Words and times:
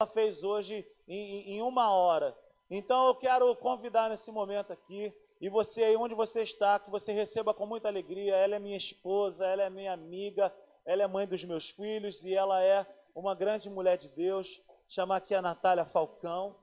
ela 0.00 0.08
fez 0.08 0.44
hoje 0.44 0.86
em, 1.08 1.56
em 1.56 1.62
uma 1.62 1.92
hora. 1.92 2.36
Então 2.70 3.08
eu 3.08 3.16
quero 3.16 3.54
convidar 3.56 4.08
nesse 4.08 4.30
momento 4.30 4.72
aqui, 4.72 5.12
e 5.40 5.48
você 5.48 5.82
aí 5.82 5.96
onde 5.96 6.14
você 6.14 6.42
está, 6.42 6.78
que 6.78 6.88
você 6.88 7.12
receba 7.12 7.52
com 7.52 7.66
muita 7.66 7.88
alegria. 7.88 8.36
Ela 8.36 8.56
é 8.56 8.58
minha 8.60 8.76
esposa, 8.76 9.44
ela 9.44 9.64
é 9.64 9.70
minha 9.70 9.92
amiga, 9.92 10.54
ela 10.84 11.02
é 11.02 11.06
mãe 11.08 11.26
dos 11.26 11.42
meus 11.42 11.70
filhos 11.70 12.24
e 12.24 12.32
ela 12.32 12.62
é 12.62 12.86
uma 13.12 13.34
grande 13.34 13.68
mulher 13.68 13.98
de 13.98 14.08
Deus. 14.10 14.62
Chamar 14.86 15.16
aqui 15.16 15.34
a 15.34 15.42
Natália 15.42 15.84
Falcão, 15.84 16.54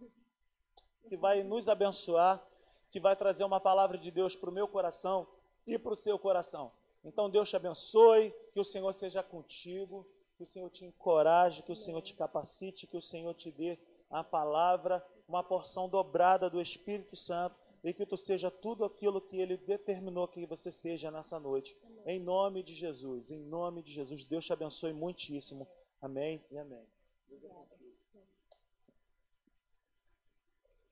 que 1.09 1.17
vai 1.17 1.43
nos 1.43 1.67
abençoar, 1.67 2.41
que 2.89 3.01
vai 3.01 3.17
trazer 3.17 3.43
uma 3.43 3.59
palavra 3.59 3.97
de 3.97 4.11
Deus 4.11 4.37
para 4.37 4.49
o 4.49 4.53
meu 4.53 4.67
coração 4.67 5.27
e 5.67 5.77
para 5.77 5.91
o 5.91 5.95
seu 5.95 6.17
coração. 6.17 6.71
Então 7.03 7.29
Deus 7.29 7.49
te 7.49 7.57
abençoe, 7.57 8.33
que 8.53 8.61
o 8.61 8.63
Senhor 8.63 8.93
seja 8.93 9.21
contigo 9.21 10.07
que 10.35 10.43
o 10.43 10.45
Senhor 10.45 10.69
te 10.69 10.85
encoraje, 10.85 11.63
que 11.63 11.71
o 11.71 11.75
Senhor 11.75 12.01
te 12.01 12.13
capacite, 12.13 12.87
que 12.87 12.97
o 12.97 13.01
Senhor 13.01 13.33
te 13.33 13.51
dê 13.51 13.79
a 14.09 14.23
palavra, 14.23 15.05
uma 15.27 15.43
porção 15.43 15.89
dobrada 15.89 16.49
do 16.49 16.61
Espírito 16.61 17.15
Santo 17.15 17.55
e 17.83 17.93
que 17.93 18.05
tu 18.05 18.17
seja 18.17 18.51
tudo 18.51 18.83
aquilo 18.83 19.21
que 19.21 19.39
ele 19.39 19.57
determinou 19.57 20.27
que 20.27 20.45
você 20.45 20.71
seja 20.71 21.09
nessa 21.09 21.39
noite. 21.39 21.77
Em 22.05 22.19
nome 22.19 22.63
de 22.63 22.73
Jesus, 22.73 23.31
em 23.31 23.39
nome 23.39 23.81
de 23.81 23.91
Jesus, 23.91 24.23
Deus 24.23 24.45
te 24.45 24.53
abençoe 24.53 24.93
muitíssimo. 24.93 25.67
Amém 26.01 26.43
e 26.51 26.57
amém. 26.57 26.85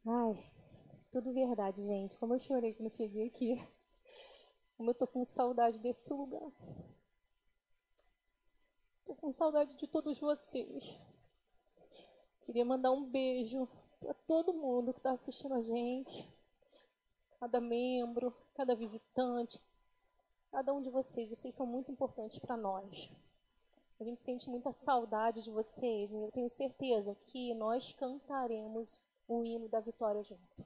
Ai, 0.05 0.33
tudo 1.11 1.33
verdade, 1.33 1.81
gente. 1.83 2.17
Como 2.17 2.33
eu 2.33 2.39
chorei 2.39 2.73
quando 2.73 2.91
cheguei 2.91 3.27
aqui. 3.27 3.55
Como 4.77 4.89
eu 4.89 4.95
tô 4.95 5.07
com 5.07 5.23
saudade 5.23 5.79
desse 5.79 6.13
lugar. 6.13 6.51
Tô 9.05 9.13
com 9.15 9.31
saudade 9.31 9.75
de 9.75 9.85
todos 9.87 10.19
vocês. 10.19 10.99
Queria 12.41 12.63
mandar 12.63 12.91
um 12.91 13.03
beijo 13.03 13.67
para 13.99 14.13
todo 14.13 14.53
mundo 14.53 14.93
que 14.93 14.99
está 14.99 15.11
assistindo 15.11 15.53
a 15.55 15.61
gente. 15.61 16.29
Cada 17.39 17.59
membro, 17.59 18.33
cada 18.55 18.75
visitante, 18.75 19.61
cada 20.51 20.73
um 20.73 20.81
de 20.81 20.89
vocês. 20.89 21.27
Vocês 21.27 21.53
são 21.53 21.65
muito 21.65 21.91
importantes 21.91 22.39
para 22.39 22.55
nós. 22.55 23.11
A 23.99 24.03
gente 24.05 24.21
sente 24.21 24.49
muita 24.49 24.71
saudade 24.71 25.43
de 25.43 25.51
vocês 25.51 26.13
e 26.13 26.17
eu 26.17 26.31
tenho 26.31 26.49
certeza 26.49 27.15
que 27.15 27.53
nós 27.55 27.91
cantaremos 27.93 29.01
o 29.27 29.43
hino 29.43 29.67
da 29.67 29.79
vitória 29.79 30.23
junto. 30.23 30.65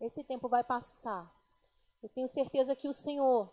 Esse 0.00 0.22
tempo 0.22 0.48
vai 0.48 0.62
passar. 0.62 1.32
Eu 2.02 2.08
tenho 2.08 2.28
certeza 2.28 2.76
que 2.76 2.88
o 2.88 2.92
Senhor, 2.92 3.50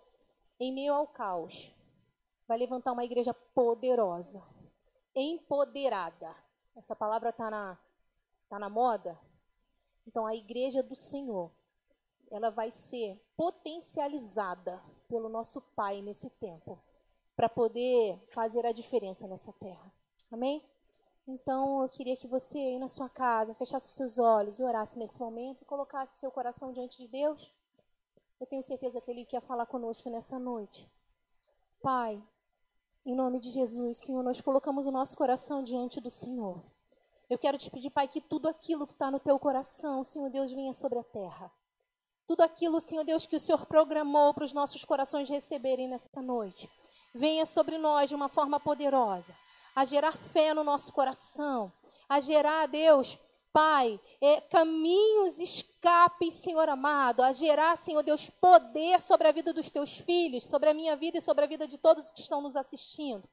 em 0.59 0.71
meio 0.71 0.93
ao 0.93 1.07
caos, 1.07 1.73
vai 2.51 2.57
levantar 2.57 2.91
uma 2.91 3.05
igreja 3.05 3.33
poderosa, 3.33 4.43
empoderada. 5.15 6.35
Essa 6.75 6.93
palavra 6.93 7.29
está 7.29 7.49
na, 7.49 7.79
tá 8.49 8.59
na 8.59 8.67
moda? 8.67 9.17
Então, 10.05 10.25
a 10.25 10.35
igreja 10.35 10.83
do 10.83 10.93
Senhor, 10.93 11.49
ela 12.29 12.49
vai 12.49 12.69
ser 12.69 13.17
potencializada 13.37 14.81
pelo 15.07 15.29
nosso 15.29 15.61
Pai 15.61 16.01
nesse 16.01 16.29
tempo, 16.29 16.77
para 17.37 17.47
poder 17.47 18.21
fazer 18.27 18.65
a 18.65 18.73
diferença 18.73 19.29
nessa 19.29 19.53
terra. 19.53 19.89
Amém? 20.29 20.61
Então, 21.25 21.83
eu 21.83 21.87
queria 21.87 22.17
que 22.17 22.27
você 22.27 22.57
aí 22.57 22.77
na 22.77 22.89
sua 22.89 23.07
casa 23.07 23.55
fechasse 23.55 23.85
os 23.85 23.95
seus 23.95 24.19
olhos 24.19 24.59
e 24.59 24.63
orasse 24.63 24.99
nesse 24.99 25.21
momento 25.21 25.61
e 25.61 25.65
colocasse 25.65 26.17
o 26.17 26.19
seu 26.19 26.31
coração 26.31 26.73
diante 26.73 26.97
de 26.97 27.07
Deus. 27.07 27.53
Eu 28.41 28.45
tenho 28.45 28.61
certeza 28.61 28.99
que 28.99 29.09
Ele 29.09 29.23
quer 29.23 29.41
falar 29.41 29.67
conosco 29.67 30.09
nessa 30.09 30.37
noite. 30.37 30.91
Pai, 31.81 32.21
em 33.05 33.15
nome 33.15 33.39
de 33.39 33.49
Jesus, 33.49 33.97
Senhor, 33.99 34.23
nós 34.23 34.41
colocamos 34.41 34.85
o 34.85 34.91
nosso 34.91 35.17
coração 35.17 35.63
diante 35.63 35.99
do 35.99 36.09
Senhor. 36.09 36.63
Eu 37.29 37.37
quero 37.37 37.57
te 37.57 37.71
pedir, 37.71 37.89
Pai, 37.89 38.07
que 38.07 38.21
tudo 38.21 38.47
aquilo 38.47 38.85
que 38.85 38.93
está 38.93 39.09
no 39.09 39.19
teu 39.19 39.39
coração, 39.39 40.03
Senhor 40.03 40.29
Deus, 40.29 40.51
venha 40.51 40.73
sobre 40.73 40.99
a 40.99 41.03
terra. 41.03 41.51
Tudo 42.27 42.41
aquilo, 42.41 42.79
Senhor 42.79 43.03
Deus, 43.03 43.25
que 43.25 43.35
o 43.35 43.39
Senhor 43.39 43.65
programou 43.65 44.33
para 44.33 44.43
os 44.43 44.53
nossos 44.53 44.85
corações 44.85 45.29
receberem 45.29 45.87
nesta 45.87 46.21
noite, 46.21 46.69
venha 47.13 47.45
sobre 47.45 47.77
nós 47.77 48.09
de 48.09 48.15
uma 48.15 48.29
forma 48.29 48.59
poderosa, 48.59 49.35
a 49.75 49.83
gerar 49.83 50.15
fé 50.15 50.53
no 50.53 50.63
nosso 50.63 50.93
coração, 50.93 51.71
a 52.07 52.19
gerar, 52.19 52.67
Deus, 52.67 53.17
Pai, 53.53 53.99
é, 54.21 54.39
caminhos, 54.41 55.39
escapes, 55.39 56.35
Senhor 56.35 56.69
amado, 56.69 57.21
a 57.21 57.33
gerar, 57.33 57.75
Senhor 57.75 58.01
Deus, 58.01 58.29
poder 58.29 59.01
sobre 59.01 59.27
a 59.27 59.31
vida 59.31 59.51
dos 59.51 59.69
teus 59.69 59.97
filhos, 59.97 60.43
sobre 60.43 60.69
a 60.69 60.73
minha 60.73 60.95
vida 60.95 61.17
e 61.17 61.21
sobre 61.21 61.43
a 61.43 61.47
vida 61.47 61.67
de 61.67 61.77
todos 61.77 62.11
que 62.11 62.21
estão 62.21 62.41
nos 62.41 62.55
assistindo. 62.55 63.27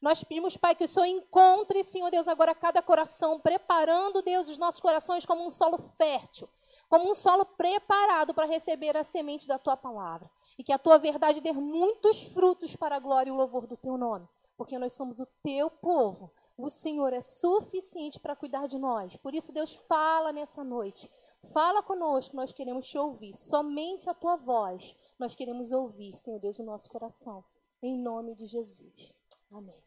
Nós 0.00 0.22
pedimos, 0.22 0.56
Pai, 0.56 0.74
que 0.74 0.84
o 0.84 0.88
Senhor 0.88 1.06
encontre, 1.06 1.82
Senhor 1.82 2.10
Deus, 2.10 2.28
agora 2.28 2.54
cada 2.54 2.82
coração, 2.82 3.40
preparando, 3.40 4.22
Deus, 4.22 4.48
os 4.48 4.58
nossos 4.58 4.80
corações 4.80 5.26
como 5.26 5.44
um 5.44 5.50
solo 5.50 5.78
fértil, 5.78 6.48
como 6.88 7.10
um 7.10 7.14
solo 7.14 7.44
preparado 7.44 8.34
para 8.34 8.46
receber 8.46 8.96
a 8.96 9.02
semente 9.02 9.48
da 9.48 9.58
tua 9.58 9.76
palavra. 9.76 10.30
E 10.58 10.62
que 10.62 10.72
a 10.72 10.78
tua 10.78 10.98
verdade 10.98 11.40
dê 11.40 11.52
muitos 11.52 12.28
frutos 12.28 12.76
para 12.76 12.96
a 12.96 13.00
glória 13.00 13.30
e 13.30 13.32
o 13.32 13.36
louvor 13.36 13.66
do 13.66 13.76
teu 13.76 13.96
nome, 13.96 14.28
porque 14.56 14.78
nós 14.78 14.92
somos 14.92 15.18
o 15.18 15.26
teu 15.42 15.68
povo 15.68 16.30
o 16.56 16.68
Senhor 16.68 17.12
é 17.12 17.20
suficiente 17.20 18.20
para 18.20 18.36
cuidar 18.36 18.66
de 18.66 18.78
nós. 18.78 19.16
Por 19.16 19.34
isso, 19.34 19.52
Deus 19.52 19.74
fala 19.74 20.32
nessa 20.32 20.62
noite. 20.62 21.10
Fala 21.52 21.82
conosco, 21.82 22.36
nós 22.36 22.52
queremos 22.52 22.86
te 22.86 22.96
ouvir. 22.96 23.36
Somente 23.36 24.08
a 24.08 24.14
tua 24.14 24.36
voz 24.36 24.96
nós 25.18 25.34
queremos 25.34 25.72
ouvir, 25.72 26.16
Senhor 26.16 26.38
Deus, 26.38 26.58
no 26.58 26.66
nosso 26.66 26.88
coração. 26.88 27.44
Em 27.82 27.98
nome 27.98 28.34
de 28.34 28.46
Jesus. 28.46 29.12
Amém. 29.50 29.82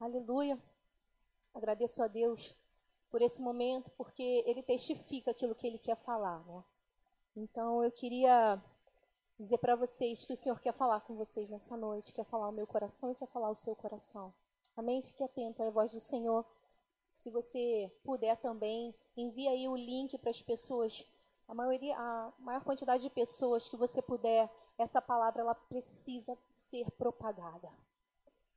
Aleluia. 0.00 0.60
Agradeço 1.54 2.02
a 2.02 2.08
Deus 2.08 2.54
por 3.08 3.22
esse 3.22 3.40
momento, 3.40 3.88
porque 3.96 4.42
Ele 4.44 4.62
testifica 4.62 5.30
aquilo 5.30 5.54
que 5.54 5.66
Ele 5.66 5.78
quer 5.78 5.96
falar. 5.96 6.44
Né? 6.44 6.64
Então, 7.36 7.84
eu 7.84 7.92
queria 7.92 8.60
dizer 9.38 9.58
para 9.58 9.76
vocês 9.76 10.24
que 10.24 10.32
o 10.32 10.36
Senhor 10.36 10.58
quer 10.58 10.72
falar 10.72 11.00
com 11.02 11.14
vocês 11.14 11.48
nessa 11.48 11.76
noite, 11.76 12.12
quer 12.12 12.24
falar 12.24 12.48
o 12.48 12.52
meu 12.52 12.66
coração 12.66 13.12
e 13.12 13.14
quer 13.14 13.28
falar 13.28 13.50
o 13.50 13.54
seu 13.54 13.74
coração. 13.76 14.34
Amém? 14.76 15.02
Fique 15.02 15.22
atento 15.22 15.62
à 15.62 15.70
voz 15.70 15.92
do 15.92 16.00
Senhor. 16.00 16.44
Se 17.12 17.30
você 17.30 17.92
puder 18.02 18.36
também, 18.38 18.94
envie 19.16 19.46
aí 19.46 19.68
o 19.68 19.76
link 19.76 20.18
para 20.18 20.30
as 20.30 20.42
pessoas. 20.42 21.06
A 21.46 21.54
maioria, 21.54 21.96
a 21.96 22.32
maior 22.38 22.64
quantidade 22.64 23.02
de 23.02 23.10
pessoas 23.10 23.68
que 23.68 23.76
você 23.76 24.02
puder, 24.02 24.50
essa 24.76 25.00
palavra 25.00 25.42
ela 25.42 25.54
precisa 25.54 26.36
ser 26.52 26.90
propagada. 26.92 27.70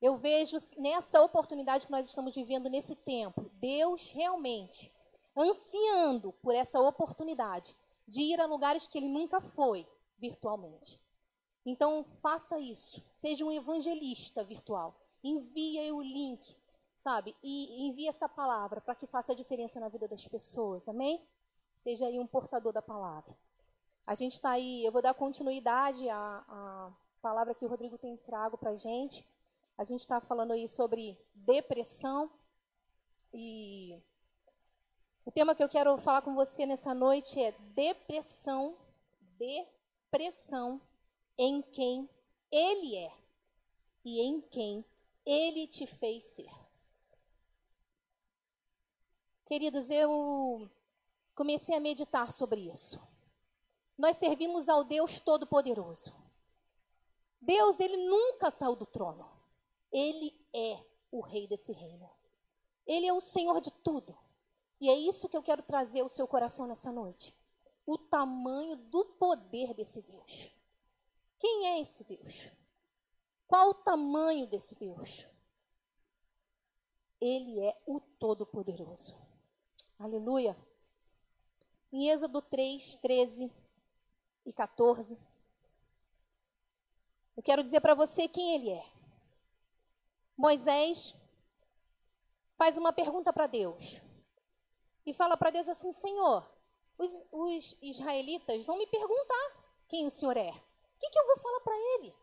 Eu 0.01 0.16
vejo 0.16 0.57
nessa 0.78 1.22
oportunidade 1.22 1.85
que 1.85 1.91
nós 1.91 2.07
estamos 2.07 2.34
vivendo 2.34 2.69
nesse 2.69 2.95
tempo, 2.95 3.49
Deus 3.55 4.11
realmente 4.11 4.91
ansiando 5.35 6.31
por 6.41 6.55
essa 6.55 6.79
oportunidade 6.81 7.75
de 8.07 8.22
ir 8.22 8.41
a 8.41 8.45
lugares 8.45 8.88
que 8.88 8.97
ele 8.97 9.07
nunca 9.07 9.39
foi 9.39 9.88
virtualmente. 10.17 10.99
Então, 11.66 12.03
faça 12.22 12.57
isso. 12.59 13.05
Seja 13.11 13.45
um 13.45 13.51
evangelista 13.51 14.44
virtual 14.44 14.95
envia 15.23 15.94
o 15.94 16.01
link, 16.01 16.55
sabe? 16.95 17.35
E 17.44 17.88
envia 17.88 18.09
essa 18.09 18.28
palavra 18.28 18.81
para 18.81 18.95
que 18.95 19.07
faça 19.07 19.31
a 19.31 19.35
diferença 19.35 19.79
na 19.79 19.89
vida 19.89 20.07
das 20.07 20.28
pessoas, 20.28 20.88
amém? 20.88 21.25
Seja 21.75 22.07
aí 22.07 22.19
um 22.19 22.28
portador 22.28 22.73
da 22.73 22.81
palavra. 22.81 23.38
A 24.05 24.16
gente 24.16 24.33
está 24.33 24.51
aí, 24.51 24.85
eu 24.85 24.91
vou 24.91 25.01
dar 25.01 25.13
continuidade 25.13 26.07
à, 26.09 26.45
à 26.47 26.91
palavra 27.22 27.53
que 27.53 27.66
o 27.66 27.67
Rodrigo 27.67 27.97
tem 27.97 28.16
trago 28.17 28.57
para 28.57 28.72
a 28.72 28.75
gente. 28.75 29.25
A 29.78 29.83
gente 29.83 30.01
está 30.01 30.19
falando 30.19 30.53
aí 30.53 30.67
sobre 30.67 31.19
depressão 31.35 32.31
e 33.34 34.01
o 35.25 35.31
tema 35.31 35.53
que 35.53 35.61
eu 35.61 35.69
quero 35.69 35.97
falar 35.97 36.22
com 36.22 36.34
você 36.34 36.66
nessa 36.66 36.94
noite 36.94 37.39
é 37.39 37.51
depressão, 37.75 38.78
depressão 39.38 40.81
em 41.38 41.61
quem 41.61 42.09
ele 42.49 42.95
é 42.95 43.11
e 44.05 44.22
em 44.22 44.39
quem 44.39 44.85
ele 45.27 45.67
te 45.67 45.85
fez 45.85 46.23
ser. 46.23 46.49
Queridos, 49.45 49.91
eu 49.91 50.72
comecei 51.35 51.75
a 51.75 51.81
meditar 51.81 52.31
sobre 52.31 52.61
isso. 52.61 53.05
Nós 53.97 54.16
servimos 54.16 54.69
ao 54.69 54.85
Deus 54.85 55.19
Todo-Poderoso. 55.19 56.16
Deus, 57.41 57.79
ele 57.81 57.97
nunca 57.97 58.49
saiu 58.49 58.75
do 58.78 58.85
trono. 58.85 59.29
Ele 59.91 60.34
é 60.53 60.81
o 61.11 61.19
rei 61.19 61.46
desse 61.46 61.73
reino. 61.73 62.09
Ele 62.85 63.05
é 63.05 63.13
o 63.13 63.19
Senhor 63.19 63.59
de 63.59 63.72
tudo. 63.72 64.17
E 64.79 64.90
é 64.90 64.96
isso 64.96 65.28
que 65.28 65.35
eu 65.35 65.43
quero 65.43 65.61
trazer 65.61 66.02
ao 66.02 66.09
seu 66.09 66.28
coração 66.28 66.67
nessa 66.67 66.91
noite. 66.91 67.35
O 67.85 67.97
tamanho 67.97 68.78
do 68.78 69.03
poder 69.03 69.73
desse 69.73 70.03
Deus. 70.03 70.53
Quem 71.37 71.67
é 71.67 71.81
esse 71.81 72.05
Deus? 72.05 72.56
Qual 73.47 73.70
o 73.70 73.73
tamanho 73.73 74.46
desse 74.47 74.78
Deus? 74.78 75.28
Ele 77.20 77.59
é 77.61 77.82
o 77.85 77.99
Todo-Poderoso. 77.99 79.16
Aleluia. 79.97 80.55
Em 81.91 82.09
Êxodo 82.09 82.41
3, 82.41 82.97
13 82.97 83.52
e 84.46 84.53
14, 84.53 85.17
eu 87.35 87.44
quero 87.44 87.61
dizer 87.61 87.82
para 87.82 87.94
você 87.94 88.28
quem 88.28 88.55
ele 88.55 88.72
é. 88.72 88.84
Moisés 90.35 91.16
faz 92.55 92.78
uma 92.78 92.91
pergunta 92.91 93.32
para 93.32 93.47
Deus. 93.47 94.02
e 95.05 95.14
fala 95.14 95.38
para 95.38 95.52
Deus 95.52 95.70
assim: 95.70 95.91
Senhor, 95.91 96.47
os, 96.97 97.26
os, 97.32 97.82
israelitas 97.82 98.66
vão 98.66 98.78
me 98.78 98.88
perguntar 98.88 99.85
quem 99.88 100.05
o 100.05 100.11
Senhor 100.11 100.35
é. 100.35 100.50
O 100.50 101.00
que, 101.00 101.09
que 101.09 101.20
eu 101.20 101.28
vou 101.28 101.38
falar 101.38 101.59
para 101.61 101.78
ele? 101.78 102.14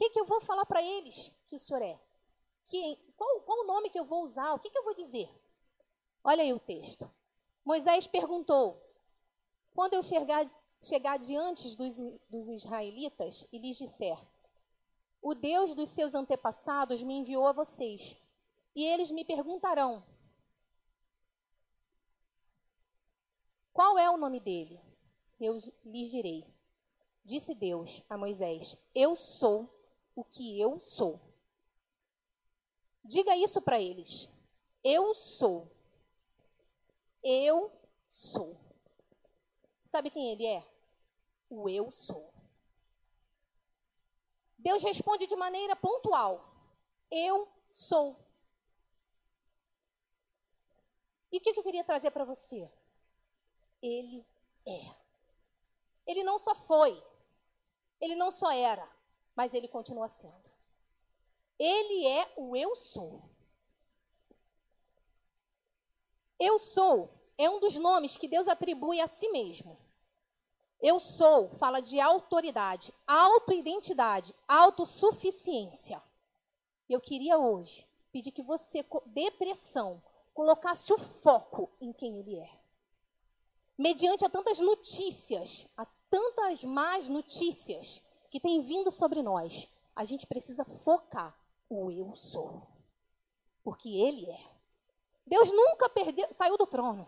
Que, 0.00 0.08
que 0.08 0.18
eu 0.18 0.24
vou 0.24 0.40
falar 0.40 0.64
para 0.64 0.82
eles 0.82 1.30
que 1.46 1.54
o 1.54 1.58
Senhor 1.58 1.82
é? 1.82 2.00
Que, 2.64 2.96
qual, 3.18 3.42
qual 3.42 3.58
o 3.60 3.66
nome 3.66 3.90
que 3.90 4.00
eu 4.00 4.04
vou 4.06 4.22
usar? 4.22 4.54
O 4.54 4.58
que, 4.58 4.70
que 4.70 4.78
eu 4.78 4.82
vou 4.82 4.94
dizer? 4.94 5.28
Olha 6.24 6.42
aí 6.42 6.54
o 6.54 6.58
texto. 6.58 7.12
Moisés 7.62 8.06
perguntou: 8.06 8.82
Quando 9.74 9.92
eu 9.92 10.02
chegar, 10.02 10.50
chegar 10.82 11.18
diante 11.18 11.76
dos, 11.76 11.98
dos 12.30 12.48
israelitas 12.48 13.46
e 13.52 13.58
lhes 13.58 13.76
disser: 13.76 14.16
O 15.20 15.34
Deus 15.34 15.74
dos 15.74 15.90
seus 15.90 16.14
antepassados 16.14 17.02
me 17.02 17.18
enviou 17.18 17.46
a 17.46 17.52
vocês, 17.52 18.16
e 18.74 18.86
eles 18.86 19.10
me 19.10 19.22
perguntarão: 19.22 20.02
Qual 23.70 23.98
é 23.98 24.08
o 24.08 24.16
nome 24.16 24.40
dele? 24.40 24.80
Eu 25.38 25.58
lhes 25.84 26.10
direi. 26.10 26.42
Disse 27.22 27.54
Deus 27.54 28.02
a 28.08 28.16
Moisés: 28.16 28.82
Eu 28.94 29.14
sou 29.14 29.78
o 30.20 30.24
que 30.24 30.60
eu 30.60 30.78
sou. 30.80 31.18
Diga 33.02 33.34
isso 33.36 33.62
para 33.62 33.80
eles. 33.80 34.28
Eu 34.84 35.14
sou. 35.14 35.70
Eu 37.22 37.72
sou. 38.08 38.56
Sabe 39.82 40.10
quem 40.10 40.30
ele 40.32 40.46
é? 40.46 40.66
O 41.48 41.68
eu 41.68 41.90
sou. 41.90 42.32
Deus 44.58 44.82
responde 44.82 45.26
de 45.26 45.34
maneira 45.36 45.74
pontual: 45.74 46.46
Eu 47.10 47.48
sou. 47.70 48.16
E 51.32 51.38
o 51.38 51.40
que 51.40 51.50
eu 51.58 51.62
queria 51.62 51.84
trazer 51.84 52.10
para 52.10 52.24
você? 52.24 52.70
Ele 53.80 54.26
é. 54.66 55.00
Ele 56.06 56.22
não 56.24 56.38
só 56.38 56.54
foi, 56.54 57.02
ele 58.00 58.16
não 58.16 58.30
só 58.30 58.50
era, 58.50 58.86
mas 59.34 59.54
ele 59.54 59.68
continua 59.68 60.08
sendo. 60.08 60.50
Ele 61.58 62.06
é 62.06 62.32
o 62.36 62.56
eu 62.56 62.74
sou. 62.74 63.22
Eu 66.38 66.58
sou 66.58 67.10
é 67.36 67.48
um 67.48 67.60
dos 67.60 67.76
nomes 67.76 68.16
que 68.16 68.28
Deus 68.28 68.48
atribui 68.48 69.00
a 69.00 69.06
si 69.06 69.28
mesmo. 69.30 69.78
Eu 70.80 70.98
sou 70.98 71.50
fala 71.54 71.80
de 71.80 72.00
autoridade, 72.00 72.92
autoidentidade, 73.06 74.34
autossuficiência. 74.48 76.02
Eu 76.88 77.00
queria 77.00 77.38
hoje 77.38 77.86
pedir 78.10 78.32
que 78.32 78.42
você, 78.42 78.84
depressão, 79.06 80.02
colocasse 80.32 80.92
o 80.92 80.98
foco 80.98 81.70
em 81.80 81.92
quem 81.92 82.18
ele 82.18 82.36
é 82.36 82.60
mediante 83.80 84.26
a 84.26 84.28
tantas 84.28 84.58
notícias, 84.58 85.66
a 85.74 85.86
tantas 86.10 86.62
más 86.64 87.08
notícias 87.08 88.02
que 88.30 88.40
têm 88.40 88.60
vindo 88.60 88.90
sobre 88.90 89.22
nós, 89.22 89.68
a 89.94 90.04
gente 90.04 90.26
precisa 90.26 90.64
focar 90.64 91.36
o 91.68 91.90
eu 91.90 92.14
sou. 92.14 92.66
Porque 93.62 93.88
ele 93.88 94.30
é. 94.30 94.40
Deus 95.26 95.50
nunca 95.50 95.88
perdeu, 95.88 96.26
saiu 96.32 96.56
do 96.56 96.66
trono. 96.66 97.06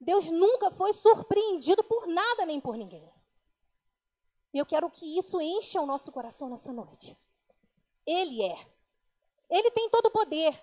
Deus 0.00 0.30
nunca 0.30 0.70
foi 0.70 0.92
surpreendido 0.92 1.82
por 1.84 2.06
nada 2.06 2.44
nem 2.44 2.60
por 2.60 2.76
ninguém. 2.76 3.08
E 4.52 4.58
eu 4.58 4.66
quero 4.66 4.90
que 4.90 5.18
isso 5.18 5.40
encha 5.40 5.80
o 5.80 5.86
nosso 5.86 6.10
coração 6.10 6.50
nessa 6.50 6.72
noite. 6.72 7.16
Ele 8.06 8.42
é. 8.42 8.66
Ele 9.48 9.70
tem 9.70 9.88
todo 9.90 10.06
o 10.06 10.10
poder. 10.10 10.58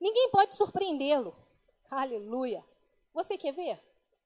Ninguém 0.00 0.30
pode 0.30 0.52
surpreendê-lo. 0.52 1.34
Aleluia. 1.90 2.64
Você 3.12 3.36
quer 3.36 3.52
ver? 3.52 3.80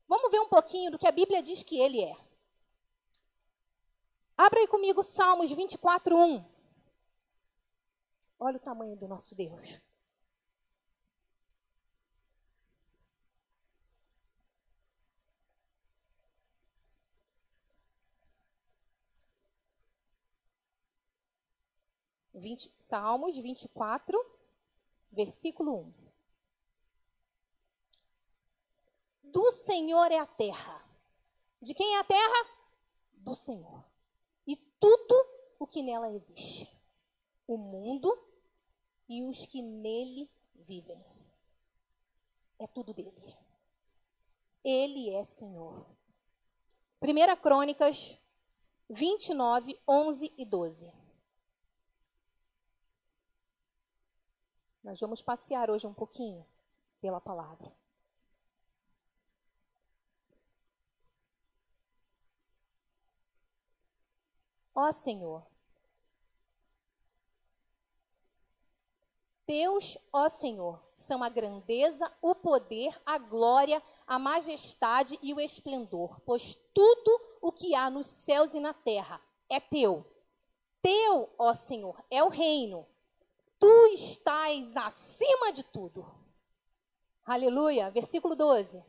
Vamos 0.06 0.30
ver 0.30 0.40
um 0.40 0.48
pouquinho 0.48 0.90
do 0.90 0.98
que 0.98 1.06
a 1.06 1.12
Bíblia 1.12 1.42
diz 1.42 1.62
que 1.62 1.78
ele 1.78 2.02
é. 2.02 2.16
Abra 4.38 4.60
aí 4.60 4.68
comigo 4.68 5.02
Salmos 5.02 5.50
24, 5.50 6.16
1. 6.16 6.44
Olha 8.38 8.56
o 8.56 8.60
tamanho 8.60 8.96
do 8.96 9.08
nosso 9.08 9.34
Deus. 9.34 9.80
Vinte, 22.32 22.72
Salmos 22.76 23.36
24, 23.36 24.16
versículo 25.10 25.80
1. 25.80 25.92
Do 29.24 29.50
Senhor 29.50 30.12
é 30.12 30.18
a 30.18 30.26
terra. 30.26 30.84
De 31.60 31.74
quem 31.74 31.96
é 31.96 31.98
a 31.98 32.04
terra? 32.04 32.46
Do 33.14 33.34
Senhor. 33.34 33.77
Tudo 34.80 35.14
o 35.58 35.66
que 35.66 35.82
nela 35.82 36.10
existe. 36.10 36.68
O 37.46 37.56
mundo 37.56 38.10
e 39.08 39.22
os 39.24 39.46
que 39.46 39.62
nele 39.62 40.30
vivem. 40.54 41.02
É 42.58 42.66
tudo 42.66 42.92
dele. 42.92 43.36
Ele 44.64 45.14
é 45.14 45.22
Senhor. 45.22 45.86
1 47.00 47.36
Crônicas 47.40 48.18
29, 48.90 49.78
11 49.86 50.34
e 50.36 50.44
12. 50.44 50.92
Nós 54.82 54.98
vamos 55.00 55.22
passear 55.22 55.70
hoje 55.70 55.86
um 55.86 55.94
pouquinho 55.94 56.46
pela 57.00 57.20
palavra. 57.20 57.72
Ó 64.80 64.92
Senhor, 64.92 65.44
Deus, 69.44 69.98
ó 70.12 70.28
Senhor, 70.28 70.80
são 70.94 71.20
a 71.24 71.28
grandeza, 71.28 72.08
o 72.22 72.32
poder, 72.32 72.96
a 73.04 73.18
glória, 73.18 73.82
a 74.06 74.20
majestade 74.20 75.18
e 75.20 75.34
o 75.34 75.40
esplendor, 75.40 76.20
pois 76.20 76.54
tudo 76.72 77.20
o 77.42 77.50
que 77.50 77.74
há 77.74 77.90
nos 77.90 78.06
céus 78.06 78.54
e 78.54 78.60
na 78.60 78.72
terra 78.72 79.20
é 79.48 79.58
teu. 79.58 80.06
Teu, 80.80 81.28
ó 81.36 81.52
Senhor, 81.54 82.00
é 82.08 82.22
o 82.22 82.28
reino. 82.28 82.86
Tu 83.58 83.86
estás 83.94 84.76
acima 84.76 85.52
de 85.52 85.64
tudo. 85.64 86.08
Aleluia. 87.26 87.90
Versículo 87.90 88.36
12. 88.36 88.80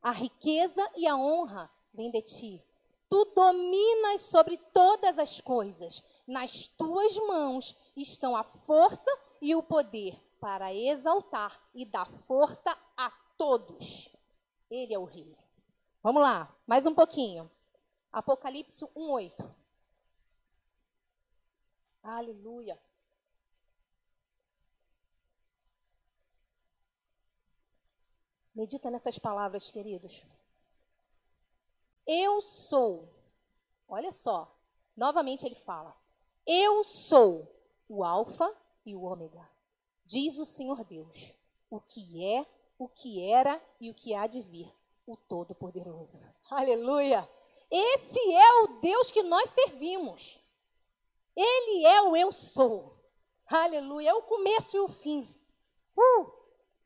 A 0.00 0.12
riqueza 0.12 0.90
e 0.96 1.06
a 1.06 1.14
honra 1.14 1.70
vêm 1.92 2.10
de 2.10 2.22
ti 2.22 2.71
Tu 3.12 3.26
dominas 3.34 4.22
sobre 4.22 4.56
todas 4.56 5.18
as 5.18 5.38
coisas. 5.38 6.02
Nas 6.26 6.66
tuas 6.66 7.14
mãos 7.18 7.76
estão 7.94 8.34
a 8.34 8.42
força 8.42 9.10
e 9.38 9.54
o 9.54 9.62
poder 9.62 10.18
para 10.40 10.72
exaltar 10.72 11.62
e 11.74 11.84
dar 11.84 12.06
força 12.06 12.74
a 12.96 13.10
todos. 13.36 14.16
Ele 14.70 14.94
é 14.94 14.98
o 14.98 15.04
rei. 15.04 15.36
Vamos 16.02 16.22
lá, 16.22 16.56
mais 16.66 16.86
um 16.86 16.94
pouquinho. 16.94 17.50
Apocalipse 18.10 18.82
1:8. 18.96 19.54
Aleluia. 22.02 22.80
Medita 28.54 28.90
nessas 28.90 29.18
palavras, 29.18 29.70
queridos. 29.70 30.24
Eu 32.14 32.42
sou. 32.42 33.08
Olha 33.88 34.12
só. 34.12 34.54
Novamente 34.94 35.46
ele 35.46 35.54
fala: 35.54 35.96
Eu 36.46 36.84
sou 36.84 37.50
o 37.88 38.04
Alfa 38.04 38.54
e 38.84 38.94
o 38.94 39.02
Ômega. 39.02 39.42
Diz 40.04 40.38
o 40.38 40.44
Senhor 40.44 40.84
Deus, 40.84 41.34
o 41.70 41.80
que 41.80 42.22
é, 42.22 42.46
o 42.78 42.86
que 42.86 43.22
era 43.24 43.58
e 43.80 43.90
o 43.90 43.94
que 43.94 44.14
há 44.14 44.26
de 44.26 44.42
vir, 44.42 44.70
o 45.06 45.16
Todo-Poderoso. 45.16 46.18
Aleluia! 46.50 47.26
Esse 47.70 48.20
é 48.34 48.62
o 48.62 48.80
Deus 48.80 49.10
que 49.10 49.22
nós 49.22 49.48
servimos. 49.48 50.42
Ele 51.34 51.86
é 51.86 52.02
o 52.02 52.14
eu 52.14 52.30
sou. 52.30 52.92
Aleluia! 53.46 54.10
É 54.10 54.14
o 54.14 54.22
começo 54.22 54.76
e 54.76 54.80
o 54.80 54.88
fim. 54.88 55.26
Uh! 55.96 56.30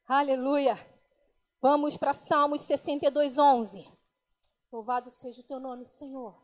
Aleluia! 0.06 0.78
Vamos 1.60 1.96
para 1.96 2.14
Salmos 2.14 2.60
62, 2.60 3.38
11. 3.38 3.95
Louvado 4.70 5.10
seja 5.10 5.40
o 5.40 5.44
teu 5.44 5.60
nome, 5.60 5.84
Senhor. 5.84 6.36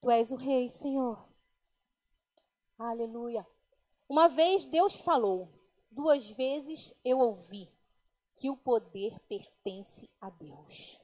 Tu 0.00 0.10
és 0.10 0.32
o 0.32 0.36
Rei, 0.36 0.68
Senhor. 0.68 1.28
Aleluia. 2.78 3.46
Uma 4.08 4.28
vez 4.28 4.64
Deus 4.64 5.02
falou, 5.02 5.48
duas 5.90 6.30
vezes 6.30 6.98
eu 7.04 7.18
ouvi 7.18 7.70
que 8.34 8.48
o 8.48 8.56
poder 8.56 9.18
pertence 9.28 10.08
a 10.20 10.30
Deus. 10.30 11.00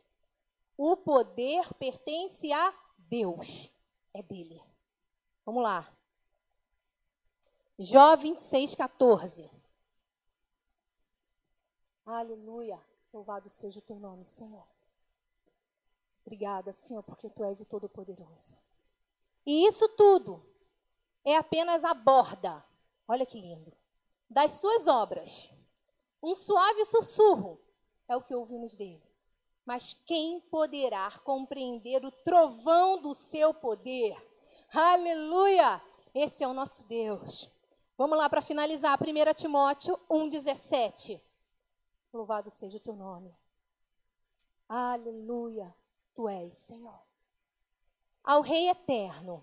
O 0.77 0.97
poder 0.97 1.73
pertence 1.75 2.51
a 2.53 2.75
Deus. 2.97 3.73
É 4.15 4.23
dele. 4.23 4.63
Vamos 5.45 5.63
lá. 5.63 5.87
Jó 7.79 8.17
26, 8.17 8.75
14. 8.75 9.51
Aleluia. 12.07 12.81
Louvado 13.13 13.51
seja 13.51 13.79
o 13.79 13.83
teu 13.83 13.99
nome, 13.99 14.25
Senhor. 14.25 14.67
Obrigada, 16.27 16.73
Senhor, 16.73 17.05
porque 17.05 17.31
tu 17.31 17.45
és 17.45 17.61
o 17.61 17.65
Todo-Poderoso. 17.65 18.59
E 19.47 19.65
isso 19.65 19.89
tudo 19.91 20.45
é 21.25 21.37
apenas 21.37 21.85
a 21.85 21.95
borda. 21.95 22.65
Olha 23.07 23.25
que 23.25 23.41
lindo. 23.41 23.73
Das 24.29 24.53
suas 24.53 24.89
obras. 24.89 25.53
Um 26.21 26.35
suave 26.35 26.85
sussurro 26.85 27.61
é 28.09 28.17
o 28.17 28.23
que 28.23 28.35
ouvimos 28.35 28.75
dele. 28.75 29.07
Mas 29.65 29.95
quem 29.95 30.41
poderá 30.41 31.11
compreender 31.21 32.05
o 32.05 32.11
trovão 32.11 33.01
do 33.01 33.15
seu 33.15 33.55
poder? 33.55 34.17
Aleluia! 34.75 35.81
Esse 36.13 36.43
é 36.43 36.49
o 36.49 36.55
nosso 36.55 36.89
Deus. 36.89 37.49
Vamos 37.97 38.19
lá 38.19 38.29
para 38.29 38.43
finalizar, 38.43 38.99
1 39.01 39.35
Timóteo 39.35 39.97
1,17. 40.11 41.21
Louvado 42.13 42.51
seja 42.51 42.79
o 42.79 42.81
teu 42.81 42.97
nome. 42.97 43.33
Aleluia, 44.69 45.75
tu 46.17 46.29
és, 46.29 46.57
Senhor. 46.57 46.99
Ao 48.25 48.41
Rei 48.41 48.69
eterno, 48.69 49.43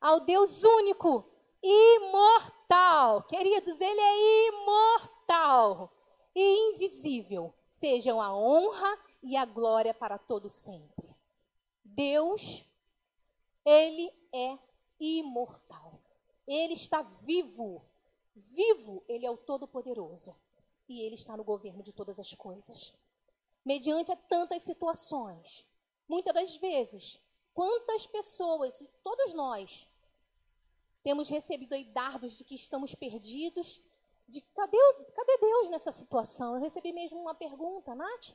ao 0.00 0.20
Deus 0.20 0.64
único, 0.64 1.30
imortal. 1.62 3.22
Queridos, 3.24 3.80
Ele 3.80 4.00
é 4.00 4.48
imortal 4.48 5.92
e 6.34 6.72
invisível. 6.72 7.54
Sejam 7.68 8.20
a 8.20 8.34
honra 8.34 8.98
e 9.22 9.36
a 9.36 9.44
glória 9.44 9.94
para 9.94 10.18
todo 10.18 10.48
sempre. 10.48 11.16
Deus, 11.84 12.64
Ele 13.64 14.10
é 14.32 14.58
imortal. 14.98 16.00
Ele 16.46 16.72
está 16.72 17.02
vivo 17.02 17.86
vivo, 18.34 19.04
ele 19.08 19.24
é 19.24 19.30
o 19.30 19.36
Todo-Poderoso. 19.36 20.34
E 20.88 21.00
ele 21.02 21.14
está 21.14 21.36
no 21.36 21.44
governo 21.44 21.82
de 21.82 21.92
todas 21.92 22.18
as 22.18 22.34
coisas. 22.34 22.94
Mediante 23.64 24.12
a 24.12 24.16
tantas 24.16 24.62
situações, 24.62 25.66
muitas 26.08 26.34
das 26.34 26.56
vezes, 26.56 27.20
quantas 27.52 28.06
pessoas, 28.06 28.84
todos 29.02 29.32
nós, 29.34 29.88
temos 31.02 31.28
recebido 31.28 31.74
aí 31.74 31.84
dardos 31.84 32.38
de 32.38 32.44
que 32.44 32.54
estamos 32.54 32.94
perdidos, 32.94 33.82
de 34.26 34.40
cadê, 34.40 34.78
cadê 35.14 35.38
Deus 35.38 35.68
nessa 35.68 35.92
situação? 35.92 36.54
Eu 36.54 36.60
recebi 36.60 36.92
mesmo 36.92 37.20
uma 37.20 37.34
pergunta, 37.34 37.94
Nath. 37.94 38.34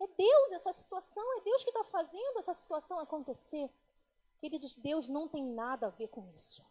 É 0.00 0.06
Deus 0.06 0.52
essa 0.52 0.72
situação? 0.72 1.24
É 1.38 1.40
Deus 1.40 1.64
que 1.64 1.70
está 1.70 1.84
fazendo 1.84 2.38
essa 2.38 2.54
situação 2.54 2.98
acontecer? 2.98 3.68
Queridos, 4.38 4.74
Deus 4.74 5.08
não 5.08 5.26
tem 5.26 5.42
nada 5.42 5.88
a 5.88 5.90
ver 5.90 6.08
com 6.08 6.28
isso 6.36 6.64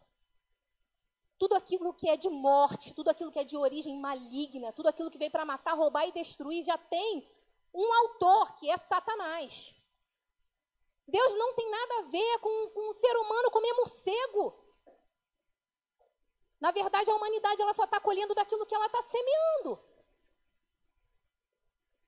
tudo 1.38 1.56
aquilo 1.56 1.92
que 1.92 2.08
é 2.08 2.16
de 2.16 2.30
morte, 2.30 2.94
tudo 2.94 3.10
aquilo 3.10 3.30
que 3.30 3.38
é 3.38 3.44
de 3.44 3.56
origem 3.56 3.98
maligna, 3.98 4.72
tudo 4.72 4.88
aquilo 4.88 5.10
que 5.10 5.18
veio 5.18 5.30
para 5.30 5.44
matar, 5.44 5.74
roubar 5.74 6.06
e 6.06 6.12
destruir, 6.12 6.62
já 6.62 6.78
tem 6.78 7.26
um 7.74 7.92
autor, 7.92 8.54
que 8.54 8.70
é 8.70 8.76
Satanás. 8.76 9.76
Deus 11.06 11.34
não 11.34 11.54
tem 11.54 11.70
nada 11.70 11.98
a 11.98 12.02
ver 12.02 12.38
com, 12.38 12.70
com 12.70 12.90
um 12.90 12.92
ser 12.94 13.16
humano 13.16 13.50
comer 13.50 13.72
morcego. 13.74 14.64
Na 16.60 16.70
verdade, 16.70 17.10
a 17.10 17.14
humanidade 17.14 17.60
ela 17.60 17.74
só 17.74 17.84
está 17.84 18.00
colhendo 18.00 18.34
daquilo 18.34 18.64
que 18.64 18.74
ela 18.74 18.86
está 18.86 19.02
semeando. 19.02 19.78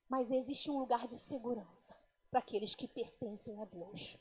Mas 0.09 0.31
existe 0.31 0.71
um 0.71 0.79
lugar 0.79 1.07
de 1.07 1.19
segurança 1.19 2.01
para 2.31 2.41
aqueles 2.41 2.75
que 2.75 2.89
pertencem 2.89 3.61
a 3.61 3.65
Deus. 3.67 4.19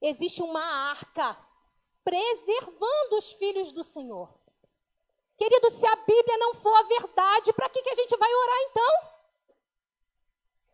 Existe 0.00 0.42
uma 0.42 0.62
arca 0.90 1.36
preservando 2.04 3.16
os 3.16 3.32
filhos 3.32 3.72
do 3.72 3.82
Senhor. 3.82 4.32
Querido, 5.36 5.70
se 5.70 5.86
a 5.86 5.96
Bíblia 5.96 6.38
não 6.38 6.54
for 6.54 6.74
a 6.76 6.82
verdade, 6.82 7.52
para 7.54 7.68
que, 7.68 7.82
que 7.82 7.90
a 7.90 7.94
gente 7.94 8.16
vai 8.16 8.32
orar 8.32 8.58
então? 8.70 9.14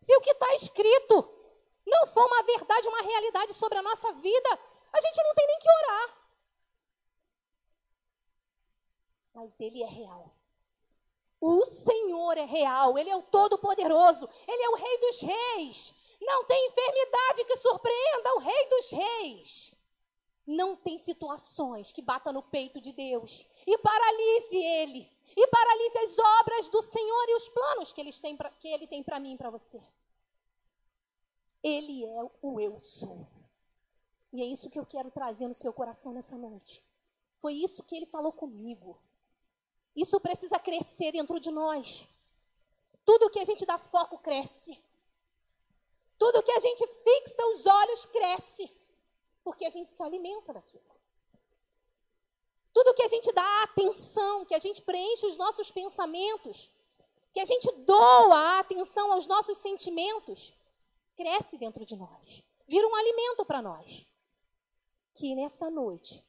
Se 0.03 0.17
o 0.17 0.21
que 0.21 0.33
está 0.33 0.55
escrito 0.55 1.40
não 1.91 2.07
for 2.07 2.25
uma 2.27 2.43
verdade, 2.43 2.89
uma 2.89 3.03
realidade 3.03 3.53
sobre 3.55 3.79
a 3.79 3.83
nossa 3.83 4.13
vida, 4.13 4.59
a 4.93 5.01
gente 5.01 5.23
não 5.23 5.35
tem 5.35 5.47
nem 5.47 5.59
que 5.59 5.71
orar. 5.71 6.21
Mas 9.35 9.61
Ele 9.61 9.83
é 9.83 9.87
real. 9.87 10.35
O 11.41 11.65
Senhor 11.65 12.37
é 12.37 12.45
real, 12.45 12.99
Ele 12.99 13.11
é 13.11 13.17
o 13.17 13.23
Todo-Poderoso, 13.23 14.29
Ele 14.47 14.63
é 14.63 14.69
o 14.71 14.77
Rei 14.77 14.99
dos 14.99 15.21
Reis. 15.23 15.95
Não 16.21 16.45
tem 16.45 16.67
enfermidade 16.67 17.45
que 17.45 17.57
surpreenda 17.57 18.35
o 18.35 18.39
Rei 18.41 18.69
dos 18.69 18.91
Reis. 18.91 19.75
Não 20.47 20.77
tem 20.77 20.99
situações 20.99 21.93
que 21.93 22.03
bata 22.03 22.33
no 22.33 22.43
peito 22.43 22.81
de 22.81 22.93
Deus 22.93 23.47
e 23.67 23.79
paralise 23.79 24.57
ele, 24.59 25.11
e 25.37 25.47
paralise 25.47 25.99
as 25.99 26.19
obras 26.41 26.71
do 26.71 26.83
Senhor 26.83 27.29
e 27.29 27.35
os 27.37 27.49
planos 27.49 27.93
que, 27.93 28.01
eles 28.01 28.19
têm 28.19 28.37
pra, 28.37 28.51
que 28.51 28.69
ele 28.69 28.87
tem 28.87 29.03
para 29.03 29.21
mim 29.21 29.35
e 29.35 29.37
para 29.37 29.49
você. 29.49 29.81
Ele 31.63 32.05
é 32.05 32.31
o 32.43 32.61
eu 32.61 32.81
sou. 32.81 33.27
E 34.33 34.41
é 34.43 34.45
isso 34.45 34.71
que 34.71 34.79
eu 34.79 34.87
quero 34.87 35.11
trazer 35.11 35.49
no 35.49 35.55
seu 35.55 35.73
coração 35.73 36.13
nessa 36.13 36.37
noite. 36.37 36.85
Foi 37.39 37.55
isso 37.55 37.83
que 37.83 37.97
ele 37.97 38.07
falou 38.07 38.33
comigo. 38.33 38.99
Isso 39.95 40.21
precisa 40.21 40.59
crescer 40.59 41.13
dentro 41.13 41.41
de 41.41 41.51
nós. 41.51 42.09
Tudo 43.05 43.31
que 43.31 43.41
a 43.41 43.45
gente 43.45 43.67
dá 43.67 43.79
foco 43.79 44.19
cresce. 44.19 44.79
Tudo 46.19 46.43
que 46.43 46.53
a 46.53 46.61
gente 46.61 46.87
fixa 46.87 47.47
os 47.47 47.67
olhos 47.67 48.07
cresce 48.07 48.81
porque 49.43 49.65
a 49.65 49.71
gente 49.71 49.91
se 49.91 50.03
alimenta 50.03 50.53
daquilo. 50.53 50.85
Tudo 52.73 52.95
que 52.95 53.03
a 53.03 53.09
gente 53.09 53.33
dá 53.33 53.63
atenção, 53.65 54.45
que 54.45 54.55
a 54.55 54.59
gente 54.59 54.83
preenche 54.83 55.27
os 55.27 55.37
nossos 55.37 55.71
pensamentos, 55.71 56.71
que 57.33 57.41
a 57.41 57.45
gente 57.45 57.71
doa 57.85 58.61
atenção 58.61 59.13
aos 59.13 59.27
nossos 59.27 59.59
sentimentos, 59.59 60.53
cresce 61.21 61.59
dentro 61.59 61.85
de 61.85 61.95
nós, 61.97 62.43
vira 62.67 62.89
um 62.89 62.95
alimento 62.95 63.45
para 63.45 63.61
nós. 63.61 64.09
Que 65.15 65.35
nessa 65.35 65.69
noite 65.71 66.27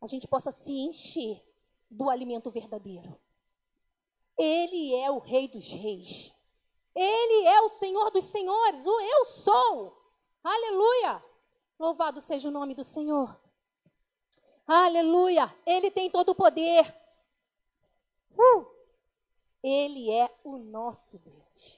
a 0.00 0.06
gente 0.06 0.26
possa 0.26 0.50
se 0.50 0.72
encher 0.72 1.40
do 1.88 2.10
alimento 2.10 2.50
verdadeiro. 2.50 3.16
Ele 4.36 4.92
é 4.96 5.08
o 5.08 5.18
Rei 5.18 5.46
dos 5.46 5.70
Reis. 5.70 6.34
Ele 6.96 7.46
é 7.46 7.60
o 7.60 7.68
Senhor 7.68 8.10
dos 8.10 8.24
Senhores. 8.24 8.84
O 8.86 9.00
eu 9.00 9.24
sou. 9.24 10.12
Aleluia. 10.42 11.24
Louvado 11.78 12.20
seja 12.20 12.48
o 12.48 12.52
nome 12.52 12.74
do 12.74 12.82
Senhor. 12.82 13.40
Aleluia! 14.66 15.48
Ele 15.64 15.92
tem 15.92 16.10
todo 16.10 16.30
o 16.30 16.34
poder. 16.34 16.84
Uh! 18.36 18.66
Ele 19.62 20.12
é 20.12 20.28
o 20.42 20.58
nosso 20.58 21.18
Deus. 21.20 21.77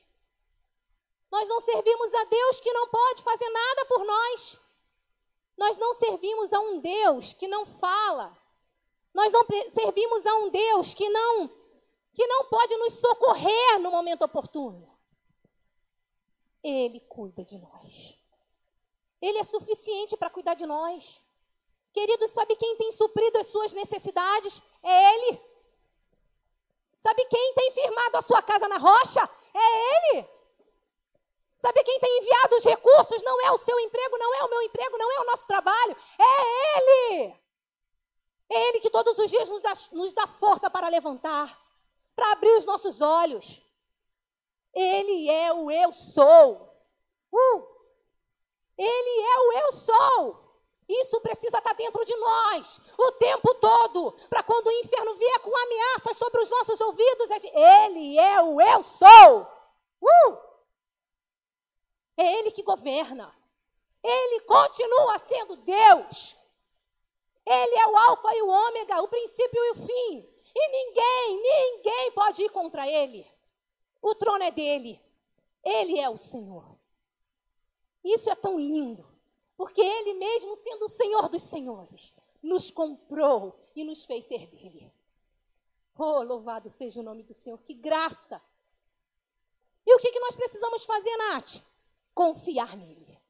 Nós 1.31 1.49
não 1.49 1.61
servimos 1.61 2.15
a 2.15 2.25
Deus 2.25 2.61
que 2.61 2.73
não 2.73 2.89
pode 2.89 3.23
fazer 3.23 3.49
nada 3.49 3.85
por 3.87 4.05
nós. 4.05 4.59
Nós 5.57 5.77
não 5.77 5.95
servimos 5.95 6.53
a 6.53 6.61
um 6.61 6.81
Deus 6.81 7.35
que 7.35 7.47
não 7.47 7.65
fala. 7.65 8.37
Nós 9.15 9.33
não 9.33 9.47
servimos 9.69 10.27
a 10.27 10.35
um 10.37 10.51
Deus 10.51 10.95
que 10.95 11.09
não 11.09 11.61
que 12.13 12.27
não 12.27 12.45
pode 12.47 12.77
nos 12.77 12.95
socorrer 12.95 13.79
no 13.79 13.91
momento 13.91 14.23
oportuno. 14.25 14.99
Ele 16.63 17.01
cuida 17.01 17.45
de 17.45 17.57
nós. 17.59 18.19
Ele 19.23 19.39
é 19.39 19.45
suficiente 19.45 20.17
para 20.17 20.29
cuidar 20.29 20.55
de 20.55 20.67
nós. 20.67 21.23
Queridos, 21.93 22.31
sabe 22.31 22.57
quem 22.57 22.77
tem 22.77 22.91
suprido 22.93 23.39
as 23.39 23.47
suas 23.47 23.73
necessidades? 23.73 24.61
É 24.83 25.15
Ele. 25.15 25.41
Sabe 26.97 27.25
quem 27.27 27.55
tem 27.55 27.71
firmado 27.73 28.17
a 28.19 28.23
sua 28.23 28.43
casa 28.43 28.69
na 28.69 28.77
rocha? 28.77 29.29
É 29.55 30.15
Ele. 30.17 30.40
Sabe 31.61 31.85
quem 31.85 32.01
tem 32.01 32.19
enviado 32.21 32.57
os 32.57 32.65
recursos? 32.65 33.23
Não 33.23 33.39
é 33.43 33.53
o 33.53 33.59
seu 33.59 33.79
emprego, 33.81 34.17
não 34.17 34.35
é 34.35 34.45
o 34.45 34.49
meu 34.49 34.63
emprego, 34.63 34.97
não 34.97 35.13
é 35.13 35.21
o 35.21 35.27
nosso 35.27 35.47
trabalho. 35.47 35.95
É 36.19 36.79
Ele. 36.79 37.35
É 38.49 38.69
Ele 38.69 38.81
que 38.81 38.89
todos 38.89 39.19
os 39.19 39.31
dias 39.31 39.47
nos 39.51 39.61
dá, 39.61 39.73
nos 39.93 40.15
dá 40.15 40.27
força 40.27 40.71
para 40.71 40.89
levantar, 40.89 41.55
para 42.17 42.33
abrir 42.33 42.57
os 42.57 42.65
nossos 42.65 43.03
olhos. 43.03 43.61
Ele 44.75 45.29
é 45.29 45.53
o 45.53 45.71
eu 45.71 45.93
sou. 45.93 46.67
Uh! 47.31 47.69
Ele 48.79 49.21
é 49.21 49.39
o 49.41 49.53
eu 49.67 49.73
sou. 49.73 50.65
Isso 50.89 51.21
precisa 51.21 51.59
estar 51.59 51.75
dentro 51.75 52.03
de 52.07 52.17
nós 52.17 52.81
o 52.97 53.13
tempo 53.13 53.53
todo, 53.57 54.13
para 54.31 54.43
quando 54.43 54.67
o 54.69 54.73
inferno 54.73 55.15
vier 55.15 55.39
com 55.41 55.55
ameaças 55.55 56.17
sobre 56.17 56.41
os 56.41 56.49
nossos 56.49 56.81
ouvidos, 56.81 57.31
ele 57.31 58.19
é 58.19 58.41
o 58.41 58.59
eu 58.63 58.83
sou. 58.83 59.47
Uh! 60.01 60.50
É 62.21 62.39
ele 62.39 62.51
que 62.51 62.63
governa. 62.63 63.35
Ele 64.03 64.41
continua 64.41 65.19
sendo 65.19 65.57
Deus. 65.57 66.37
Ele 67.47 67.79
é 67.79 67.87
o 67.87 67.97
alfa 67.97 68.35
e 68.35 68.43
o 68.43 68.49
ômega, 68.49 69.03
o 69.03 69.09
princípio 69.09 69.65
e 69.65 69.71
o 69.71 69.75
fim. 69.75 70.29
E 70.55 70.69
ninguém, 70.69 71.43
ninguém 71.43 72.13
pode 72.13 72.43
ir 72.43 72.51
contra 72.51 72.87
ele. 72.87 73.27
O 74.03 74.15
trono 74.15 74.45
é 74.45 74.51
dele. 74.51 75.01
Ele 75.65 75.99
é 75.99 76.11
o 76.11 76.19
Senhor. 76.19 76.79
Isso 78.05 78.29
é 78.29 78.35
tão 78.35 78.59
lindo, 78.59 79.07
porque 79.57 79.81
Ele 79.81 80.15
mesmo, 80.15 80.57
sendo 80.57 80.85
o 80.85 80.89
Senhor 80.89 81.29
dos 81.29 81.43
Senhores, 81.43 82.15
nos 82.43 82.71
comprou 82.71 83.59
e 83.75 83.83
nos 83.83 84.05
fez 84.05 84.27
ser 84.27 84.47
dele. 84.47 84.93
Oh, 85.99 86.23
louvado 86.23 86.69
seja 86.69 87.01
o 87.01 87.03
nome 87.03 87.23
do 87.23 87.35
Senhor, 87.35 87.59
que 87.59 87.75
graça! 87.75 88.43
o 89.87 89.99
que, 89.99 90.13
que 90.13 90.21
nós 90.21 90.37
precisamos 90.37 90.85
fazer, 90.85 91.15
Nath? 91.17 91.71
Confiar 92.15 92.77
nele. 92.77 93.21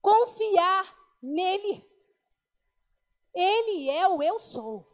Confiar 0.00 1.16
nele. 1.22 1.88
Ele 3.34 3.90
é 3.90 4.08
o 4.08 4.22
eu 4.22 4.38
sou. 4.38 4.86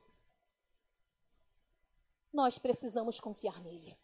Nós 2.33 2.59
precisamos 2.59 3.19
confiar 3.19 3.59
nele. 3.61 3.99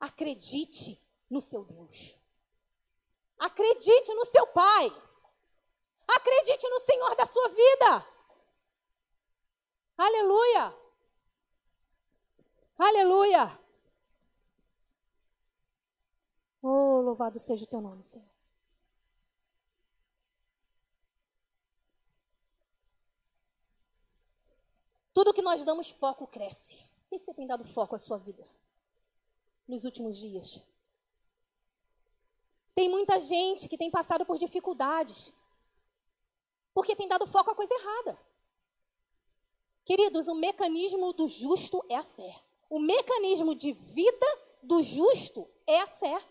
Acredite 0.00 1.00
no 1.30 1.40
seu 1.40 1.64
Deus. 1.64 2.16
Acredite 3.38 4.12
no 4.14 4.24
seu 4.24 4.46
Pai. 4.48 4.86
Acredite 6.08 6.68
no 6.68 6.80
Senhor 6.80 7.14
da 7.16 7.26
sua 7.26 7.48
vida. 7.48 8.06
Aleluia. 9.96 10.74
Aleluia. 12.78 13.67
Oh, 16.62 17.00
louvado 17.00 17.38
seja 17.38 17.64
o 17.64 17.68
teu 17.68 17.80
nome, 17.80 18.02
Senhor. 18.02 18.26
Tudo 25.14 25.34
que 25.34 25.42
nós 25.42 25.64
damos 25.64 25.90
foco 25.90 26.26
cresce. 26.26 26.84
O 27.06 27.08
que 27.08 27.20
você 27.20 27.34
tem 27.34 27.46
dado 27.46 27.64
foco 27.64 27.96
à 27.96 27.98
sua 27.98 28.18
vida 28.18 28.46
nos 29.66 29.84
últimos 29.84 30.16
dias? 30.16 30.60
Tem 32.74 32.88
muita 32.88 33.18
gente 33.18 33.68
que 33.68 33.76
tem 33.76 33.90
passado 33.90 34.24
por 34.24 34.38
dificuldades 34.38 35.32
porque 36.72 36.94
tem 36.94 37.08
dado 37.08 37.26
foco 37.26 37.50
à 37.50 37.54
coisa 37.56 37.74
errada. 37.74 38.16
Queridos, 39.84 40.28
o 40.28 40.34
mecanismo 40.36 41.12
do 41.12 41.26
justo 41.26 41.84
é 41.88 41.96
a 41.96 42.04
fé. 42.04 42.40
O 42.70 42.78
mecanismo 42.78 43.52
de 43.54 43.72
vida 43.72 44.26
do 44.62 44.80
justo 44.84 45.48
é 45.66 45.80
a 45.80 45.86
fé. 45.88 46.22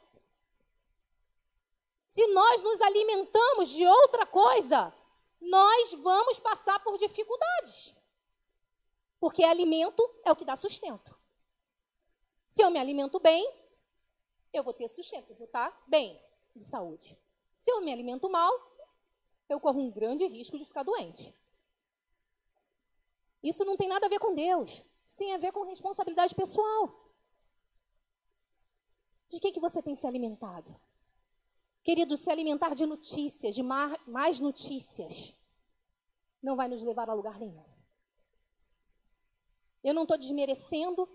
Se 2.18 2.26
nós 2.34 2.64
nos 2.64 2.82
alimentamos 2.82 3.70
de 3.70 3.86
outra 3.86 4.26
coisa, 4.26 4.92
nós 5.40 5.94
vamos 6.02 6.40
passar 6.40 6.84
por 6.84 6.98
dificuldades. 6.98 7.96
Porque 9.20 9.44
alimento 9.44 10.02
é 10.26 10.32
o 10.32 10.36
que 10.36 10.44
dá 10.44 10.56
sustento. 10.56 11.16
Se 12.48 12.64
eu 12.64 12.72
me 12.72 12.80
alimento 12.80 13.20
bem, 13.20 13.48
eu 14.52 14.64
vou 14.64 14.74
ter 14.74 14.88
sustento, 14.88 15.36
vou 15.36 15.46
estar 15.46 15.72
bem 15.86 16.20
de 16.56 16.64
saúde. 16.64 17.16
Se 17.56 17.70
eu 17.72 17.82
me 17.82 17.94
alimento 17.94 18.28
mal, 18.32 18.52
eu 19.48 19.60
corro 19.60 19.80
um 19.80 19.92
grande 19.92 20.26
risco 20.26 20.58
de 20.58 20.66
ficar 20.66 20.82
doente. 20.82 21.32
Isso 23.44 23.64
não 23.64 23.78
tem 23.78 23.88
nada 23.88 24.08
a 24.08 24.10
ver 24.10 24.18
com 24.18 24.34
Deus. 24.34 24.84
Isso 25.04 25.20
tem 25.20 25.36
a 25.36 25.38
ver 25.38 25.52
com 25.52 25.62
responsabilidade 25.66 26.34
pessoal. 26.34 27.14
De 29.30 29.40
que, 29.40 29.52
que 29.52 29.60
você 29.60 29.84
tem 29.84 29.94
se 29.94 30.08
alimentado? 30.08 30.87
Querido, 31.88 32.18
se 32.18 32.30
alimentar 32.30 32.76
de 32.76 32.86
notícias, 32.86 33.56
de 33.56 33.64
mais 33.64 34.42
notícias, 34.42 35.34
não 36.44 36.58
vai 36.58 36.68
nos 36.68 36.82
levar 36.82 37.10
a 37.10 37.14
lugar 37.14 37.40
nenhum. 37.40 37.64
Eu 39.82 39.94
não 39.94 40.02
estou 40.02 40.18
desmerecendo 40.18 41.08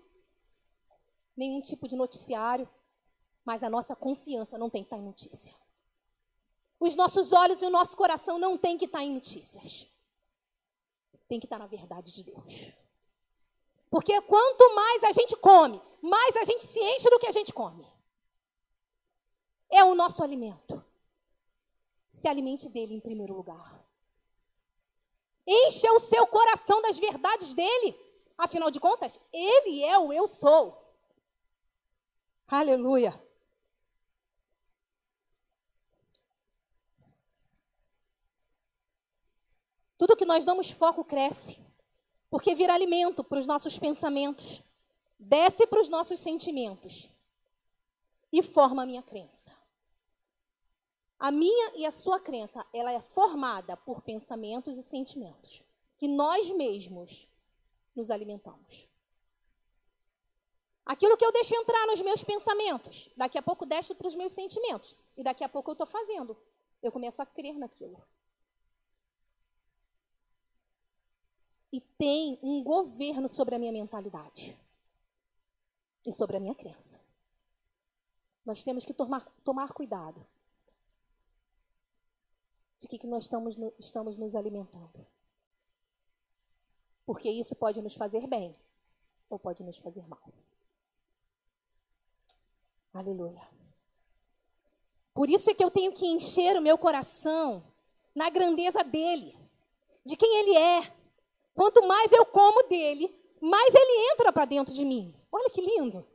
nenhum 1.37 1.61
tipo 1.61 1.87
de 1.87 1.95
noticiário, 1.95 2.67
mas 3.45 3.61
a 3.61 3.69
nossa 3.69 3.95
confiança 3.95 4.57
não 4.57 4.67
tem 4.67 4.81
que 4.81 4.87
estar 4.87 4.97
em 4.97 5.05
notícia. 5.05 5.53
Os 6.79 6.95
nossos 6.95 7.31
olhos 7.31 7.61
e 7.61 7.67
o 7.67 7.69
nosso 7.69 7.95
coração 7.95 8.39
não 8.39 8.57
tem 8.57 8.75
que 8.75 8.85
estar 8.85 9.03
em 9.03 9.13
notícias. 9.13 9.85
Tem 11.27 11.39
que 11.39 11.45
estar 11.45 11.59
na 11.59 11.67
verdade 11.67 12.11
de 12.11 12.23
Deus. 12.23 12.73
Porque 13.91 14.19
quanto 14.23 14.73
mais 14.73 15.03
a 15.03 15.11
gente 15.11 15.35
come, 15.35 15.79
mais 16.01 16.35
a 16.35 16.43
gente 16.43 16.65
se 16.65 16.79
enche 16.79 17.11
do 17.11 17.19
que 17.19 17.27
a 17.27 17.31
gente 17.31 17.53
come. 17.53 17.92
É 19.73 19.83
o 19.83 19.95
nosso 19.95 20.23
alimento. 20.23 20.85
Se 22.07 22.27
alimente 22.27 22.69
dele 22.69 22.93
em 22.93 22.99
primeiro 22.99 23.33
lugar. 23.33 23.83
Encha 25.47 25.91
o 25.93 25.99
seu 25.99 26.27
coração 26.27 26.79
das 26.83 26.99
verdades 26.99 27.55
dele. 27.55 27.99
Afinal 28.37 28.69
de 28.69 28.79
contas, 28.79 29.19
ele 29.33 29.83
é 29.83 29.97
o 29.97 30.13
eu 30.13 30.27
sou. 30.27 30.79
Aleluia. 32.47 33.19
Tudo 39.97 40.15
que 40.15 40.25
nós 40.25 40.45
damos 40.45 40.69
foco 40.69 41.03
cresce, 41.03 41.65
porque 42.29 42.53
vira 42.53 42.75
alimento 42.75 43.23
para 43.23 43.39
os 43.39 43.47
nossos 43.47 43.79
pensamentos, 43.79 44.61
desce 45.17 45.65
para 45.65 45.81
os 45.81 45.89
nossos 45.89 46.19
sentimentos 46.19 47.09
e 48.31 48.43
forma 48.43 48.83
a 48.83 48.85
minha 48.85 49.01
crença. 49.01 49.62
A 51.23 51.31
minha 51.31 51.71
e 51.77 51.85
a 51.85 51.91
sua 51.91 52.19
crença, 52.19 52.67
ela 52.73 52.91
é 52.91 52.99
formada 52.99 53.77
por 53.77 54.01
pensamentos 54.01 54.75
e 54.75 54.83
sentimentos 54.83 55.63
que 55.97 56.05
nós 56.05 56.51
mesmos 56.51 57.29
nos 57.95 58.11
alimentamos. 58.11 58.89
Aquilo 60.85 61.15
que 61.15 61.23
eu 61.23 61.31
deixo 61.31 61.55
entrar 61.55 61.87
nos 61.87 62.01
meus 62.01 62.25
pensamentos, 62.25 63.09
daqui 63.15 63.37
a 63.37 63.41
pouco 63.41 63.65
desce 63.65 63.95
para 63.95 64.05
os 64.05 64.15
meus 64.15 64.33
sentimentos. 64.33 64.97
E 65.15 65.23
daqui 65.23 65.45
a 65.45 65.47
pouco 65.47 65.69
eu 65.69 65.71
estou 65.71 65.87
fazendo. 65.87 66.35
Eu 66.81 66.91
começo 66.91 67.21
a 67.21 67.25
crer 67.25 67.57
naquilo. 67.57 68.05
E 71.71 71.79
tem 71.79 72.37
um 72.43 72.61
governo 72.61 73.29
sobre 73.29 73.55
a 73.55 73.59
minha 73.59 73.71
mentalidade 73.71 74.59
e 76.05 76.11
sobre 76.11 76.35
a 76.35 76.39
minha 76.41 76.53
crença. 76.53 76.99
Nós 78.45 78.61
temos 78.61 78.83
que 78.83 78.93
tomar, 78.93 79.25
tomar 79.45 79.71
cuidado 79.71 80.32
de 82.83 82.89
que, 82.89 82.97
que 82.97 83.07
nós 83.07 83.23
estamos, 83.23 83.57
estamos 83.79 84.17
nos 84.17 84.35
alimentando. 84.35 85.07
Porque 87.05 87.29
isso 87.29 87.55
pode 87.55 87.81
nos 87.81 87.95
fazer 87.95 88.27
bem 88.27 88.55
ou 89.29 89.39
pode 89.39 89.63
nos 89.63 89.77
fazer 89.77 90.05
mal. 90.07 90.21
Aleluia. 92.93 93.41
Por 95.13 95.29
isso 95.29 95.49
é 95.49 95.53
que 95.53 95.63
eu 95.63 95.71
tenho 95.71 95.93
que 95.93 96.05
encher 96.05 96.57
o 96.57 96.61
meu 96.61 96.77
coração 96.77 97.63
na 98.13 98.29
grandeza 98.29 98.83
dele, 98.83 99.37
de 100.05 100.17
quem 100.17 100.39
ele 100.39 100.57
é. 100.57 100.93
Quanto 101.55 101.85
mais 101.87 102.11
eu 102.11 102.25
como 102.25 102.63
dele, 102.63 103.15
mais 103.39 103.73
ele 103.73 104.11
entra 104.11 104.31
para 104.33 104.45
dentro 104.45 104.73
de 104.73 104.83
mim. 104.83 105.15
Olha 105.31 105.49
que 105.49 105.61
lindo. 105.61 106.05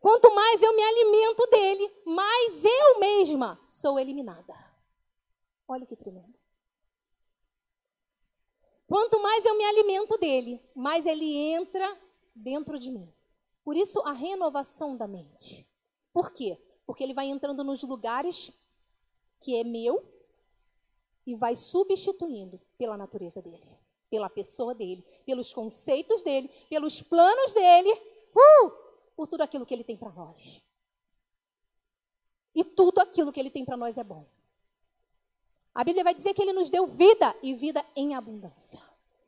Quanto 0.00 0.34
mais 0.34 0.62
eu 0.62 0.74
me 0.74 0.82
alimento 0.82 1.46
dele, 1.48 1.92
mais 2.04 2.64
eu 2.64 3.00
mesma 3.00 3.60
sou 3.64 3.98
eliminada. 3.98 4.75
Olha 5.68 5.86
que 5.86 5.96
tremendo. 5.96 6.38
Quanto 8.86 9.20
mais 9.20 9.44
eu 9.44 9.56
me 9.58 9.64
alimento 9.64 10.16
dele, 10.16 10.62
mais 10.74 11.06
ele 11.06 11.36
entra 11.36 12.00
dentro 12.34 12.78
de 12.78 12.90
mim. 12.90 13.12
Por 13.64 13.76
isso, 13.76 14.00
a 14.02 14.12
renovação 14.12 14.96
da 14.96 15.08
mente. 15.08 15.68
Por 16.12 16.32
quê? 16.32 16.56
Porque 16.86 17.02
ele 17.02 17.12
vai 17.12 17.26
entrando 17.26 17.64
nos 17.64 17.82
lugares 17.82 18.52
que 19.40 19.56
é 19.56 19.64
meu 19.64 20.04
e 21.26 21.34
vai 21.34 21.56
substituindo 21.56 22.60
pela 22.78 22.96
natureza 22.96 23.42
dele, 23.42 23.66
pela 24.08 24.30
pessoa 24.30 24.72
dele, 24.72 25.04
pelos 25.24 25.52
conceitos 25.52 26.22
dele, 26.22 26.48
pelos 26.70 27.02
planos 27.02 27.52
dele, 27.52 27.92
uh, 27.92 28.70
por 29.16 29.26
tudo 29.26 29.42
aquilo 29.42 29.66
que 29.66 29.74
ele 29.74 29.82
tem 29.82 29.96
para 29.96 30.12
nós. 30.12 30.62
E 32.54 32.62
tudo 32.62 33.00
aquilo 33.00 33.32
que 33.32 33.40
ele 33.40 33.50
tem 33.50 33.64
para 33.64 33.76
nós 33.76 33.98
é 33.98 34.04
bom. 34.04 34.26
A 35.76 35.84
Bíblia 35.84 36.02
vai 36.02 36.14
dizer 36.14 36.32
que 36.32 36.40
ele 36.40 36.54
nos 36.54 36.70
deu 36.70 36.86
vida 36.86 37.36
e 37.42 37.54
vida 37.54 37.84
em 37.94 38.14
abundância. 38.14 38.80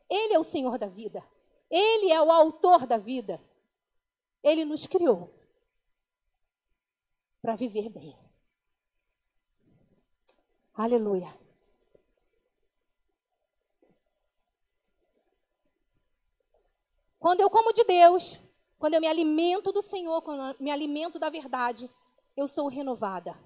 Ele 0.08 0.32
é 0.32 0.38
o 0.38 0.42
Senhor 0.42 0.78
da 0.78 0.88
vida. 0.88 1.22
Ele 1.70 2.11
é 2.11 2.22
o 2.22 2.32
autor 2.32 2.87
da 2.87 2.96
vida. 2.96 3.38
Ele 4.42 4.64
nos 4.64 4.87
criou 4.87 5.30
para 7.42 7.54
viver 7.54 7.90
bem. 7.90 8.16
Aleluia. 10.72 11.38
Quando 17.20 17.42
eu 17.42 17.50
como 17.50 17.74
de 17.74 17.84
Deus, 17.84 18.40
quando 18.78 18.94
eu 18.94 19.02
me 19.02 19.06
alimento 19.06 19.70
do 19.70 19.82
Senhor, 19.82 20.22
quando 20.22 20.40
eu 20.40 20.56
me 20.58 20.70
alimento 20.70 21.18
da 21.18 21.28
verdade, 21.28 21.90
eu 22.34 22.48
sou 22.48 22.68
renovada. 22.68 23.38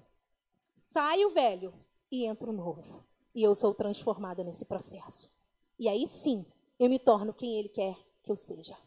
Sai 0.73 1.25
o 1.25 1.29
velho 1.29 1.73
e 2.13 2.27
entra 2.27 2.47
o 2.47 2.53
novo. 2.53 3.03
E 3.33 3.41
eu 3.41 3.55
sou 3.55 3.73
transformada 3.73 4.43
nesse 4.43 4.65
processo. 4.65 5.35
E 5.79 5.89
aí 5.89 6.05
sim, 6.05 6.45
eu 6.77 6.87
me 6.87 6.99
torno 6.99 7.33
quem 7.33 7.57
Ele 7.57 7.69
quer 7.69 7.97
que 8.21 8.31
eu 8.31 8.35
seja. 8.35 8.77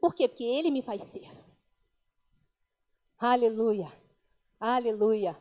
Por 0.00 0.14
quê? 0.14 0.26
Porque 0.26 0.42
Ele 0.42 0.70
me 0.70 0.80
faz 0.80 1.02
ser. 1.02 1.28
Aleluia. 3.18 3.92
Aleluia. 4.58 5.38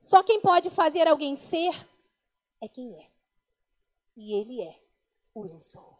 Só 0.00 0.24
quem 0.24 0.40
pode 0.40 0.70
fazer 0.70 1.06
alguém 1.06 1.36
ser 1.36 1.72
é 2.60 2.66
quem 2.66 2.96
é. 3.00 3.08
E 4.16 4.34
Ele 4.34 4.60
é 4.60 4.82
o 5.32 5.46
eu 5.46 5.60
sou. 5.60 5.96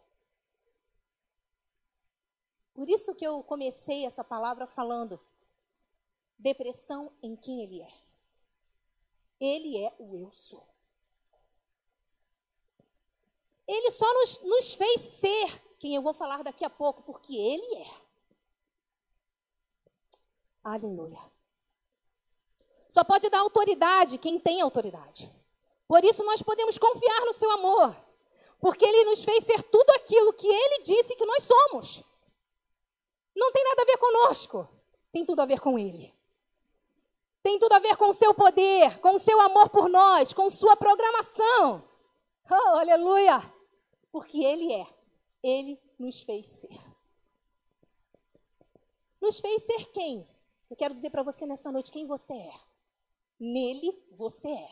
Por 2.73 2.89
isso 2.89 3.15
que 3.15 3.25
eu 3.25 3.41
comecei 3.41 4.05
essa 4.05 4.23
palavra 4.23 4.67
falando 4.67 5.17
depressão 6.37 7.09
em 7.23 7.33
quem 7.33 7.63
ele 7.63 7.81
é. 7.81 8.06
Ele 9.39 9.77
é 9.77 9.95
o 9.99 10.15
eu 10.15 10.31
sou. 10.31 10.67
Ele 13.67 13.91
só 13.91 14.11
nos, 14.13 14.41
nos 14.43 14.75
fez 14.75 15.01
ser 15.01 15.61
quem 15.77 15.93
eu 15.93 16.01
vou 16.01 16.13
falar 16.13 16.43
daqui 16.43 16.63
a 16.63 16.69
pouco, 16.69 17.03
porque 17.03 17.35
ele 17.35 17.75
é. 17.75 18.07
Aleluia. 20.63 21.19
Só 22.89 23.03
pode 23.03 23.29
dar 23.29 23.39
autoridade 23.39 24.17
quem 24.17 24.39
tem 24.39 24.61
autoridade. 24.61 25.29
Por 25.87 26.03
isso 26.03 26.23
nós 26.23 26.41
podemos 26.41 26.77
confiar 26.77 27.25
no 27.25 27.33
seu 27.33 27.49
amor, 27.51 27.95
porque 28.59 28.85
ele 28.85 29.05
nos 29.05 29.23
fez 29.23 29.43
ser 29.43 29.61
tudo 29.63 29.89
aquilo 29.91 30.33
que 30.33 30.47
ele 30.47 30.83
disse 30.83 31.15
que 31.15 31.25
nós 31.25 31.43
somos. 31.43 32.03
Não 33.35 33.51
tem 33.51 33.63
nada 33.63 33.81
a 33.81 33.85
ver 33.85 33.97
conosco, 33.97 34.67
tem 35.11 35.25
tudo 35.25 35.41
a 35.41 35.45
ver 35.45 35.59
com 35.59 35.77
ele. 35.77 36.16
Tem 37.47 37.57
tudo 37.57 37.71
a 37.71 37.79
ver 37.79 37.95
com 37.95 38.09
o 38.09 38.13
seu 38.13 38.33
poder, 38.33 38.99
com 38.99 39.15
o 39.15 39.19
seu 39.19 39.39
amor 39.39 39.69
por 39.69 39.87
nós, 39.87 40.33
com 40.33 40.49
sua 40.49 40.75
programação. 40.75 41.81
Oh, 42.51 42.77
aleluia! 42.77 43.39
Porque 44.11 44.43
ele 44.43 44.73
é, 44.73 44.85
ele 45.41 45.81
nos 45.97 46.21
fez 46.23 46.45
ser. 46.45 46.77
Nos 49.21 49.39
fez 49.39 49.63
ser 49.63 49.85
quem? 49.93 50.27
Eu 50.69 50.75
quero 50.75 50.93
dizer 50.93 51.09
para 51.09 51.23
você 51.23 51.45
nessa 51.45 51.71
noite 51.71 51.89
quem 51.89 52.05
você 52.05 52.33
é. 52.33 52.53
Nele 53.39 53.97
você 54.11 54.49
é. 54.49 54.71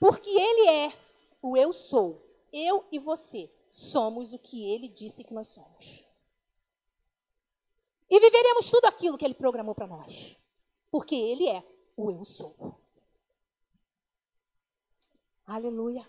Porque 0.00 0.30
ele 0.30 0.66
é 0.70 0.92
o 1.42 1.58
eu 1.58 1.74
sou. 1.74 2.26
Eu 2.50 2.86
e 2.90 2.98
você 2.98 3.52
somos 3.68 4.32
o 4.32 4.38
que 4.38 4.72
ele 4.72 4.88
disse 4.88 5.24
que 5.24 5.34
nós 5.34 5.48
somos. 5.48 6.06
E 8.12 8.20
viveremos 8.20 8.70
tudo 8.70 8.84
aquilo 8.84 9.16
que 9.16 9.24
ele 9.24 9.32
programou 9.32 9.74
para 9.74 9.86
nós. 9.86 10.36
Porque 10.90 11.14
ele 11.14 11.48
é 11.48 11.66
o 11.96 12.10
eu 12.10 12.22
sou. 12.22 12.78
Aleluia. 15.46 16.06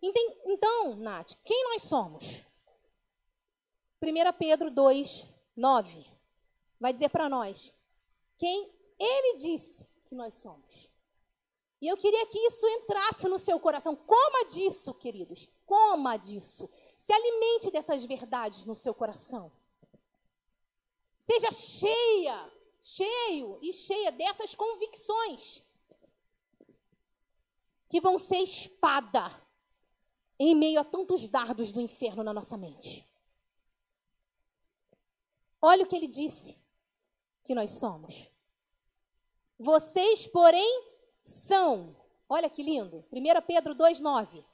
Então, 0.00 0.94
Nath, 0.98 1.32
quem 1.44 1.64
nós 1.64 1.82
somos? 1.82 2.44
1 4.00 4.32
Pedro 4.38 4.70
2, 4.70 5.26
9 5.56 6.06
vai 6.78 6.92
dizer 6.92 7.08
para 7.08 7.28
nós 7.28 7.74
quem 8.38 8.72
ele 8.96 9.36
disse 9.38 9.88
que 10.04 10.14
nós 10.14 10.36
somos. 10.36 10.92
E 11.80 11.88
eu 11.88 11.96
queria 11.96 12.24
que 12.26 12.38
isso 12.38 12.68
entrasse 12.68 13.26
no 13.26 13.40
seu 13.40 13.58
coração. 13.58 13.96
Coma 13.96 14.44
disso, 14.44 14.94
queridos. 14.94 15.48
Coma 15.66 16.16
disso. 16.16 16.70
Se 16.96 17.12
alimente 17.12 17.72
dessas 17.72 18.04
verdades 18.04 18.64
no 18.64 18.76
seu 18.76 18.94
coração. 18.94 19.50
Seja 21.22 21.52
cheia, 21.52 22.52
cheio 22.80 23.56
e 23.62 23.72
cheia 23.72 24.10
dessas 24.10 24.56
convicções 24.56 25.62
que 27.88 28.00
vão 28.00 28.18
ser 28.18 28.38
espada 28.38 29.30
em 30.36 30.52
meio 30.56 30.80
a 30.80 30.84
tantos 30.84 31.28
dardos 31.28 31.70
do 31.70 31.80
inferno 31.80 32.24
na 32.24 32.32
nossa 32.32 32.56
mente. 32.56 33.06
Olha 35.60 35.84
o 35.84 35.86
que 35.86 35.94
ele 35.94 36.08
disse 36.08 36.58
que 37.44 37.54
nós 37.54 37.70
somos. 37.70 38.28
Vocês, 39.56 40.26
porém, 40.26 40.84
são. 41.22 41.94
Olha 42.28 42.50
que 42.50 42.64
lindo. 42.64 43.04
1 43.12 43.46
Pedro 43.46 43.76
2,9. 43.76 44.44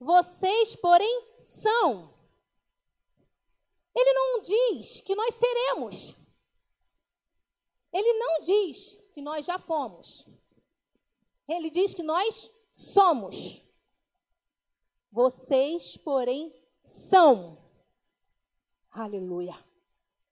Vocês, 0.00 0.74
porém, 0.74 1.22
são. 1.38 2.13
Ele 3.94 4.12
não 4.12 4.40
diz 4.40 5.00
que 5.00 5.14
nós 5.14 5.34
seremos. 5.34 6.16
Ele 7.92 8.12
não 8.14 8.40
diz 8.40 8.98
que 9.12 9.22
nós 9.22 9.46
já 9.46 9.56
fomos. 9.56 10.26
Ele 11.46 11.70
diz 11.70 11.94
que 11.94 12.02
nós 12.02 12.50
somos. 12.72 13.62
Vocês, 15.12 15.96
porém, 15.96 16.52
são. 16.82 17.56
Aleluia. 18.90 19.56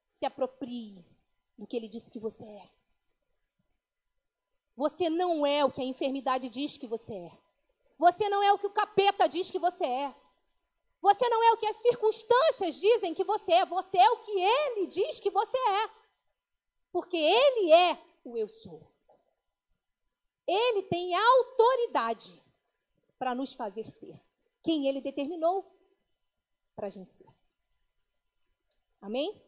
Se 0.07 0.27
aproprie 0.27 1.05
do 1.57 1.67
que 1.67 1.77
ele 1.77 1.89
disse 1.89 2.11
que 2.11 2.19
você 2.19 2.45
é. 2.45 2.69
Você 4.77 5.09
não 5.09 5.47
é 5.47 5.65
o 5.65 5.71
que 5.71 5.81
a 5.81 5.85
enfermidade 5.85 6.49
diz 6.49 6.77
que 6.77 6.87
você 6.87 7.15
é. 7.15 7.39
Você 7.99 8.29
não 8.29 8.43
é 8.43 8.53
o 8.53 8.59
que 8.59 8.67
o 8.67 8.71
capeta 8.71 9.29
diz 9.29 9.51
que 9.51 9.59
você 9.59 9.85
é. 9.85 10.22
Você 11.03 11.29
não 11.29 11.43
é 11.43 11.53
o 11.53 11.57
que 11.57 11.67
as 11.67 11.77
circunstâncias 11.77 12.81
dizem 12.81 13.13
que 13.13 13.25
você 13.25 13.53
é. 13.53 13.67
Você 13.67 13.99
é 13.99 14.11
o 14.11 14.19
que 14.19 14.31
ele 14.31 14.87
diz 14.87 15.19
que 15.19 15.31
você 15.31 15.59
é. 15.59 15.91
Porque 16.93 17.17
ele 17.17 17.73
é 17.73 17.99
o 18.25 18.37
eu 18.39 18.49
sou. 18.49 18.89
Ele 20.47 20.85
tem 20.85 21.15
autoridade 21.15 22.41
para 23.19 23.35
nos 23.35 23.53
fazer 23.53 23.91
ser 23.91 24.19
quem 24.63 24.87
ele 24.87 25.01
determinou 25.01 25.69
para 26.77 26.87
a 26.87 26.91
gente 26.91 27.11
ser. 27.11 27.29
Amém? 29.01 29.43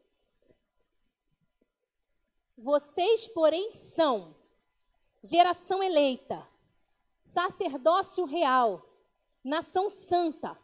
Vocês, 2.57 3.29
porém, 3.29 3.71
são 3.71 4.35
geração 5.23 5.83
eleita, 5.83 6.45
sacerdócio 7.23 8.25
real, 8.25 8.85
nação 9.43 9.89
santa, 9.89 10.59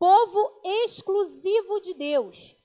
povo 0.00 0.62
exclusivo 0.64 1.78
de 1.82 1.92
Deus, 1.92 2.56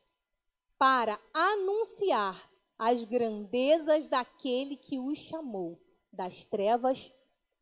para 0.77 1.19
anunciar 1.33 2.41
as 2.79 3.03
grandezas 3.03 4.07
daquele 4.07 4.77
que 4.77 4.97
os 4.97 5.17
chamou 5.17 5.77
das 6.13 6.45
trevas 6.45 7.13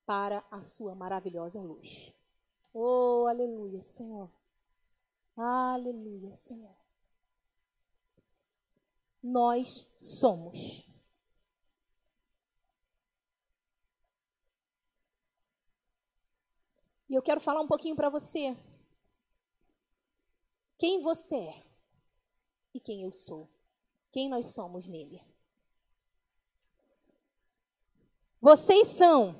para 0.05 0.45
a 0.51 0.61
sua 0.61 0.93
maravilhosa 0.93 1.59
luz. 1.59 2.15
Oh, 2.71 3.25
aleluia, 3.27 3.81
Senhor. 3.81 4.29
Aleluia, 5.35 6.31
Senhor. 6.31 6.75
Nós 9.23 9.91
somos. 9.97 10.87
E 17.09 17.15
eu 17.15 17.23
quero 17.23 17.41
falar 17.41 17.61
um 17.61 17.67
pouquinho 17.67 17.95
para 17.95 18.09
você. 18.09 18.55
Quem 20.83 20.99
você 20.99 21.37
é 21.37 21.63
e 22.73 22.77
quem 22.77 23.03
eu 23.03 23.11
sou. 23.13 23.49
Quem 24.11 24.27
nós 24.27 24.47
somos 24.47 24.89
nele. 24.89 25.23
Vocês 28.41 28.89
são 28.89 29.33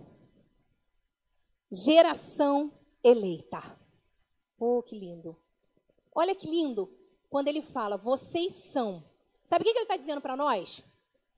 geração 1.69 2.71
eleita. 3.03 3.59
Oh, 4.57 4.81
que 4.81 4.97
lindo. 4.97 5.37
Olha 6.15 6.33
que 6.33 6.47
lindo 6.47 6.89
quando 7.29 7.49
ele 7.49 7.61
fala, 7.61 7.97
vocês 7.97 8.53
são. 8.53 9.03
Sabe 9.43 9.63
o 9.63 9.65
que 9.65 9.71
ele 9.71 9.79
está 9.81 9.97
dizendo 9.97 10.21
para 10.21 10.37
nós? 10.37 10.81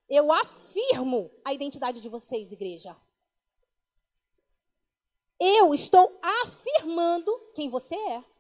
Eu 0.08 0.32
afirmo 0.32 1.32
a 1.44 1.52
identidade 1.52 2.00
de 2.00 2.10
vocês, 2.10 2.52
igreja. 2.52 2.96
Eu 5.40 5.74
estou 5.74 6.20
afirmando 6.22 7.36
quem 7.56 7.70
você 7.70 7.96
é. 7.96 8.35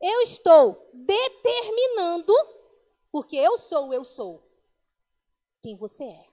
Eu 0.00 0.20
estou 0.22 0.90
determinando, 0.92 2.32
porque 3.10 3.36
eu 3.36 3.58
sou, 3.58 3.92
eu 3.92 4.04
sou, 4.04 4.42
quem 5.60 5.76
você 5.76 6.04
é. 6.04 6.26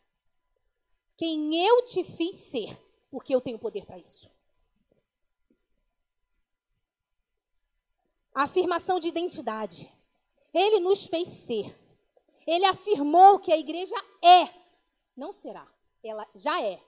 Quem 1.17 1.65
eu 1.65 1.86
te 1.86 2.04
fiz 2.04 2.36
ser, 2.36 2.78
porque 3.10 3.34
eu 3.34 3.41
tenho 3.41 3.58
poder 3.58 3.86
para 3.86 3.97
isso. 3.97 4.30
afirmação 8.36 8.99
de 8.99 9.08
identidade. 9.08 9.89
Ele 10.54 10.82
nos 10.82 11.06
fez 11.06 11.30
ser. 11.30 11.65
Ele 12.45 12.65
afirmou 12.65 13.39
que 13.39 13.51
a 13.51 13.58
igreja 13.58 13.95
é, 14.21 14.54
não 15.15 15.32
será, 15.32 15.65
ela 16.04 16.28
já 16.36 16.62
é. 16.62 16.80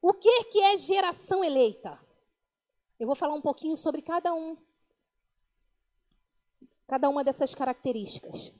O 0.00 0.12
que, 0.12 0.44
que 0.44 0.60
é 0.60 0.76
geração 0.76 1.42
eleita? 1.42 1.98
Eu 3.00 3.06
vou 3.06 3.16
falar 3.16 3.32
um 3.32 3.40
pouquinho 3.40 3.78
sobre 3.78 4.02
cada 4.02 4.34
um. 4.34 4.58
Cada 6.86 7.08
uma 7.08 7.24
dessas 7.24 7.54
características. 7.54 8.52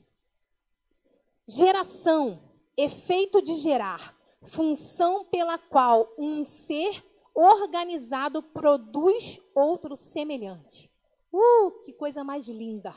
Geração, 1.47 2.41
efeito 2.75 3.43
de 3.43 3.55
gerar, 3.57 4.17
função 4.41 5.27
pela 5.27 5.59
qual 5.59 6.11
um 6.17 6.43
ser 6.43 7.05
organizado 7.35 8.43
produz 8.43 9.43
outro 9.55 9.95
semelhante. 9.95 10.91
Uh, 11.31 11.73
que 11.85 11.93
coisa 11.93 12.25
mais 12.25 12.49
linda! 12.49 12.95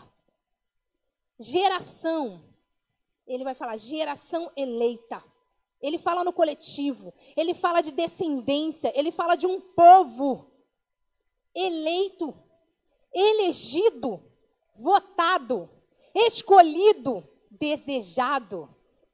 Geração, 1.38 2.42
ele 3.28 3.44
vai 3.44 3.54
falar 3.54 3.76
geração 3.76 4.50
eleita. 4.56 5.22
Ele 5.82 5.98
fala 5.98 6.24
no 6.24 6.32
coletivo, 6.32 7.14
ele 7.36 7.54
fala 7.54 7.82
de 7.82 7.92
descendência, 7.92 8.98
ele 8.98 9.12
fala 9.12 9.36
de 9.36 9.46
um 9.46 9.60
povo 9.60 10.53
eleito. 11.56 12.44
elegido, 13.14 14.24
votado, 14.74 15.70
escolhido, 16.14 17.28
desejado, 17.52 18.68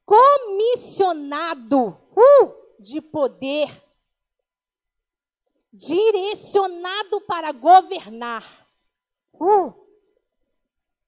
comissionado 0.04 2.00
uh, 2.16 2.52
de 2.78 3.02
poder, 3.02 3.68
direcionado 5.70 7.20
para 7.22 7.52
governar, 7.52 8.42
uh, 9.34 9.72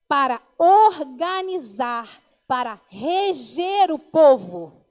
para 0.07 0.41
organizar, 0.57 2.07
para 2.45 2.79
reger 2.89 3.91
o 3.91 3.97
povo, 3.97 4.85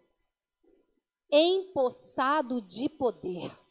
empossado 1.31 2.61
de 2.61 2.89
poder. 2.89 3.62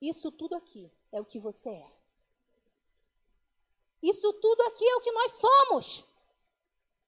Isso 0.00 0.30
tudo 0.32 0.54
aqui 0.54 0.92
é 1.12 1.20
o 1.20 1.24
que 1.24 1.38
você 1.38 1.70
é. 1.70 1.96
Isso 4.02 4.32
tudo 4.34 4.62
aqui 4.62 4.86
é 4.86 4.96
o 4.96 5.00
que 5.00 5.12
nós 5.12 5.32
somos. 5.32 6.04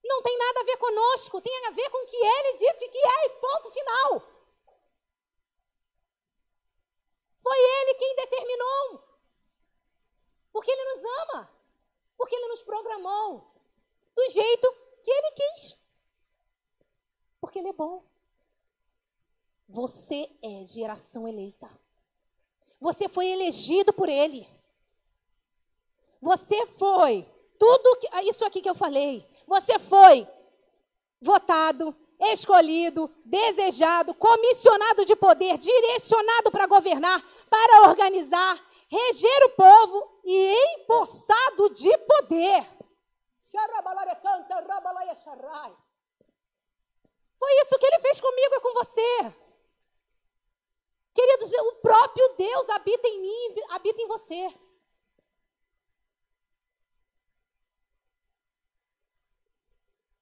Não 0.05 0.23
tem 0.23 0.39
nada 0.39 0.61
a 0.61 0.65
ver 0.65 0.77
conosco, 0.79 1.41
tem 1.41 1.67
a 1.67 1.71
ver 1.71 1.91
com 1.91 1.99
o 1.99 2.07
que 2.07 2.17
ele 2.17 2.57
disse 2.57 2.89
que 2.89 2.99
é, 2.99 3.27
e 3.27 3.41
ponto 3.41 3.71
final. 3.71 4.39
Foi 7.37 7.59
ele 7.59 7.95
quem 7.95 8.17
determinou. 8.17 9.05
Porque 10.53 10.71
ele 10.71 10.85
nos 10.85 11.05
ama. 11.05 11.59
Porque 12.17 12.35
ele 12.35 12.49
nos 12.49 12.63
programou 12.63 13.55
do 14.15 14.29
jeito 14.31 14.73
que 15.05 15.11
ele 15.11 15.31
quis. 15.33 15.77
Porque 17.41 17.59
ele 17.61 17.69
é 17.69 17.73
bom. 17.73 18.05
Você 19.69 20.29
é 20.43 20.65
geração 20.65 21.29
eleita. 21.29 21.69
Você 22.81 23.09
foi 23.09 23.27
elegido 23.27 23.93
por 23.93 24.09
ele. 24.09 24.49
Você 26.21 26.67
foi 26.67 27.27
tudo 27.59 27.97
que, 27.99 28.09
ah, 28.13 28.23
isso 28.23 28.45
aqui 28.45 28.61
que 28.61 28.71
eu 28.71 28.75
falei. 28.75 29.27
Você 29.47 29.79
foi 29.79 30.27
votado, 31.21 31.95
escolhido, 32.21 33.11
desejado, 33.25 34.15
comissionado 34.15 35.05
de 35.05 35.17
poder, 35.17 35.59
direcionado 35.59 36.51
para 36.51 36.67
governar, 36.67 37.23
para 37.49 37.89
organizar, 37.89 38.59
reger 38.89 39.45
o 39.47 39.51
povo 39.51 40.21
e 40.25 40.75
empossado 40.77 41.71
de 41.71 41.97
poder. 41.99 42.67
Foi 47.39 47.51
isso 47.63 47.79
que 47.79 47.87
ele 47.87 48.01
fez 48.01 48.21
comigo 48.21 48.55
e 48.55 48.61
com 48.61 48.75
você. 48.75 49.48
Queridos, 51.19 51.53
o 51.53 51.73
próprio 51.83 52.35
Deus 52.37 52.69
habita 52.69 53.09
em 53.09 53.21
mim, 53.21 53.55
habita 53.71 54.01
em 54.01 54.07
você. 54.07 54.55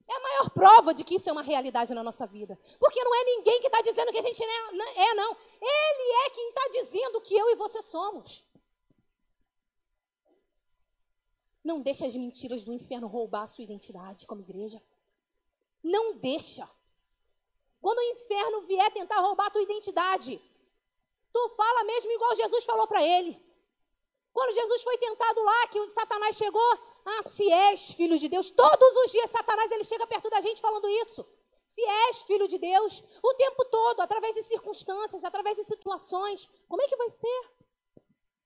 É 0.09 0.17
a 0.17 0.21
maior 0.21 0.51
prova 0.55 0.95
de 0.95 1.05
que 1.05 1.17
isso 1.17 1.29
é 1.29 1.33
uma 1.33 1.43
realidade 1.43 1.93
na 1.93 2.03
nossa 2.03 2.27
vida. 2.27 2.59
Porque 2.81 3.05
não 3.05 3.15
é 3.15 3.25
ninguém 3.25 3.61
que 3.61 3.67
está 3.67 3.83
dizendo 3.83 4.11
que 4.11 4.19
a 4.19 4.23
gente 4.23 4.43
é, 4.43 5.15
não. 5.15 5.37
Ele 5.61 6.13
é 6.25 6.31
quem 6.31 6.49
está 6.49 6.69
dizendo 6.69 7.21
que 7.21 7.37
eu 7.37 7.51
e 7.51 7.57
você 7.57 7.83
somos. 7.83 8.43
Não 11.63 11.83
deixa 11.83 12.07
as 12.07 12.17
mentiras 12.17 12.65
do 12.65 12.73
inferno 12.73 13.07
roubar 13.07 13.43
a 13.43 13.47
sua 13.47 13.65
identidade 13.65 14.27
como 14.27 14.41
igreja. 14.41 14.83
Não 15.83 16.17
deixa. 16.17 16.67
Quando 17.83 17.99
o 17.99 18.13
inferno 18.13 18.63
vier 18.63 18.91
tentar 18.95 19.21
roubar 19.21 19.49
a 19.49 19.51
tua 19.51 19.61
identidade, 19.61 20.41
tu 21.37 21.49
fala 21.55 21.85
mesmo 21.85 22.11
igual 22.13 22.35
Jesus 22.35 22.65
falou 22.65 22.87
para 22.87 23.03
ele. 23.03 23.33
Quando 24.33 24.55
Jesus 24.55 24.83
foi 24.83 24.97
tentado 24.99 25.43
lá, 25.43 25.67
que 25.69 25.81
o 25.81 25.91
Satanás 25.91 26.37
chegou, 26.37 26.71
ah, 27.05 27.23
se 27.23 27.51
és 27.51 27.93
filho 27.93 28.19
de 28.19 28.29
Deus, 28.29 28.51
todos 28.51 28.97
os 29.05 29.13
dias 29.13 29.31
Satanás 29.31 29.71
ele 29.71 29.85
chega 29.85 30.07
perto 30.07 30.31
da 30.31 30.41
gente 30.41 30.61
falando 30.61 30.89
isso. 30.89 31.27
Se 31.67 31.83
és 31.83 32.23
filho 32.23 32.49
de 32.49 32.59
Deus, 32.59 33.03
o 33.23 33.35
tempo 33.35 33.65
todo, 33.67 34.01
através 34.01 34.35
de 34.35 34.43
circunstâncias, 34.43 35.25
através 35.25 35.57
de 35.57 35.65
situações, 35.65 36.49
como 36.69 36.83
é 36.83 36.87
que 36.87 36.97
vai 36.97 37.11
ser? 37.11 37.41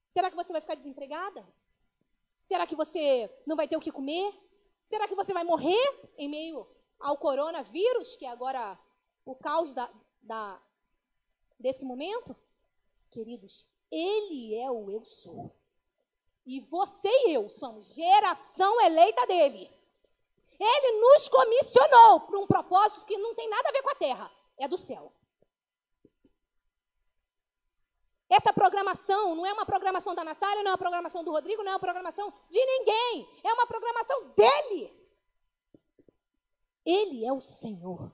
Será 0.09 0.31
que 0.31 0.37
você 0.37 0.53
vai 0.53 0.61
ficar 0.61 0.75
desempregada? 0.75 1.47
Será 2.41 2.67
que 2.67 2.75
você 2.75 3.31
não 3.47 3.57
vai 3.57 3.69
ter 3.69 3.77
o 3.77 3.81
que 3.81 3.93
comer? 3.93 4.33
Será 4.85 5.07
que 5.07 5.15
você 5.15 5.33
vai 5.33 5.45
morrer 5.45 6.13
em 6.19 6.29
meio 6.29 6.67
ao 6.99 7.17
coronavírus, 7.19 8.17
que 8.17 8.27
é 8.27 8.31
agora 8.31 8.79
o 9.25 9.37
caos 9.37 9.75
da, 9.75 9.89
da, 10.23 10.61
desse 11.59 11.85
momento? 11.85 12.35
Queridos, 13.11 13.67
Ele 13.91 14.55
é 14.55 14.71
o 14.71 14.91
eu 14.91 15.05
sou. 15.05 15.55
E 16.47 16.61
você 16.61 17.09
e 17.09 17.35
eu 17.35 17.49
somos 17.49 17.95
geração 17.95 18.81
eleita 18.81 19.27
dele. 19.27 19.71
Ele 20.59 21.01
nos 21.01 21.29
comissionou 21.29 22.21
para 22.21 22.39
um 22.39 22.47
propósito 22.47 23.07
que 23.07 23.17
não 23.17 23.35
tem 23.35 23.49
nada 23.49 23.69
a 23.69 23.73
ver 23.73 23.83
com 23.83 23.91
a 23.91 23.95
terra, 23.95 24.31
é 24.59 24.69
do 24.69 24.77
céu. 24.77 25.13
Essa 28.31 28.53
programação 28.53 29.35
não 29.35 29.45
é 29.45 29.53
uma 29.53 29.67
programação 29.67 30.15
da 30.15 30.23
Natália, 30.23 30.63
não 30.63 30.71
é 30.71 30.73
uma 30.75 30.79
programação 30.79 31.25
do 31.25 31.33
Rodrigo, 31.33 31.65
não 31.65 31.73
é 31.73 31.75
uma 31.75 31.81
programação 31.81 32.33
de 32.49 32.65
ninguém. 32.65 33.29
É 33.43 33.53
uma 33.53 33.67
programação 33.67 34.29
dele. 34.37 35.01
Ele 36.87 37.25
é 37.25 37.33
o 37.33 37.41
Senhor. 37.41 38.13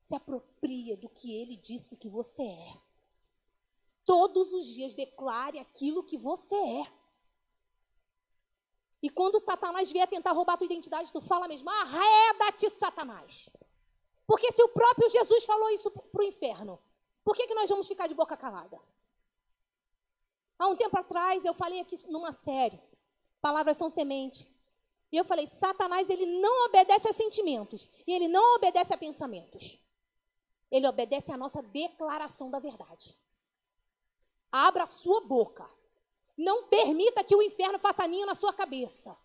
Se 0.00 0.14
apropria 0.14 0.53
do 0.96 1.08
que 1.08 1.34
ele 1.34 1.56
disse 1.56 1.96
que 1.96 2.08
você 2.08 2.42
é. 2.42 2.80
Todos 4.04 4.52
os 4.52 4.66
dias 4.66 4.94
declare 4.94 5.58
aquilo 5.58 6.04
que 6.04 6.18
você 6.18 6.54
é. 6.54 6.92
E 9.02 9.10
quando 9.10 9.38
Satanás 9.38 9.90
vier 9.90 10.08
tentar 10.08 10.32
roubar 10.32 10.54
a 10.54 10.56
tua 10.56 10.64
identidade, 10.64 11.12
tu 11.12 11.20
fala 11.20 11.46
mesmo, 11.46 11.68
arreda-te, 11.68 12.70
Satanás. 12.70 13.50
Porque 14.26 14.50
se 14.52 14.62
o 14.62 14.68
próprio 14.68 15.10
Jesus 15.10 15.44
falou 15.44 15.68
isso 15.70 15.90
para 15.90 16.22
o 16.22 16.24
inferno, 16.24 16.80
por 17.22 17.36
que, 17.36 17.46
que 17.46 17.54
nós 17.54 17.68
vamos 17.68 17.86
ficar 17.86 18.06
de 18.06 18.14
boca 18.14 18.36
calada? 18.36 18.80
Há 20.58 20.68
um 20.68 20.76
tempo 20.76 20.96
atrás, 20.98 21.44
eu 21.44 21.52
falei 21.52 21.80
aqui 21.80 21.96
numa 22.08 22.32
série, 22.32 22.80
Palavras 23.44 23.76
são 23.76 23.90
semente. 23.90 24.48
E 25.12 25.18
eu 25.18 25.22
falei, 25.22 25.46
Satanás, 25.46 26.08
ele 26.08 26.24
não 26.40 26.64
obedece 26.64 27.06
a 27.06 27.12
sentimentos. 27.12 27.86
E 28.06 28.10
ele 28.10 28.26
não 28.26 28.56
obedece 28.56 28.94
a 28.94 28.96
pensamentos. 28.96 29.78
Ele 30.74 30.88
obedece 30.88 31.30
à 31.30 31.36
nossa 31.36 31.62
declaração 31.62 32.50
da 32.50 32.58
verdade. 32.58 33.16
Abra 34.50 34.82
a 34.82 34.88
sua 34.88 35.20
boca. 35.20 35.64
Não 36.36 36.66
permita 36.66 37.22
que 37.22 37.36
o 37.36 37.40
inferno 37.40 37.78
faça 37.78 38.08
ninho 38.08 38.26
na 38.26 38.34
sua 38.34 38.52
cabeça. 38.52 39.16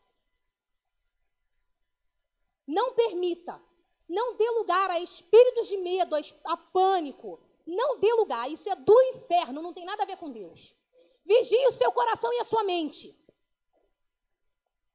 Não 2.68 2.94
permita. 2.94 3.60
Não 4.08 4.36
dê 4.38 4.48
lugar 4.52 4.92
a 4.92 5.00
espíritos 5.00 5.68
de 5.68 5.78
medo, 5.78 6.16
a 6.46 6.56
pânico. 6.56 7.40
Não 7.66 7.98
dê 7.98 8.14
lugar. 8.14 8.48
Isso 8.52 8.70
é 8.70 8.76
do 8.76 9.02
inferno, 9.06 9.60
não 9.60 9.74
tem 9.74 9.86
nada 9.86 10.04
a 10.04 10.06
ver 10.06 10.18
com 10.18 10.30
Deus. 10.30 10.76
Vigie 11.26 11.68
o 11.68 11.72
seu 11.72 11.92
coração 11.92 12.32
e 12.32 12.42
a 12.42 12.46
sua 12.46 12.62
mente. 12.62 13.19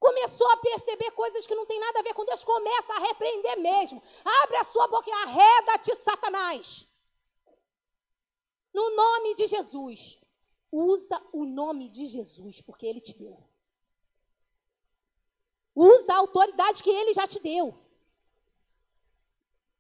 Começou 0.05 0.47
a 0.51 0.59
perceber 0.59 1.11
coisas 1.13 1.47
que 1.47 1.55
não 1.55 1.65
tem 1.65 1.81
nada 1.81 2.01
a 2.01 2.03
ver 2.03 2.13
com 2.13 2.27
Deus, 2.27 2.45
começa 2.45 2.93
a 2.93 2.99
repreender 2.99 3.59
mesmo. 3.59 4.03
Abre 4.43 4.59
a 4.59 4.65
sua 4.65 4.87
boca 4.87 5.09
e 5.09 5.13
arreda-te, 5.13 5.97
Satanás. 5.97 6.87
No 8.75 8.91
nome 8.95 9.35
de 9.35 9.47
Jesus. 9.47 10.21
Usa 10.71 11.19
o 11.33 11.47
nome 11.47 11.89
de 11.89 12.07
Jesus, 12.07 12.61
porque 12.61 12.85
ele 12.85 13.01
te 13.01 13.17
deu. 13.17 13.43
Usa 15.75 16.13
a 16.13 16.19
autoridade 16.19 16.83
que 16.83 16.91
ele 16.91 17.15
já 17.15 17.27
te 17.27 17.41
deu. 17.41 17.75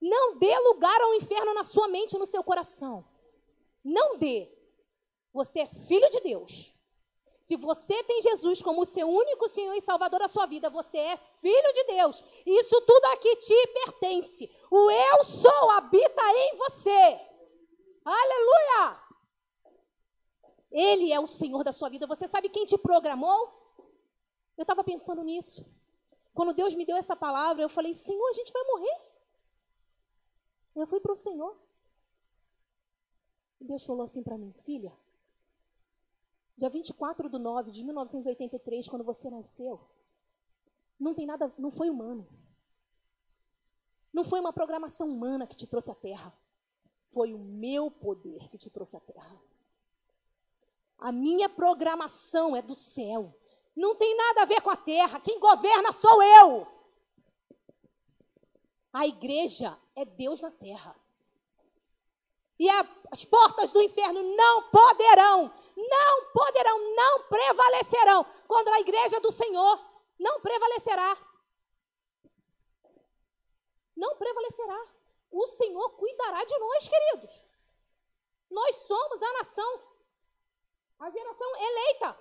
Não 0.00 0.38
dê 0.38 0.58
lugar 0.60 0.98
ao 1.02 1.14
inferno 1.16 1.52
na 1.52 1.64
sua 1.64 1.86
mente 1.88 2.16
e 2.16 2.18
no 2.18 2.24
seu 2.24 2.42
coração. 2.42 3.06
Não 3.84 4.16
dê. 4.16 4.50
Você 5.34 5.60
é 5.60 5.66
filho 5.66 6.08
de 6.08 6.20
Deus. 6.20 6.73
Se 7.44 7.56
você 7.56 8.02
tem 8.04 8.22
Jesus 8.22 8.62
como 8.62 8.86
seu 8.86 9.06
único 9.06 9.46
Senhor 9.50 9.74
e 9.74 9.80
Salvador 9.82 10.18
da 10.18 10.28
sua 10.28 10.46
vida, 10.46 10.70
você 10.70 10.96
é 10.96 11.16
filho 11.42 11.72
de 11.74 11.84
Deus. 11.84 12.24
Isso 12.46 12.80
tudo 12.80 13.04
aqui 13.12 13.36
te 13.36 13.66
pertence. 13.66 14.50
O 14.70 14.90
eu 14.90 15.24
sou 15.24 15.70
habita 15.72 16.22
em 16.22 16.56
você. 16.56 17.20
Aleluia! 18.02 18.98
Ele 20.70 21.12
é 21.12 21.20
o 21.20 21.26
Senhor 21.26 21.62
da 21.62 21.70
sua 21.70 21.90
vida. 21.90 22.06
Você 22.06 22.26
sabe 22.26 22.48
quem 22.48 22.64
te 22.64 22.78
programou? 22.78 23.52
Eu 24.56 24.62
estava 24.62 24.82
pensando 24.82 25.22
nisso. 25.22 25.70
Quando 26.32 26.54
Deus 26.54 26.74
me 26.74 26.86
deu 26.86 26.96
essa 26.96 27.14
palavra, 27.14 27.62
eu 27.62 27.68
falei: 27.68 27.92
Senhor, 27.92 28.26
a 28.26 28.32
gente 28.32 28.54
vai 28.54 28.64
morrer. 28.64 29.00
Eu 30.76 30.86
fui 30.86 30.98
para 30.98 31.12
o 31.12 31.16
Senhor. 31.16 31.54
Deus 33.60 33.84
falou 33.84 34.04
assim 34.04 34.22
para 34.22 34.38
mim: 34.38 34.54
Filha, 34.64 34.96
dia 36.56 36.70
24 36.70 37.28
de 37.28 37.38
9 37.38 37.70
de 37.70 37.84
1983, 37.84 38.88
quando 38.88 39.04
você 39.04 39.28
nasceu, 39.30 39.80
não 40.98 41.14
tem 41.14 41.26
nada, 41.26 41.52
não 41.58 41.70
foi 41.70 41.90
humano. 41.90 42.26
Não 44.12 44.22
foi 44.22 44.38
uma 44.38 44.52
programação 44.52 45.08
humana 45.08 45.46
que 45.46 45.56
te 45.56 45.66
trouxe 45.66 45.90
à 45.90 45.94
Terra. 45.94 46.32
Foi 47.08 47.34
o 47.34 47.38
meu 47.38 47.90
poder 47.90 48.48
que 48.48 48.58
te 48.58 48.70
trouxe 48.70 48.96
à 48.96 49.00
terra. 49.00 49.40
A 50.98 51.12
minha 51.12 51.48
programação 51.48 52.56
é 52.56 52.62
do 52.62 52.74
céu. 52.74 53.36
Não 53.76 53.94
tem 53.94 54.16
nada 54.16 54.42
a 54.42 54.46
ver 54.46 54.60
com 54.60 54.70
a 54.70 54.76
terra. 54.76 55.20
Quem 55.20 55.38
governa 55.38 55.92
sou 55.92 56.22
eu. 56.22 56.66
A 58.92 59.06
igreja 59.06 59.78
é 59.94 60.04
Deus 60.04 60.40
na 60.40 60.50
terra. 60.50 60.96
E 62.58 62.70
a, 62.70 62.80
as 63.10 63.24
portas 63.24 63.72
do 63.72 63.82
inferno 63.82 64.22
não 64.22 64.70
poderão, 64.70 65.52
não 65.76 66.32
poderão, 66.32 66.94
não 66.94 67.22
prevalecerão 67.24 68.24
contra 68.46 68.76
a 68.76 68.80
igreja 68.80 69.20
do 69.20 69.32
Senhor. 69.32 69.94
Não 70.18 70.40
prevalecerá. 70.40 71.18
Não 73.96 74.16
prevalecerá. 74.16 74.86
O 75.30 75.46
Senhor 75.46 75.90
cuidará 75.90 76.44
de 76.44 76.58
nós, 76.58 76.88
queridos. 76.88 77.44
Nós 78.50 78.76
somos 78.76 79.20
a 79.20 79.32
nação, 79.32 79.82
a 81.00 81.10
geração 81.10 81.56
eleita. 81.56 82.18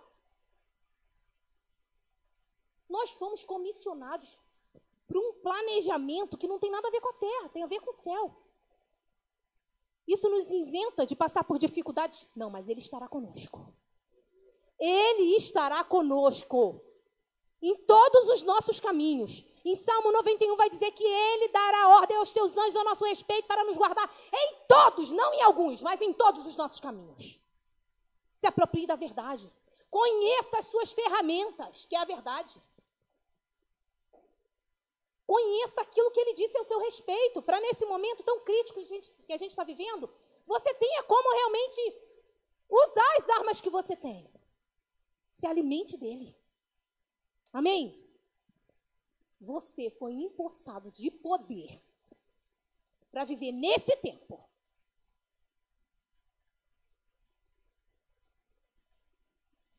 Nós 2.89 3.11
fomos 3.11 3.43
comissionados 3.43 4.39
para 5.07 5.19
um 5.19 5.33
planejamento 5.33 6.37
que 6.37 6.47
não 6.47 6.57
tem 6.57 6.71
nada 6.71 6.87
a 6.87 6.91
ver 6.91 7.01
com 7.01 7.09
a 7.09 7.13
terra, 7.13 7.49
tem 7.49 7.63
a 7.63 7.67
ver 7.67 7.79
com 7.81 7.91
o 7.91 7.93
céu. 7.93 8.42
Isso 10.07 10.29
nos 10.29 10.51
isenta 10.51 11.05
de 11.05 11.15
passar 11.15 11.43
por 11.43 11.57
dificuldades? 11.57 12.29
Não, 12.35 12.49
mas 12.49 12.67
Ele 12.67 12.79
estará 12.79 13.07
conosco. 13.07 13.73
Ele 14.79 15.35
estará 15.35 15.83
conosco 15.83 16.81
em 17.61 17.75
todos 17.85 18.29
os 18.29 18.43
nossos 18.43 18.79
caminhos. 18.79 19.45
Em 19.63 19.75
Salmo 19.77 20.11
91 20.11 20.57
vai 20.57 20.69
dizer 20.69 20.91
que 20.91 21.05
Ele 21.05 21.47
dará 21.47 21.87
ordem 21.99 22.17
aos 22.17 22.33
teus 22.33 22.57
anjos 22.57 22.75
ao 22.75 22.83
nosso 22.83 23.05
respeito 23.05 23.47
para 23.47 23.63
nos 23.63 23.77
guardar 23.77 24.09
em 24.33 24.55
todos, 24.67 25.11
não 25.11 25.33
em 25.33 25.41
alguns, 25.43 25.81
mas 25.81 26.01
em 26.01 26.11
todos 26.11 26.45
os 26.45 26.57
nossos 26.57 26.81
caminhos. 26.81 27.39
Se 28.35 28.45
aproprie 28.45 28.85
da 28.85 28.95
verdade. 28.95 29.49
Conheça 29.89 30.57
as 30.57 30.65
suas 30.65 30.91
ferramentas, 30.91 31.85
que 31.85 31.95
é 31.95 31.99
a 31.99 32.05
verdade. 32.05 32.61
Conheça 35.33 35.81
aquilo 35.81 36.11
que 36.11 36.19
ele 36.19 36.33
disse 36.33 36.55
ao 36.55 36.63
seu 36.63 36.79
respeito, 36.79 37.41
para 37.41 37.59
nesse 37.59 37.87
momento 37.87 38.21
tão 38.21 38.41
crítico 38.41 38.79
que 39.25 39.33
a 39.33 39.37
gente 39.37 39.49
está 39.49 39.63
vivendo, 39.63 40.07
você 40.45 40.71
tenha 40.75 41.01
como 41.01 41.35
realmente 41.35 41.81
usar 42.69 43.17
as 43.17 43.29
armas 43.29 43.59
que 43.59 43.71
você 43.71 43.95
tem. 43.95 44.31
Se 45.31 45.47
alimente 45.47 45.97
dele. 45.97 46.37
Amém? 47.51 48.07
Você 49.41 49.89
foi 49.89 50.13
empossado 50.13 50.91
de 50.91 51.09
poder 51.09 51.83
para 53.09 53.25
viver 53.25 53.51
nesse 53.53 53.95
tempo. 53.97 54.47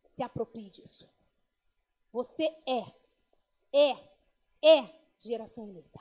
Se 0.05 0.21
aproprie 0.21 0.69
disso. 0.69 1.09
Você 2.11 2.45
é, 2.67 2.93
é, 3.73 3.91
é 4.61 5.04
geração 5.29 5.69
eleita. 5.69 6.01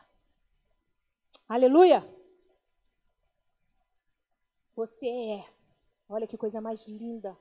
Aleluia! 1.47 2.01
Você 4.75 5.07
é. 5.07 5.53
Olha 6.09 6.27
que 6.27 6.37
coisa 6.37 6.59
mais 6.59 6.87
linda, 6.87 7.37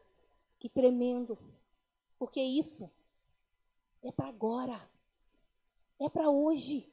que 0.58 0.68
tremendo. 0.68 1.38
Porque 2.18 2.40
isso 2.40 2.90
é 4.02 4.12
para 4.12 4.28
agora. 4.28 4.78
É 5.98 6.08
para 6.08 6.30
hoje. 6.30 6.92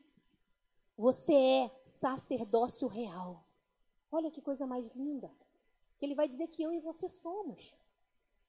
Você 0.97 1.33
é 1.33 1.81
sacerdócio 1.87 2.87
real. 2.87 3.43
Olha 4.11 4.31
que 4.31 4.41
coisa 4.41 4.65
mais 4.65 4.89
linda. 4.89 5.31
Que 5.97 6.05
ele 6.05 6.15
vai 6.15 6.27
dizer 6.27 6.47
que 6.47 6.63
eu 6.63 6.73
e 6.73 6.79
você 6.79 7.07
somos. 7.07 7.77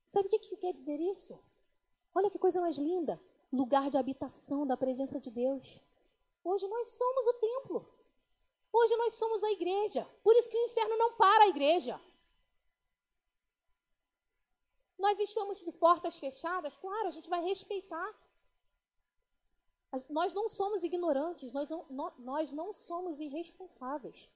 Sabe 0.05 0.27
o 0.27 0.31
que, 0.31 0.39
que 0.39 0.57
quer 0.57 0.73
dizer 0.73 0.99
isso? 0.99 1.39
Olha 2.15 2.31
que 2.31 2.39
coisa 2.39 2.61
mais 2.61 2.79
linda. 2.79 3.21
Lugar 3.53 3.91
de 3.91 3.99
habitação 3.99 4.67
da 4.67 4.77
presença 4.77 5.21
de 5.21 5.31
Deus. 5.31 5.81
Hoje 6.43 6.67
nós 6.67 6.89
somos 6.89 7.27
o 7.27 7.35
templo. 7.35 8.01
Hoje 8.73 8.97
nós 8.97 9.13
somos 9.15 9.43
a 9.45 9.51
igreja. 9.53 10.05
Por 10.23 10.35
isso 10.37 10.49
que 10.49 10.57
o 10.57 10.65
inferno 10.65 10.97
não 10.97 11.13
para 11.15 11.45
a 11.45 11.49
igreja. 11.49 12.01
Nós 14.99 15.19
estamos 15.19 15.59
de 15.59 15.73
portas 15.73 16.19
fechadas, 16.19 16.77
claro, 16.77 17.07
a 17.07 17.11
gente 17.11 17.29
vai 17.29 17.43
respeitar. 17.43 18.15
Nós 20.09 20.33
não 20.33 20.49
somos 20.49 20.85
ignorantes, 20.85 21.53
nós 21.53 21.71
não, 21.71 22.13
nós 22.19 22.53
não 22.53 22.73
somos 22.73 23.19
irresponsáveis. 23.19 24.31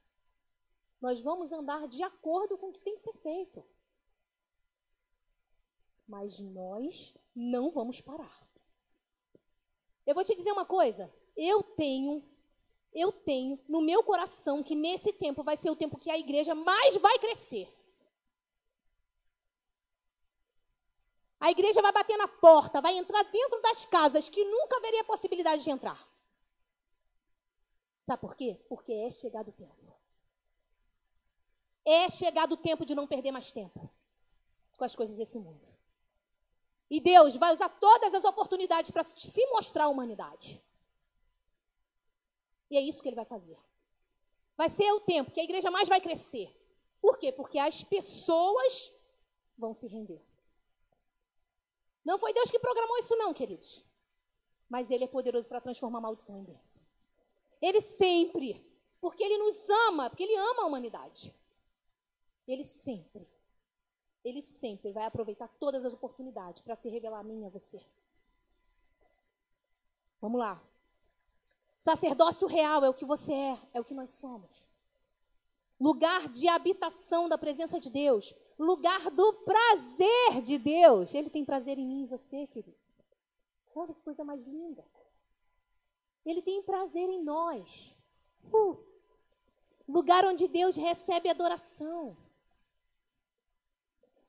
Nós 1.01 1.21
vamos 1.21 1.53
andar 1.53 1.87
de 1.87 2.03
acordo 2.03 2.57
com 2.57 2.69
o 2.69 2.73
que 2.73 2.81
tem 2.81 2.95
que 2.95 3.01
ser 3.01 3.13
feito. 3.13 3.65
Mas 6.09 6.41
nós 6.41 7.15
não 7.35 7.71
vamos 7.71 8.01
parar. 8.01 8.43
Eu 10.07 10.15
vou 10.15 10.25
te 10.25 10.35
dizer 10.35 10.51
uma 10.51 10.65
coisa: 10.65 11.13
eu 11.37 11.63
tenho, 11.63 12.23
eu 12.93 13.11
tenho 13.11 13.59
no 13.69 13.81
meu 13.81 14.03
coração 14.03 14.63
que 14.63 14.75
nesse 14.75 15.13
tempo 15.13 15.43
vai 15.43 15.57
ser 15.57 15.71
o 15.71 15.77
tempo 15.77 15.99
que 15.99 16.11
a 16.11 16.19
igreja 16.19 16.55
mais 16.55 16.97
vai 16.97 17.19
crescer. 17.19 17.69
A 21.41 21.51
igreja 21.51 21.83
vai 21.83 21.93
bater 21.93 22.17
na 22.17 22.27
porta, 22.27 22.81
vai 22.81 22.97
entrar 22.97 23.23
dentro 23.25 23.61
das 23.61 23.85
casas 23.85 24.29
que 24.29 24.45
nunca 24.45 24.79
haveria 24.79 25.05
possibilidade 25.05 25.63
de 25.63 25.71
entrar. 25.71 25.99
Sabe 28.05 28.21
por 28.21 28.35
quê? 28.35 28.59
Porque 28.69 28.93
é 28.93 29.11
chegado 29.11 29.49
o 29.49 29.53
tempo. 29.53 29.95
É 31.85 32.09
chegado 32.09 32.53
o 32.53 32.57
tempo 32.57 32.87
de 32.87 32.95
não 32.95 33.07
perder 33.07 33.31
mais 33.31 33.53
tempo 33.53 33.91
com 34.79 34.85
as 34.85 34.97
coisas 34.97 35.17
desse 35.17 35.39
mundo. 35.39 35.67
E 36.91 37.01
Deus 37.01 37.37
vai 37.37 37.53
usar 37.53 37.69
todas 37.69 38.15
as 38.15 38.25
oportunidades 38.25 38.91
para 38.91 39.03
se 39.03 39.47
mostrar 39.49 39.85
à 39.85 39.89
humanidade. 39.89 40.63
E 42.71 42.77
é 42.77 42.81
isso 42.81 43.03
que 43.03 43.09
ele 43.09 43.17
vai 43.17 43.25
fazer. 43.25 43.59
Vai 44.57 44.69
ser 44.69 44.91
o 44.93 45.01
tempo 45.01 45.31
que 45.31 45.41
a 45.41 45.45
igreja 45.45 45.71
mais 45.71 45.89
vai 45.89 46.01
crescer. 46.01 46.55
Por 47.01 47.19
quê? 47.19 47.33
Porque 47.33 47.59
as 47.59 47.83
pessoas 47.83 48.93
vão 49.59 49.75
se 49.75 49.87
render. 49.87 50.23
Não 52.05 52.19
foi 52.19 52.33
Deus 52.33 52.51
que 52.51 52.59
programou 52.59 52.99
isso, 52.99 53.17
não, 53.17 53.33
queridos. 53.33 53.85
Mas 54.69 54.91
Ele 54.91 55.05
é 55.05 55.09
poderoso 55.09 55.49
para 55.49 55.61
transformar 55.61 56.01
maldição 56.01 56.39
em 56.39 56.45
bênção. 56.45 56.83
Ele 57.61 57.81
sempre, 57.81 58.63
porque 59.01 59.23
Ele 59.23 59.39
nos 59.39 59.69
ama, 59.89 60.11
porque 60.11 60.23
Ele 60.23 60.37
ama 60.37 60.63
a 60.63 60.67
humanidade. 60.67 61.35
Ele 62.47 62.63
sempre, 62.63 63.29
Ele 64.25 64.43
sempre 64.43 64.93
vai 64.93 65.05
aproveitar 65.05 65.49
todas 65.59 65.85
as 65.85 65.95
oportunidades 65.95 66.63
para 66.63 66.75
se 66.75 66.89
revelar 66.89 67.21
a 67.21 67.25
mim 67.25 67.43
e 67.43 67.47
a 67.47 67.49
você. 67.49 67.81
Vamos 70.21 70.41
lá. 70.41 70.63
Sacerdócio 71.85 72.49
real 72.49 72.83
é 72.83 72.89
o 72.89 72.95
que 72.95 73.05
você 73.05 73.35
é, 73.35 73.59
é 73.75 73.79
o 73.79 73.85
que 73.85 73.93
nós 73.93 74.09
somos. 74.09 74.67
Lugar 75.79 76.31
de 76.31 76.49
habitação 76.49 77.29
da 77.29 77.37
presença 77.37 77.79
de 77.79 77.91
Deus. 77.91 78.35
Lugar 78.59 79.11
do 79.11 79.35
prazer 79.35 80.41
de 80.43 80.57
Deus. 80.57 81.13
Ele 81.13 81.29
tem 81.29 81.45
prazer 81.45 81.79
em 81.79 81.87
mim 81.87 82.05
e 82.05 82.07
você, 82.07 82.47
querido. 82.47 82.75
Olha 83.75 83.93
que 83.93 84.01
coisa 84.01 84.25
mais 84.25 84.47
linda. 84.47 84.83
Ele 86.25 86.41
tem 86.41 86.63
prazer 86.63 87.07
em 87.07 87.23
nós. 87.23 87.95
Uh. 88.51 88.79
Lugar 89.87 90.25
onde 90.25 90.49
Deus 90.49 90.77
recebe 90.77 91.29
adoração. 91.29 92.17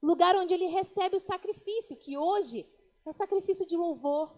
Lugar 0.02 0.36
onde 0.36 0.54
ele 0.54 0.68
recebe 0.68 1.15
o 1.15 1.22
sacrifício, 1.22 1.96
que 1.96 2.18
hoje 2.18 2.68
é 3.06 3.13
sacrifício 3.13 3.65
de 3.65 3.78
louvor, 3.78 4.30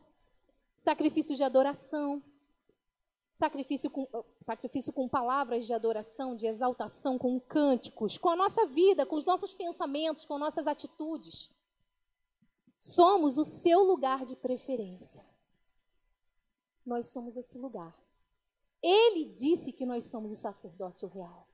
sacrifício 0.75 1.35
de 1.35 1.43
adoração 1.43 2.21
sacrifício 3.37 3.91
com, 3.91 4.07
sacrifício 4.41 4.91
com 4.91 5.07
palavras 5.07 5.67
de 5.67 5.71
adoração, 5.71 6.35
de 6.35 6.47
exaltação, 6.47 7.19
com 7.19 7.39
cânticos, 7.39 8.17
com 8.17 8.29
a 8.29 8.35
nossa 8.35 8.65
vida, 8.65 9.05
com 9.05 9.15
os 9.15 9.25
nossos 9.25 9.53
pensamentos, 9.53 10.25
com 10.25 10.39
nossas 10.39 10.65
atitudes. 10.65 11.55
Somos 12.79 13.37
o 13.37 13.43
seu 13.43 13.83
lugar 13.83 14.25
de 14.25 14.35
preferência. 14.35 15.23
Nós 16.83 17.11
somos 17.11 17.37
esse 17.37 17.59
lugar. 17.59 17.95
Ele 18.81 19.25
disse 19.25 19.71
que 19.71 19.85
nós 19.85 20.05
somos 20.07 20.31
o 20.31 20.35
sacerdócio 20.35 21.07
real. 21.07 21.47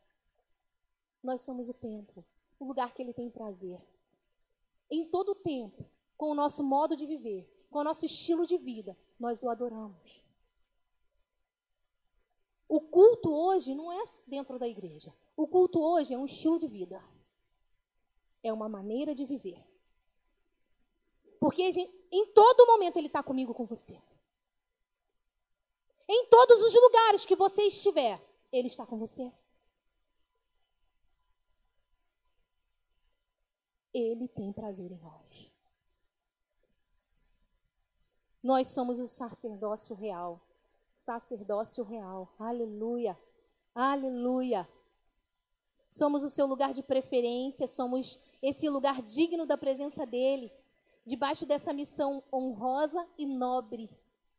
Nós 1.22 1.42
somos 1.42 1.68
o 1.68 1.74
templo, 1.74 2.24
o 2.58 2.66
lugar 2.66 2.94
que 2.94 3.02
ele 3.02 3.14
tem 3.14 3.30
prazer. 3.30 3.86
Em 4.90 5.04
todo 5.04 5.34
o 5.34 5.36
tempo, 5.36 5.86
com 6.16 6.32
o 6.32 6.36
nosso 6.36 6.64
modo 6.64 6.96
de 6.96 7.06
viver, 7.06 7.46
com 7.70 7.80
o 7.80 7.84
nosso 7.84 8.06
estilo 8.06 8.48
de 8.48 8.58
vida, 8.58 8.98
nós 9.20 9.44
o 9.44 9.50
adoramos. 9.50 10.23
O 12.68 12.82
culto 12.82 13.32
hoje 13.32 13.76
não 13.76 13.92
é 13.92 14.04
dentro 14.28 14.58
da 14.58 14.68
igreja. 14.68 15.14
O 15.36 15.48
culto 15.48 15.80
hoje 15.82 16.14
é 16.14 16.18
um 16.18 16.26
estilo 16.26 16.58
de 16.58 16.68
vida. 16.68 17.04
É 18.42 18.52
uma 18.52 18.68
maneira 18.68 19.14
de 19.14 19.26
viver. 19.26 19.64
Porque 21.40 21.72
gente, 21.72 21.94
em 22.12 22.28
todo 22.34 22.66
momento 22.68 22.98
Ele 22.98 23.08
está 23.08 23.22
comigo, 23.22 23.54
com 23.54 23.66
você. 23.66 24.02
Em 26.08 26.28
todos 26.28 26.62
os 26.62 26.74
lugares 26.74 27.26
que 27.26 27.36
você 27.36 27.64
estiver, 27.64 28.22
Ele 28.52 28.68
está 28.68 28.86
com 28.86 28.98
você. 28.98 29.32
Ele 33.94 34.28
tem 34.28 34.52
prazer 34.52 34.92
em 34.92 34.98
nós. 34.98 35.54
Nós 38.42 38.74
somos 38.74 39.00
o 39.00 39.08
sacerdócio 39.08 39.96
real. 39.96 40.42
Sacerdócio 40.94 41.84
real. 41.84 42.32
Aleluia. 42.38 43.20
Aleluia. 43.74 44.70
Somos 45.90 46.24
o 46.24 46.30
seu 46.30 46.46
lugar 46.46 46.72
de 46.72 46.84
preferência, 46.84 47.68
somos 47.68 48.20
esse 48.44 48.70
lugar 48.70 49.02
digno 49.02 49.48
da 49.48 49.58
presença 49.58 50.06
dele, 50.06 50.54
debaixo 51.04 51.48
dessa 51.48 51.74
missão 51.74 52.24
honrosa 52.32 53.06
e 53.18 53.26
nobre 53.26 53.90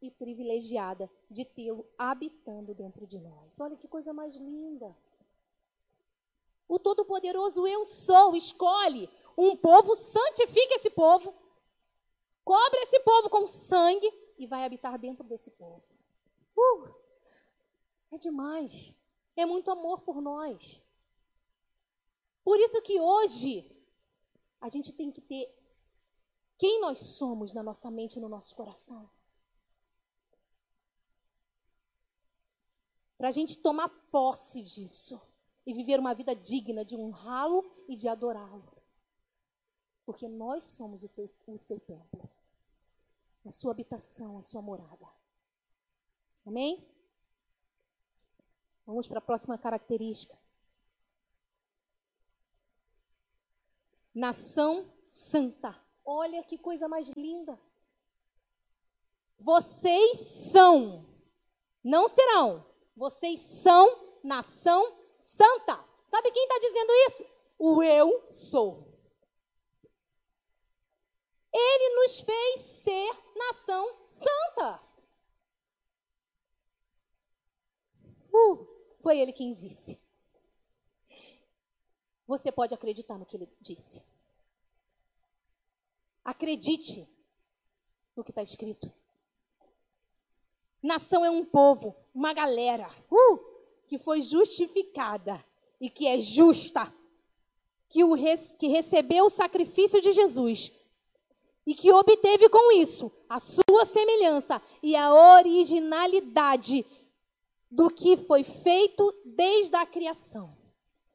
e 0.01 0.13
privilegiada 0.13 1.11
de 1.29 1.45
tê-lo 1.45 1.87
habitando 1.99 2.73
dentro 2.73 3.05
de 3.05 3.19
nós. 3.19 3.59
Olha 3.59 3.77
que 3.77 3.89
coisa 3.89 4.13
mais 4.13 4.37
linda. 4.37 4.97
O 6.69 6.79
Todo-Poderoso 6.79 7.67
eu 7.67 7.85
sou, 7.85 8.37
escolhe 8.37 9.11
um 9.37 9.57
povo, 9.57 9.97
santifica 9.97 10.77
esse 10.77 10.91
povo, 10.91 11.35
cobre 12.45 12.81
esse 12.81 13.01
povo 13.01 13.29
com 13.29 13.45
sangue 13.45 14.09
e 14.39 14.47
vai 14.47 14.65
habitar 14.65 14.97
dentro 14.99 15.25
desse 15.25 15.51
povo. 15.51 15.94
Uh, 16.57 16.95
é 18.11 18.19
demais. 18.19 18.97
É 19.37 19.45
muito 19.45 19.71
amor 19.71 20.01
por 20.01 20.21
nós. 20.21 20.85
Por 22.45 22.59
isso 22.61 22.81
que 22.83 23.01
hoje 23.01 23.71
a 24.61 24.69
gente 24.69 24.93
tem 24.93 25.11
que 25.11 25.21
ter 25.21 25.53
quem 26.57 26.81
nós 26.81 26.99
somos 26.99 27.53
na 27.53 27.63
nossa 27.63 27.91
mente 27.91 28.17
e 28.17 28.21
no 28.21 28.29
nosso 28.29 28.55
coração. 28.55 29.11
Para 33.19 33.29
a 33.29 33.33
gente 33.33 33.59
tomar 33.59 33.89
posse 34.11 34.63
disso 34.63 35.21
e 35.67 35.73
viver 35.73 35.99
uma 35.99 36.15
vida 36.15 36.35
digna 36.35 36.85
de 36.85 36.97
honrá-lo 36.97 37.65
e 37.89 37.97
de 37.97 38.09
adorá-lo. 38.09 38.73
Porque 40.05 40.29
nós 40.29 40.65
somos 40.65 41.03
o, 41.03 41.09
teu, 41.09 41.31
o 41.47 41.57
seu 41.57 41.81
templo, 41.81 42.29
a 43.45 43.51
sua 43.51 43.73
habitação, 43.73 44.37
a 44.37 44.43
sua 44.43 44.61
morada. 44.61 45.09
Amém? 46.47 46.87
Vamos 48.87 49.09
para 49.09 49.19
a 49.19 49.23
próxima 49.23 49.57
característica. 49.57 50.39
Nação 54.15 54.93
santa. 55.05 55.75
Olha 56.05 56.43
que 56.43 56.59
coisa 56.59 56.87
mais 56.89 57.09
linda. 57.11 57.59
Vocês 59.39 60.19
são, 60.53 61.05
não 61.83 62.09
serão, 62.09 62.65
vocês 62.97 63.41
são 63.41 64.21
nação 64.23 64.83
santa. 65.15 65.85
Sabe 66.07 66.31
quem 66.31 66.45
está 66.45 66.59
dizendo 66.59 66.93
isso? 67.09 67.27
O 67.59 67.83
eu 67.83 68.31
sou. 68.31 68.95
Ele 71.53 71.97
nos 71.97 72.21
fez 72.21 72.61
ser 72.61 73.11
nação 73.35 74.07
santa. 74.07 74.94
Uh, 78.35 78.67
foi 79.01 79.19
ele 79.19 79.33
quem 79.33 79.53
disse. 79.53 80.01
Você 82.27 82.51
pode 82.51 82.75
acreditar 82.75 83.17
no 83.17 83.25
que 83.25 83.37
ele 83.37 83.49
disse. 83.61 84.03
Acredite 86.25 87.09
no 88.17 88.25
que 88.25 88.33
está 88.33 88.43
escrito. 88.43 88.93
Nação 90.83 91.25
é 91.25 91.31
um 91.31 91.45
povo, 91.45 91.95
uma 92.13 92.33
galera 92.33 92.91
uh, 93.11 93.39
que 93.87 93.99
foi 93.99 94.21
justificada 94.21 95.43
e 95.81 95.89
que 95.89 96.07
é 96.09 96.19
justa, 96.19 96.93
que, 97.89 98.03
o 98.03 98.17
que 98.59 98.67
recebeu 98.67 99.27
o 99.27 99.31
sacrifício 99.31 100.01
de 100.01 100.13
Jesus 100.13 100.73
e 101.67 101.75
que 101.75 101.93
obteve 101.93 102.49
com 102.49 102.73
isso 102.73 103.11
a 103.29 103.39
sua 103.39 103.85
semelhança 103.85 104.61
e 104.83 104.95
a 104.97 105.13
originalidade 105.13 106.85
do 107.75 107.91
que 107.91 108.17
foi 108.17 108.45
feito 108.45 109.13
desde 109.25 109.75
a 109.75 109.85
criação. 109.85 110.57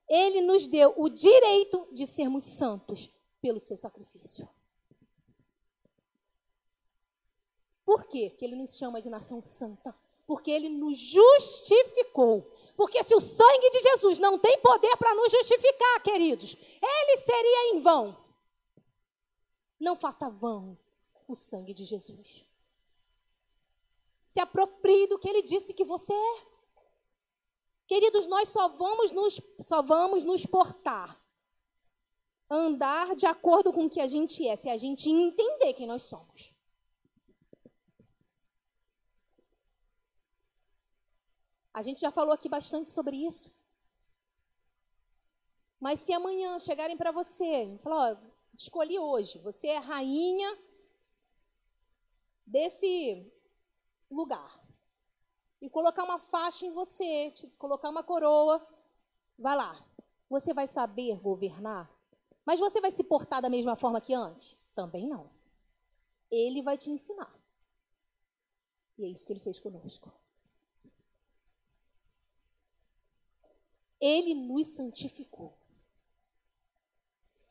Ele 0.10 0.42
nos 0.42 0.68
deu 0.68 0.94
o 0.98 1.08
direito 1.08 1.88
de 1.94 2.06
sermos 2.06 2.44
santos 2.44 3.12
pelo 3.42 3.62
seu 3.62 3.78
sacrifício. 3.78 4.48
Por 7.86 8.04
quê 8.08 8.30
que 8.32 8.44
ele 8.44 8.58
nos 8.58 8.76
chama 8.76 9.02
de 9.02 9.10
nação 9.10 9.42
santa? 9.42 9.98
Porque 10.28 10.52
ele 10.52 10.68
nos 10.68 10.98
justificou. 10.98 12.54
Porque 12.76 13.02
se 13.04 13.16
o 13.16 13.22
sangue 13.22 13.70
de 13.70 13.80
Jesus 13.80 14.20
não 14.20 14.38
tem 14.38 14.60
poder 14.60 14.96
para 14.98 15.16
nos 15.16 15.32
justificar, 15.32 16.04
queridos, 16.04 16.58
ele 16.82 17.18
seria 17.18 17.74
em 17.74 17.80
vão. 17.80 18.18
Não 19.80 19.96
faça 19.96 20.30
vão 20.30 20.78
o 21.26 21.34
sangue 21.34 21.74
de 21.74 21.86
Jesus. 21.86 22.46
Se 24.26 24.42
aproprie 24.42 25.08
do 25.08 25.18
que 25.18 25.30
ele 25.30 25.42
disse 25.42 25.74
que 25.74 25.86
você 25.86 26.14
é. 26.14 26.49
Queridos, 27.90 28.28
nós 28.28 28.50
só 28.50 28.68
vamos 28.68 29.12
nos, 29.12 29.42
só 29.62 29.82
vamos 29.82 30.24
nos 30.24 30.46
portar, 30.46 31.20
andar 32.48 33.16
de 33.16 33.26
acordo 33.26 33.74
com 33.74 33.86
o 33.86 33.90
que 33.90 34.00
a 34.00 34.06
gente 34.06 34.48
é, 34.48 34.56
se 34.56 34.70
a 34.70 34.78
gente 34.78 35.10
entender 35.10 35.74
quem 35.74 35.88
nós 35.88 36.04
somos. 36.04 36.56
A 41.74 41.82
gente 41.82 42.00
já 42.00 42.12
falou 42.12 42.32
aqui 42.32 42.48
bastante 42.48 42.92
sobre 42.92 43.16
isso. 43.26 43.52
Mas 45.80 46.00
se 46.00 46.14
amanhã 46.14 46.60
chegarem 46.60 46.96
para 46.96 47.12
você 47.12 47.64
e 47.64 47.80
falar, 47.80 48.14
ó, 48.14 48.30
escolhi 48.56 49.00
hoje, 49.00 49.40
você 49.40 49.66
é 49.66 49.78
rainha 49.80 50.56
desse 52.46 53.34
lugar 54.12 54.59
e 55.62 55.70
colocar 55.70 56.04
uma 56.04 56.18
faixa 56.18 56.66
em 56.66 56.72
você, 56.72 57.34
colocar 57.58 57.90
uma 57.90 58.04
coroa, 58.04 58.66
vai 59.38 59.56
lá. 59.56 59.86
Você 60.30 60.54
vai 60.54 60.68
saber 60.68 61.20
governar? 61.20 61.90
Mas 62.46 62.60
você 62.60 62.80
vai 62.80 62.92
se 62.92 63.04
portar 63.04 63.42
da 63.42 63.50
mesma 63.50 63.76
forma 63.76 64.00
que 64.00 64.14
antes? 64.14 64.58
Também 64.74 65.08
não. 65.08 65.30
Ele 66.32 66.62
vai 66.62 66.78
te 66.78 66.90
ensinar. 66.90 67.34
E 68.98 69.06
é 69.06 69.08
isso 69.08 69.26
que 69.26 69.34
ele 69.34 69.40
fez 69.40 69.60
conosco. 69.60 70.12
Ele 74.00 74.34
nos 74.34 74.68
santificou. 74.68 75.58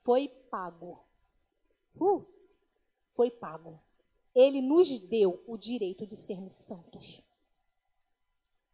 Foi 0.02 0.28
pago. 0.28 1.04
Uh, 2.00 2.24
foi 3.10 3.30
pago. 3.30 3.80
Ele 4.34 4.62
nos 4.62 4.98
deu 5.00 5.42
o 5.46 5.56
direito 5.56 6.06
de 6.06 6.16
sermos 6.16 6.54
santos. 6.54 7.22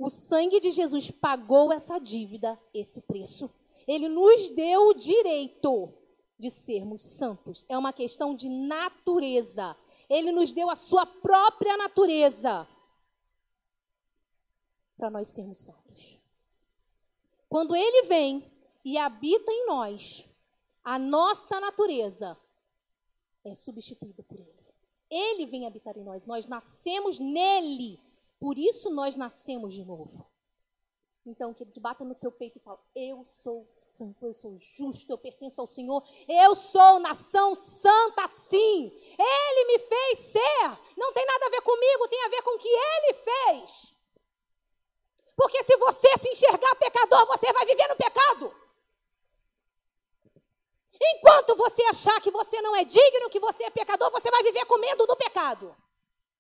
O 0.05 0.11
sangue 0.11 0.61
de 0.61 0.71
Jesus 0.71 1.11
pagou 1.11 1.73
essa 1.73 1.99
dívida, 1.99 2.61
esse 2.75 3.01
preço. 3.01 3.51
Ele 3.89 4.07
nos 4.07 4.51
deu 4.51 4.89
o 4.89 4.93
direito 4.93 5.95
de 6.39 6.51
sermos 6.51 7.01
santos. 7.01 7.65
É 7.71 7.79
uma 7.79 7.91
questão 7.91 8.35
de 8.35 8.47
natureza. 8.51 9.75
Ele 10.07 10.31
nos 10.31 10.53
deu 10.53 10.69
a 10.69 10.77
sua 10.77 11.07
própria 11.07 11.79
natureza 11.79 12.69
para 14.95 15.09
nós 15.09 15.29
sermos 15.29 15.61
santos. 15.61 16.21
Quando 17.49 17.75
ele 17.75 18.03
vem 18.03 18.45
e 18.85 18.99
habita 18.99 19.51
em 19.51 19.65
nós, 19.65 20.29
a 20.85 20.99
nossa 20.99 21.59
natureza 21.61 22.37
é 23.43 23.55
substituída 23.55 24.23
por 24.23 24.39
ele. 24.39 24.53
Ele 25.09 25.47
vem 25.47 25.67
habitar 25.67 25.97
em 25.97 26.05
nós, 26.05 26.27
nós 26.27 26.47
nascemos 26.47 27.19
nele. 27.19 27.99
Por 28.45 28.59
isso 28.59 28.91
nós 28.91 29.17
nascemos 29.17 29.73
de 29.73 29.87
novo. 29.87 30.31
Então, 31.25 31.55
que 31.55 31.63
ele 31.63 31.73
bata 31.81 32.05
no 32.05 32.15
seu 32.19 32.31
peito 32.31 32.59
e 32.59 32.63
fala: 32.63 32.79
Eu 32.95 33.25
sou 33.25 33.67
santo, 33.67 34.27
eu 34.27 34.35
sou 34.35 34.55
justo, 34.55 35.11
eu 35.11 35.17
pertenço 35.17 35.63
ao 35.63 35.67
Senhor, 35.67 36.07
eu 36.29 36.55
sou 36.55 36.99
nação 36.99 37.55
santa, 37.55 38.29
sim. 38.29 38.93
Ele 39.19 39.65
me 39.65 39.79
fez 39.79 40.19
ser. 40.19 40.79
Não 40.95 41.11
tem 41.15 41.25
nada 41.25 41.47
a 41.47 41.49
ver 41.49 41.63
comigo, 41.63 42.09
tem 42.09 42.23
a 42.23 42.29
ver 42.29 42.43
com 42.43 42.55
o 42.55 42.59
que 42.59 42.69
ele 42.69 43.15
fez. 43.15 43.95
Porque 45.35 45.65
se 45.65 45.79
você 45.79 46.19
se 46.19 46.29
enxergar 46.29 46.75
pecador, 46.75 47.27
você 47.27 47.51
vai 47.51 47.65
viver 47.65 47.89
no 47.89 47.97
pecado. 47.97 48.55
Enquanto 51.01 51.57
você 51.57 51.83
achar 51.85 52.21
que 52.21 52.31
você 52.31 52.61
não 52.61 52.77
é 52.77 52.85
digno, 52.85 53.31
que 53.31 53.41
você 53.41 53.65
é 53.65 53.71
pecador, 53.71 54.11
você 54.11 54.31
vai 54.31 54.43
viver 54.43 54.67
comendo 54.67 55.07
do 55.07 55.17
pecado. 55.17 55.75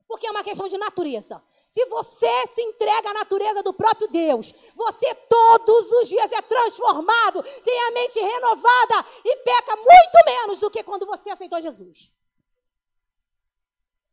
Porque 0.06 0.26
é 0.26 0.30
uma 0.30 0.44
questão 0.44 0.68
de 0.68 0.76
natureza. 0.76 1.42
Se 1.68 1.84
você 1.86 2.46
se 2.46 2.62
entrega 2.62 3.10
à 3.10 3.14
natureza 3.14 3.62
do 3.62 3.72
próprio 3.72 4.08
Deus, 4.08 4.52
você 4.74 5.14
todos 5.14 5.92
os 5.92 6.08
dias 6.08 6.30
é 6.30 6.42
transformado, 6.42 7.42
tem 7.42 7.80
a 7.86 7.90
mente 7.92 8.20
renovada 8.20 9.06
e 9.24 9.36
peca 9.36 9.76
muito 9.76 10.24
menos 10.26 10.58
do 10.58 10.70
que 10.70 10.82
quando 10.82 11.06
você 11.06 11.30
aceitou 11.30 11.60
Jesus. 11.60 12.12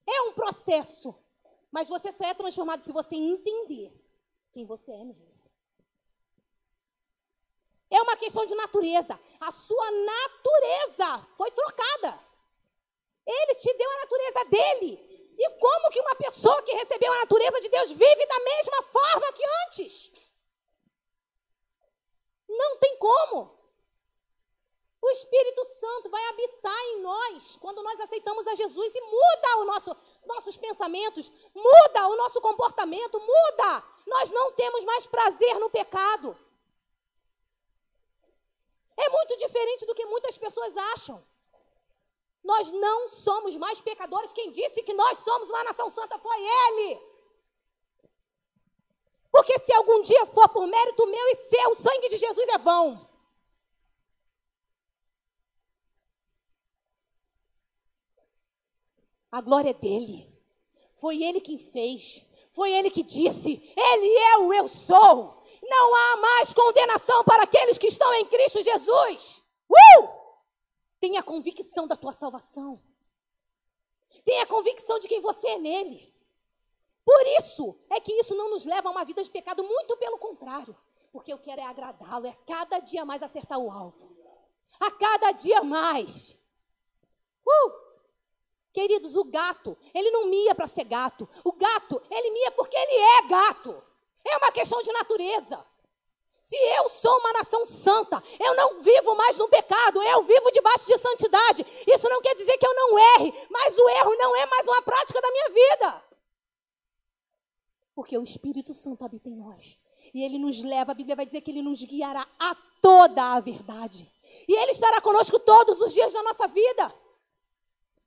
É 0.07 0.21
um 0.23 0.33
processo, 0.33 1.13
mas 1.71 1.89
você 1.89 2.11
só 2.11 2.25
é 2.25 2.33
transformado 2.33 2.83
se 2.83 2.91
você 2.91 3.15
entender 3.15 3.93
quem 4.51 4.65
você 4.65 4.91
é 4.91 5.03
nele. 5.03 5.31
É 7.89 8.01
uma 8.01 8.15
questão 8.15 8.45
de 8.45 8.55
natureza. 8.55 9.19
A 9.41 9.51
sua 9.51 9.91
natureza 9.91 11.27
foi 11.35 11.51
trocada. 11.51 12.19
Ele 13.27 13.55
te 13.55 13.73
deu 13.77 13.91
a 13.91 13.99
natureza 13.99 14.45
dele. 14.45 15.10
E 15.37 15.49
como 15.59 15.89
que 15.89 15.99
uma 15.99 16.15
pessoa 16.15 16.61
que 16.63 16.73
recebeu 16.73 17.11
a 17.11 17.17
natureza 17.17 17.59
de 17.61 17.69
Deus 17.69 17.91
vive 17.91 18.25
da 18.25 18.39
mesma 18.39 18.83
forma 18.83 19.33
que 19.33 19.43
antes? 19.67 20.11
Não 22.47 22.77
tem 22.77 22.97
como. 22.97 23.61
O 25.01 25.09
Espírito 25.09 25.65
Santo 25.65 26.09
vai 26.11 26.23
habitar 26.27 26.79
em 26.89 27.01
nós 27.01 27.57
quando 27.57 27.81
nós 27.81 27.99
aceitamos 27.99 28.45
a 28.45 28.53
Jesus 28.53 28.95
e 28.95 29.01
muda 29.01 29.57
o 29.57 29.65
nosso, 29.65 29.97
nossos 30.27 30.55
pensamentos, 30.55 31.31
muda 31.55 32.07
o 32.07 32.15
nosso 32.15 32.39
comportamento, 32.39 33.19
muda. 33.19 33.83
Nós 34.05 34.29
não 34.29 34.51
temos 34.51 34.83
mais 34.83 35.07
prazer 35.07 35.59
no 35.59 35.71
pecado. 35.71 36.37
É 38.95 39.09
muito 39.09 39.35
diferente 39.37 39.87
do 39.87 39.95
que 39.95 40.05
muitas 40.05 40.37
pessoas 40.37 40.77
acham. 40.77 41.30
Nós 42.43 42.71
não 42.71 43.07
somos 43.07 43.55
mais 43.57 43.79
pecadores. 43.79 44.33
Quem 44.33 44.51
disse 44.51 44.83
que 44.83 44.93
nós 44.93 45.19
somos 45.19 45.49
uma 45.49 45.63
nação 45.63 45.89
santa 45.89 46.17
foi 46.19 46.37
Ele. 46.39 47.11
Porque 49.31 49.57
se 49.59 49.73
algum 49.73 50.01
dia 50.01 50.25
for 50.25 50.49
por 50.49 50.67
mérito 50.67 51.07
meu 51.07 51.27
e 51.29 51.35
seu, 51.35 51.69
o 51.69 51.75
sangue 51.75 52.09
de 52.09 52.17
Jesus 52.17 52.47
é 52.49 52.57
vão. 52.57 53.09
A 59.31 59.39
glória 59.39 59.69
é 59.69 59.73
dele. 59.73 60.29
Foi 60.93 61.23
ele 61.23 61.39
quem 61.39 61.57
fez. 61.57 62.25
Foi 62.51 62.69
ele 62.71 62.91
que 62.91 63.01
disse: 63.01 63.73
Ele 63.77 64.17
é 64.17 64.37
o 64.39 64.53
eu 64.53 64.67
sou. 64.67 65.41
Não 65.63 65.95
há 65.95 66.17
mais 66.17 66.53
condenação 66.53 67.23
para 67.23 67.43
aqueles 67.43 67.77
que 67.77 67.87
estão 67.87 68.13
em 68.15 68.25
Cristo 68.25 68.61
Jesus. 68.61 69.41
Uh! 69.69 70.20
Tenha 71.01 71.23
convicção 71.23 71.87
da 71.87 71.97
tua 71.97 72.13
salvação. 72.13 72.79
Tenha 74.23 74.45
convicção 74.45 74.99
de 74.99 75.07
quem 75.07 75.19
você 75.19 75.47
é 75.47 75.57
nele. 75.57 76.13
Por 77.03 77.27
isso 77.39 77.75
é 77.89 77.99
que 77.99 78.13
isso 78.13 78.35
não 78.35 78.51
nos 78.51 78.65
leva 78.65 78.87
a 78.87 78.91
uma 78.91 79.03
vida 79.03 79.23
de 79.23 79.29
pecado, 79.29 79.63
muito 79.63 79.97
pelo 79.97 80.19
contrário. 80.19 80.77
Porque 81.11 81.33
eu 81.33 81.39
quero 81.39 81.59
é 81.59 81.65
agradá-lo, 81.65 82.27
é 82.27 82.37
cada 82.45 82.79
dia 82.79 83.03
mais 83.03 83.23
acertar 83.23 83.57
o 83.57 83.71
alvo. 83.71 84.15
A 84.79 84.91
cada 84.91 85.31
dia 85.31 85.63
mais. 85.63 86.39
Uh! 87.45 87.81
Queridos, 88.71 89.15
o 89.15 89.25
gato, 89.25 89.77
ele 89.93 90.11
não 90.11 90.27
mia 90.27 90.53
para 90.53 90.67
ser 90.67 90.85
gato. 90.85 91.27
O 91.43 91.51
gato, 91.51 92.01
ele 92.09 92.29
mia 92.31 92.51
porque 92.51 92.77
ele 92.77 92.95
é 92.95 93.27
gato. 93.27 93.83
É 94.23 94.37
uma 94.37 94.51
questão 94.51 94.81
de 94.83 94.93
natureza. 94.93 95.65
Se 96.41 96.55
eu 96.55 96.89
sou 96.89 97.19
uma 97.19 97.33
nação 97.33 97.63
santa, 97.63 98.21
eu 98.39 98.55
não 98.55 98.81
vivo 98.81 99.13
mais 99.13 99.37
no 99.37 99.47
pecado, 99.47 100.01
eu 100.01 100.23
vivo 100.23 100.51
debaixo 100.51 100.87
de 100.87 100.97
santidade. 100.97 101.63
Isso 101.87 102.09
não 102.09 102.19
quer 102.19 102.33
dizer 102.35 102.57
que 102.57 102.65
eu 102.65 102.73
não 102.73 102.97
erre, 102.97 103.31
mas 103.51 103.77
o 103.77 103.87
erro 103.89 104.15
não 104.15 104.35
é 104.35 104.45
mais 104.47 104.67
uma 104.67 104.81
prática 104.81 105.21
da 105.21 105.31
minha 105.31 105.49
vida. 105.49 106.03
Porque 107.93 108.17
o 108.17 108.23
Espírito 108.23 108.73
Santo 108.73 109.05
habita 109.05 109.29
em 109.29 109.35
nós. 109.35 109.77
E 110.15 110.23
ele 110.23 110.39
nos 110.39 110.63
leva, 110.63 110.93
a 110.93 110.95
Bíblia 110.95 111.15
vai 111.15 111.27
dizer 111.27 111.41
que 111.41 111.51
ele 111.51 111.61
nos 111.61 111.83
guiará 111.83 112.27
a 112.39 112.55
toda 112.81 113.33
a 113.33 113.39
verdade. 113.39 114.11
E 114.47 114.53
ele 114.53 114.71
estará 114.71 114.99
conosco 114.99 115.39
todos 115.39 115.79
os 115.79 115.93
dias 115.93 116.11
da 116.11 116.23
nossa 116.23 116.47
vida. 116.47 116.91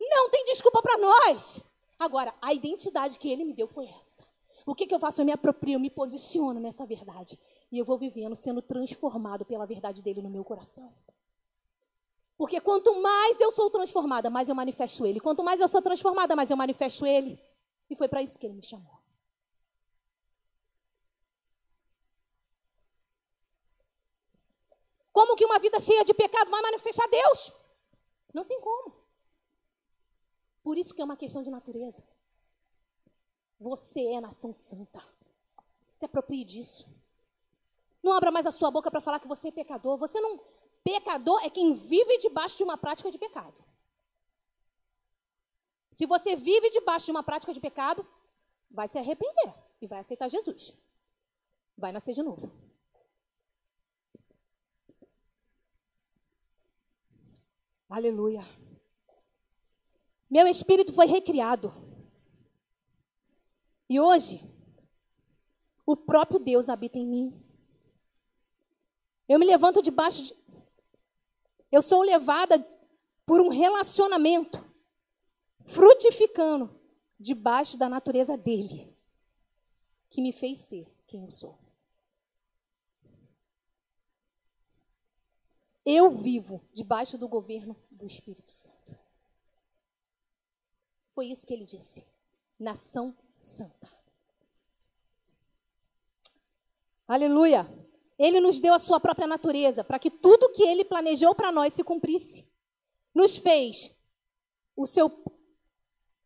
Não 0.01 0.29
tem 0.29 0.45
desculpa 0.47 0.83
para 0.83 0.99
nós. 0.99 1.61
Agora, 2.01 2.35
a 2.43 2.53
identidade 2.53 3.17
que 3.17 3.31
ele 3.31 3.45
me 3.45 3.55
deu 3.55 3.69
foi 3.69 3.87
essa. 3.87 4.25
O 4.67 4.75
que, 4.75 4.89
que 4.89 4.95
eu 4.95 4.99
faço? 4.99 5.21
Eu 5.21 5.25
me 5.25 5.33
aproprio, 5.33 5.75
eu 5.75 5.81
me 5.81 5.91
posiciono 5.91 6.59
nessa 6.59 6.85
verdade. 6.85 7.39
E 7.75 7.79
eu 7.79 7.85
vou 7.85 7.99
vivendo, 7.99 8.37
sendo 8.37 8.63
transformado 8.63 9.45
pela 9.45 9.67
verdade 9.67 10.01
dele 10.01 10.23
no 10.23 10.31
meu 10.31 10.45
coração. 10.45 10.95
Porque 12.37 12.61
quanto 12.61 13.03
mais 13.03 13.41
eu 13.41 13.51
sou 13.51 13.69
transformada, 13.69 14.31
mais 14.31 14.49
eu 14.49 14.55
manifesto 14.55 15.05
ele. 15.05 15.19
Quanto 15.19 15.43
mais 15.43 15.61
eu 15.61 15.67
sou 15.67 15.83
transformada, 15.83 16.37
mais 16.37 16.53
eu 16.53 16.57
manifesto 16.57 17.05
ele. 17.05 17.37
E 17.91 17.97
foi 17.97 18.07
para 18.07 18.23
isso 18.23 18.39
que 18.39 18.47
ele 18.47 18.55
me 18.55 18.63
chamou. 18.63 18.97
Como 25.13 25.35
que 25.35 25.45
uma 25.45 25.59
vida 25.59 25.81
cheia 25.81 26.05
de 26.05 26.15
pecado 26.15 26.53
vai 26.53 26.63
manifestar 26.63 27.09
Deus? 27.09 27.53
Não 28.33 28.45
tem 28.45 28.61
como. 28.61 28.95
Por 30.63 30.79
isso 30.79 30.95
que 30.95 31.03
é 31.03 31.05
uma 31.05 31.17
questão 31.17 31.43
de 31.43 31.51
natureza. 31.51 32.07
Você 33.59 34.13
é 34.13 34.21
nação 34.21 34.55
santa. 34.55 35.03
Se 35.93 36.05
aproprie 36.05 36.45
disso. 36.45 36.94
Não 38.05 38.13
abra 38.13 38.31
mais 38.31 38.45
a 38.47 38.53
sua 38.53 38.71
boca 38.71 38.91
para 38.91 39.01
falar 39.01 39.19
que 39.19 39.27
você 39.27 39.49
é 39.49 39.51
pecador. 39.51 39.97
Você 39.97 40.21
não. 40.21 40.39
Pecador 40.85 41.43
é 41.43 41.49
quem 41.49 41.73
vive 41.73 42.19
debaixo 42.19 42.59
de 42.59 42.63
uma 42.63 42.77
prática 42.77 43.11
de 43.11 43.17
pecado. 43.17 43.65
Se 45.91 46.05
você 46.05 46.37
vive 46.37 46.69
debaixo 46.69 47.07
de 47.07 47.13
uma 47.13 47.23
prática 47.23 47.55
de 47.55 47.61
pecado, 47.61 48.07
vai 48.71 48.87
se 48.89 48.99
arrepender 48.99 49.55
e 49.81 49.87
vai 49.87 50.01
aceitar 50.01 50.29
Jesus. 50.29 50.77
Vai 51.79 51.93
nascer 51.93 52.13
de 52.13 52.23
novo. 52.23 52.53
Aleluia. 57.89 58.45
Meu 60.29 60.47
espírito 60.47 60.93
foi 60.93 61.07
recriado. 61.07 61.73
E 63.89 63.99
hoje, 63.99 64.43
o 65.87 65.97
próprio 65.97 66.39
Deus 66.39 66.69
habita 66.69 66.99
em 66.99 67.07
mim. 67.07 67.44
Eu 69.29 69.39
me 69.39 69.47
levanto 69.47 69.83
debaixo 69.83 70.23
de. 70.23 70.37
Eu 71.71 71.83
sou 71.83 72.03
levada 72.03 72.59
por 73.27 73.41
um 73.41 73.49
relacionamento 73.49 74.65
frutificando 75.61 76.79
debaixo 77.19 77.79
da 77.79 77.89
natureza 77.89 78.37
dele, 78.37 78.95
que 80.11 80.21
me 80.21 80.31
fez 80.31 80.59
ser 80.59 80.87
quem 81.07 81.25
eu 81.25 81.31
sou. 81.31 81.59
Eu 85.85 86.11
vivo 86.11 86.63
debaixo 86.73 87.19
do 87.19 87.29
governo 87.29 87.77
do 87.91 88.07
Espírito 88.07 88.51
Santo. 88.51 88.99
Foi 91.13 91.27
isso 91.27 91.47
que 91.47 91.53
ele 91.53 91.65
disse. 91.65 92.07
Nação 92.59 93.15
santa. 93.37 93.89
Aleluia. 97.07 97.69
Ele 98.19 98.41
nos 98.41 98.61
deu 98.61 98.75
a 98.75 98.79
sua 98.79 99.01
própria 99.01 99.27
natureza 99.27 99.83
para 99.83 99.99
que 99.99 100.11
tudo 100.11 100.53
que 100.53 100.63
ele 100.63 100.85
planejou 100.85 101.35
para 101.35 101.51
nós 101.51 101.73
se 101.73 101.83
cumprisse. 101.83 102.51
Nos 103.15 103.37
fez 103.37 104.03
o 104.77 104.87
seu 104.87 105.11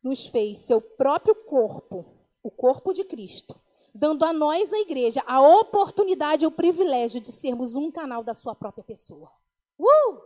nos 0.02 0.26
fez 0.26 0.58
seu 0.58 0.80
próprio 0.80 1.34
corpo, 1.34 2.06
o 2.42 2.50
corpo 2.50 2.92
de 2.92 3.04
Cristo, 3.04 3.60
dando 3.92 4.24
a 4.24 4.32
nós 4.32 4.72
a 4.72 4.78
igreja 4.78 5.22
a 5.26 5.40
oportunidade 5.40 6.44
e 6.44 6.46
o 6.46 6.52
privilégio 6.52 7.20
de 7.20 7.32
sermos 7.32 7.74
um 7.74 7.90
canal 7.90 8.22
da 8.22 8.32
sua 8.32 8.54
própria 8.54 8.84
pessoa. 8.84 9.30
Uh! 9.78 10.22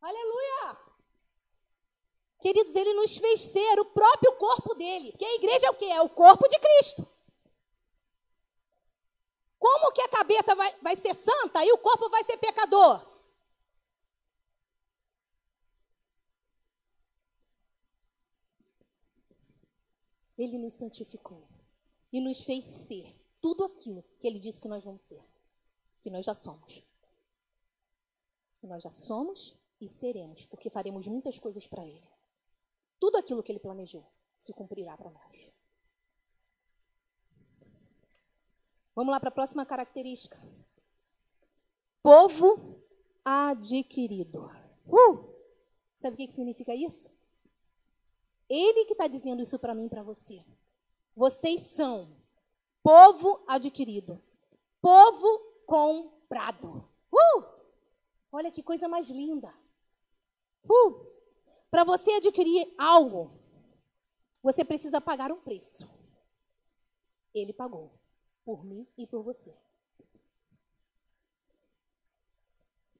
Aleluia! 0.00 0.78
Queridos, 2.40 2.76
ele 2.76 2.92
nos 2.94 3.16
fez 3.16 3.40
ser 3.40 3.80
o 3.80 3.86
próprio 3.86 4.32
corpo 4.34 4.74
dele. 4.74 5.12
Que 5.12 5.24
a 5.24 5.34
igreja 5.34 5.66
é 5.66 5.70
o 5.70 5.74
que? 5.74 5.86
É 5.86 6.00
o 6.02 6.08
corpo 6.08 6.46
de 6.46 6.58
Cristo. 6.58 7.15
Como 9.58 9.92
que 9.92 10.02
a 10.02 10.08
cabeça 10.08 10.54
vai, 10.54 10.74
vai 10.80 10.96
ser 10.96 11.14
santa 11.14 11.64
e 11.64 11.72
o 11.72 11.78
corpo 11.78 12.08
vai 12.10 12.22
ser 12.24 12.36
pecador? 12.38 13.16
Ele 20.36 20.58
nos 20.58 20.74
santificou 20.74 21.48
e 22.12 22.20
nos 22.20 22.42
fez 22.42 22.64
ser 22.64 23.18
tudo 23.40 23.64
aquilo 23.64 24.02
que 24.20 24.26
ele 24.26 24.38
disse 24.38 24.60
que 24.60 24.68
nós 24.68 24.84
vamos 24.84 25.02
ser, 25.02 25.22
que 26.02 26.10
nós 26.10 26.24
já 26.24 26.34
somos. 26.34 26.84
Nós 28.62 28.82
já 28.82 28.90
somos 28.90 29.56
e 29.80 29.88
seremos, 29.88 30.44
porque 30.44 30.68
faremos 30.68 31.06
muitas 31.06 31.38
coisas 31.38 31.66
para 31.66 31.86
ele. 31.86 32.08
Tudo 32.98 33.16
aquilo 33.16 33.42
que 33.42 33.52
ele 33.52 33.60
planejou 33.60 34.04
se 34.36 34.52
cumprirá 34.52 34.96
para 34.96 35.10
nós. 35.10 35.55
Vamos 38.96 39.12
lá 39.12 39.20
para 39.20 39.28
a 39.28 39.32
próxima 39.32 39.66
característica. 39.66 40.42
Povo 42.02 42.82
adquirido. 43.22 44.50
Uh! 44.86 45.36
Sabe 45.94 46.14
o 46.14 46.16
que, 46.16 46.26
que 46.26 46.32
significa 46.32 46.74
isso? 46.74 47.14
Ele 48.48 48.86
que 48.86 48.92
está 48.92 49.06
dizendo 49.06 49.42
isso 49.42 49.58
para 49.58 49.74
mim 49.74 49.84
e 49.84 49.90
para 49.90 50.02
você. 50.02 50.42
Vocês 51.14 51.60
são 51.60 52.16
povo 52.82 53.44
adquirido, 53.46 54.22
povo 54.80 55.40
comprado. 55.66 56.88
Uh! 57.12 57.44
Olha 58.32 58.50
que 58.50 58.62
coisa 58.62 58.88
mais 58.88 59.10
linda. 59.10 59.52
Uh! 60.64 61.04
Para 61.70 61.84
você 61.84 62.12
adquirir 62.12 62.72
algo, 62.78 63.30
você 64.42 64.64
precisa 64.64 65.02
pagar 65.02 65.30
um 65.30 65.40
preço. 65.40 65.86
Ele 67.34 67.52
pagou 67.52 67.92
por 68.46 68.64
mim 68.64 68.86
e 68.96 69.08
por 69.08 69.24
você. 69.24 69.52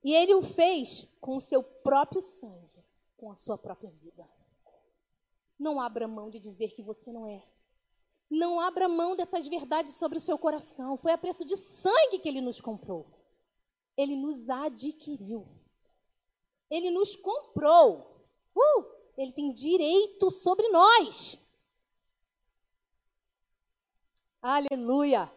E 0.02 0.12
ele 0.12 0.34
o 0.34 0.42
fez 0.42 1.06
com 1.20 1.36
o 1.36 1.40
seu 1.40 1.62
próprio 1.62 2.20
sangue, 2.20 2.84
com 3.16 3.30
a 3.30 3.36
sua 3.36 3.56
própria 3.56 3.90
vida. 3.90 4.28
Não 5.56 5.80
abra 5.80 6.08
mão 6.08 6.28
de 6.28 6.40
dizer 6.40 6.72
que 6.72 6.82
você 6.82 7.12
não 7.12 7.28
é. 7.28 7.46
Não 8.28 8.60
abra 8.60 8.88
mão 8.88 9.14
dessas 9.14 9.46
verdades 9.46 9.94
sobre 9.94 10.18
o 10.18 10.20
seu 10.20 10.36
coração. 10.36 10.96
Foi 10.96 11.12
a 11.12 11.18
preço 11.18 11.44
de 11.44 11.56
sangue 11.56 12.18
que 12.18 12.28
ele 12.28 12.40
nos 12.40 12.60
comprou. 12.60 13.06
Ele 13.96 14.16
nos 14.16 14.50
adquiriu. 14.50 15.46
Ele 16.68 16.90
nos 16.90 17.14
comprou. 17.14 18.26
Uh, 18.54 18.84
ele 19.16 19.30
tem 19.30 19.52
direito 19.52 20.28
sobre 20.28 20.68
nós. 20.70 21.38
Aleluia. 24.46 25.32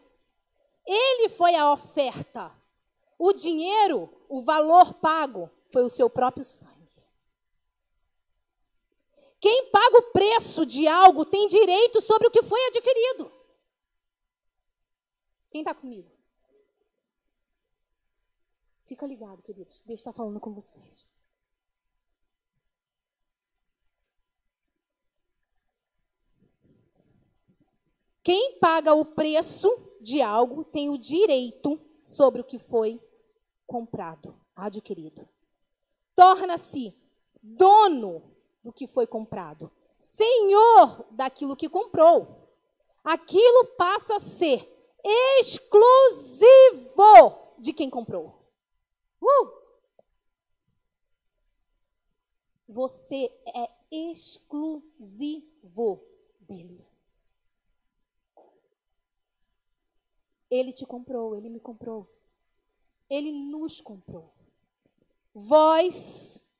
Ele 0.85 1.29
foi 1.29 1.55
a 1.55 1.71
oferta. 1.71 2.55
O 3.17 3.33
dinheiro, 3.33 4.07
o 4.29 4.43
valor 4.43 4.93
pago, 4.99 5.49
foi 5.63 5.83
o 5.83 5.89
seu 5.89 6.11
próprio 6.11 6.45
sangue. 6.45 6.79
Quem 9.39 9.71
paga 9.71 9.97
o 9.97 10.11
preço 10.11 10.63
de 10.63 10.87
algo 10.87 11.25
tem 11.25 11.47
direito 11.47 11.99
sobre 12.01 12.27
o 12.27 12.31
que 12.31 12.43
foi 12.43 12.63
adquirido. 12.67 13.31
Quem 15.49 15.61
está 15.61 15.73
comigo? 15.73 16.11
Fica 18.83 19.07
ligado, 19.07 19.41
queridos. 19.41 19.81
Deus 19.81 19.99
está 19.99 20.13
falando 20.13 20.39
com 20.39 20.53
vocês. 20.53 21.08
Quem 28.29 28.59
paga 28.59 28.93
o 28.93 29.03
preço 29.03 29.67
de 29.99 30.21
algo 30.21 30.63
tem 30.63 30.87
o 30.87 30.99
direito 30.99 31.81
sobre 31.99 32.41
o 32.41 32.43
que 32.43 32.59
foi 32.59 33.01
comprado, 33.65 34.39
adquirido. 34.55 35.27
Torna-se 36.13 36.95
dono 37.41 38.21
do 38.61 38.71
que 38.71 38.85
foi 38.85 39.07
comprado, 39.07 39.71
senhor 39.97 41.07
daquilo 41.09 41.55
que 41.55 41.67
comprou. 41.67 42.47
Aquilo 43.03 43.65
passa 43.75 44.17
a 44.17 44.19
ser 44.19 44.63
exclusivo 45.39 46.21
de 47.57 47.73
quem 47.73 47.89
comprou. 47.89 48.47
Uh! 49.19 49.51
Você 52.67 53.35
é 53.55 53.71
exclusivo 53.89 55.99
dele. 56.41 56.88
Ele 60.49 60.73
te 60.73 60.85
comprou, 60.85 61.35
ele 61.35 61.49
me 61.49 61.59
comprou. 61.59 62.07
Ele 63.09 63.31
nos 63.31 63.79
comprou. 63.81 64.33
Vós, 65.33 66.51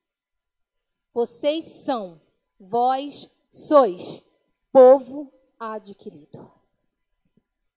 vocês 1.12 1.64
são, 1.64 2.20
vós 2.58 3.44
sois 3.48 4.32
povo 4.72 5.32
adquirido. 5.58 6.50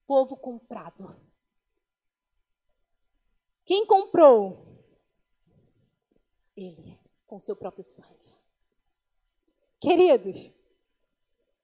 Povo 0.06 0.38
comprado. 0.38 1.20
Quem 3.66 3.86
comprou? 3.86 4.68
Ele, 6.56 7.00
com 7.26 7.40
seu 7.40 7.56
próprio 7.56 7.84
sangue. 7.84 8.32
Queridos, 9.80 10.52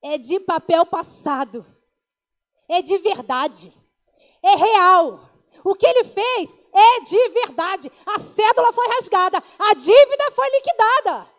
é 0.01 0.17
de 0.17 0.39
papel 0.39 0.85
passado. 0.85 1.65
É 2.67 2.81
de 2.81 2.97
verdade 2.99 3.73
é 4.43 4.55
real. 4.55 5.29
O 5.63 5.75
que 5.75 5.85
ele 5.85 6.03
fez 6.03 6.57
é 6.73 7.01
de 7.01 7.29
verdade. 7.29 7.91
A 8.05 8.19
cédula 8.19 8.71
foi 8.71 8.87
rasgada, 8.87 9.37
a 9.57 9.73
dívida 9.73 10.31
foi 10.31 10.49
liquidada. 10.51 11.31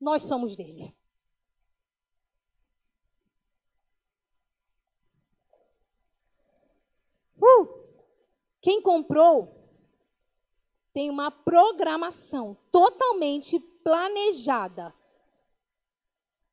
Nós 0.00 0.22
somos 0.22 0.56
dele. 0.56 0.94
Uh, 7.36 7.66
quem 8.60 8.82
comprou 8.82 9.60
tem 10.92 11.08
uma 11.08 11.30
programação 11.30 12.56
totalmente 12.70 13.58
planejada 13.82 14.94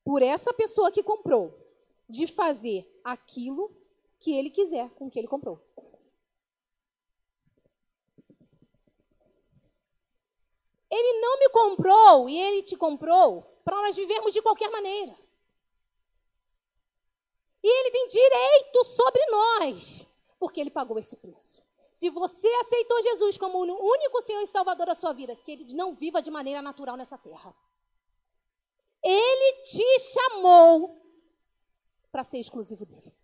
por 0.04 0.22
essa 0.22 0.54
pessoa 0.54 0.90
que 0.90 1.04
comprou 1.04 1.54
de 2.08 2.26
fazer 2.26 2.90
aquilo 3.04 3.77
que 4.28 4.36
ele 4.36 4.50
quiser 4.50 4.90
com 4.90 5.08
o 5.08 5.10
que 5.10 5.18
ele 5.18 5.28
comprou. 5.28 5.58
Ele 10.92 11.22
não 11.22 11.40
me 11.40 11.48
comprou 11.48 12.28
e 12.28 12.38
ele 12.38 12.62
te 12.62 12.76
comprou 12.76 13.44
para 13.64 13.78
nós 13.78 13.96
vivermos 13.96 14.34
de 14.34 14.42
qualquer 14.42 14.70
maneira. 14.70 15.18
E 17.64 17.68
ele 17.68 17.92
tem 17.92 18.08
direito 18.08 18.84
sobre 18.84 19.26
nós, 19.28 20.06
porque 20.38 20.60
ele 20.60 20.72
pagou 20.72 21.00
esse 21.00 21.16
preço. 21.16 21.66
Se 21.94 22.10
você 22.10 22.50
aceitou 22.56 23.02
Jesus 23.04 23.38
como 23.38 23.60
o 23.60 23.92
único 23.92 24.22
Senhor 24.22 24.42
e 24.42 24.48
Salvador 24.48 24.88
da 24.88 24.96
sua 24.96 25.14
vida, 25.14 25.38
que 25.38 25.54
ele 25.54 25.74
não 25.74 25.96
viva 25.96 26.22
de 26.22 26.30
maneira 26.30 26.62
natural 26.62 26.98
nessa 26.98 27.18
terra. 27.18 27.56
Ele 29.02 29.64
te 29.64 30.00
chamou 30.00 31.02
para 32.12 32.26
ser 32.26 32.40
exclusivo 32.40 32.86
dele. 32.86 33.16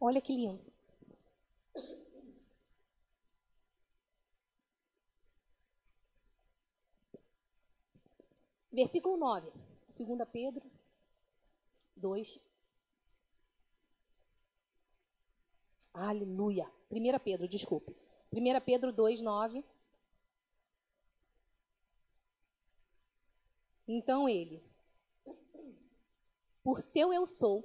Olha 0.00 0.20
que 0.20 0.32
lindo. 0.32 0.62
Versículo 8.70 9.16
9, 9.16 9.50
2 9.86 10.28
Pedro 10.32 10.62
2. 11.96 12.40
Aleluia. 15.92 16.70
1 16.88 17.18
Pedro, 17.18 17.48
desculpe. 17.48 17.96
1 18.32 18.60
Pedro 18.64 18.92
2, 18.92 19.20
9. 19.22 19.64
Então 23.88 24.28
ele, 24.28 24.62
por 26.62 26.78
seu 26.78 27.12
eu 27.12 27.26
sou, 27.26 27.64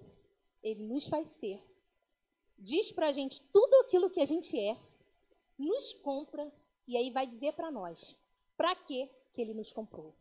ele 0.64 0.82
nos 0.82 1.08
faz 1.08 1.28
ser 1.28 1.62
diz 2.64 2.93
para 2.93 3.07
a 3.07 3.11
gente 3.11 3.41
tudo 3.51 3.74
aquilo 3.82 4.09
que 4.09 4.22
a 4.22 4.26
gente 4.26 4.57
é, 4.57 4.80
nos 5.59 5.93
compra 5.93 6.49
e 6.88 6.95
aí 6.95 7.11
vai 7.11 7.28
dizer 7.28 7.53
para 7.53 7.70
nós 7.70 8.16
para 8.55 8.74
que 8.74 9.09
que 9.34 9.41
ele 9.41 9.53
nos 9.53 9.74
comprou. 9.74 10.14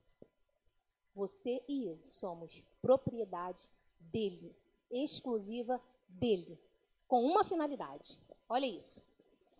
Você 1.14 1.62
e 1.68 1.86
eu 1.86 2.00
somos 2.02 2.64
propriedade 2.80 3.70
dele, 4.00 4.56
exclusiva 4.90 5.80
dele, 6.08 6.58
com 7.06 7.24
uma 7.24 7.44
finalidade. 7.44 8.18
Olha 8.48 8.66
isso. 8.66 9.02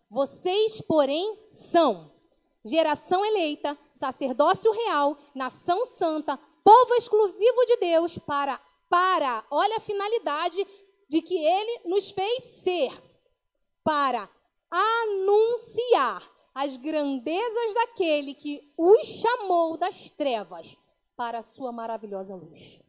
Vocês, 0.09 0.81
porém, 0.81 1.39
são 1.45 2.11
geração 2.65 3.23
eleita, 3.23 3.77
sacerdócio 3.93 4.71
real, 4.71 5.17
nação 5.33 5.85
santa, 5.85 6.37
povo 6.63 6.93
exclusivo 6.95 7.65
de 7.65 7.77
Deus 7.77 8.17
para 8.17 8.59
para, 8.89 9.43
olha 9.49 9.77
a 9.77 9.79
finalidade 9.79 10.63
de 11.13 11.21
que 11.21 11.37
ele 11.37 11.81
nos 11.85 12.09
fez 12.09 12.41
ser 12.41 12.91
para 13.83 14.27
anunciar 14.71 16.27
as 16.55 16.75
grandezas 16.75 17.73
daquele 17.75 18.33
que 18.33 18.73
os 18.75 19.05
chamou 19.05 19.77
das 19.77 20.09
trevas 20.09 20.75
para 21.15 21.37
a 21.37 21.43
sua 21.43 21.71
maravilhosa 21.71 22.33
luz. 22.33 22.81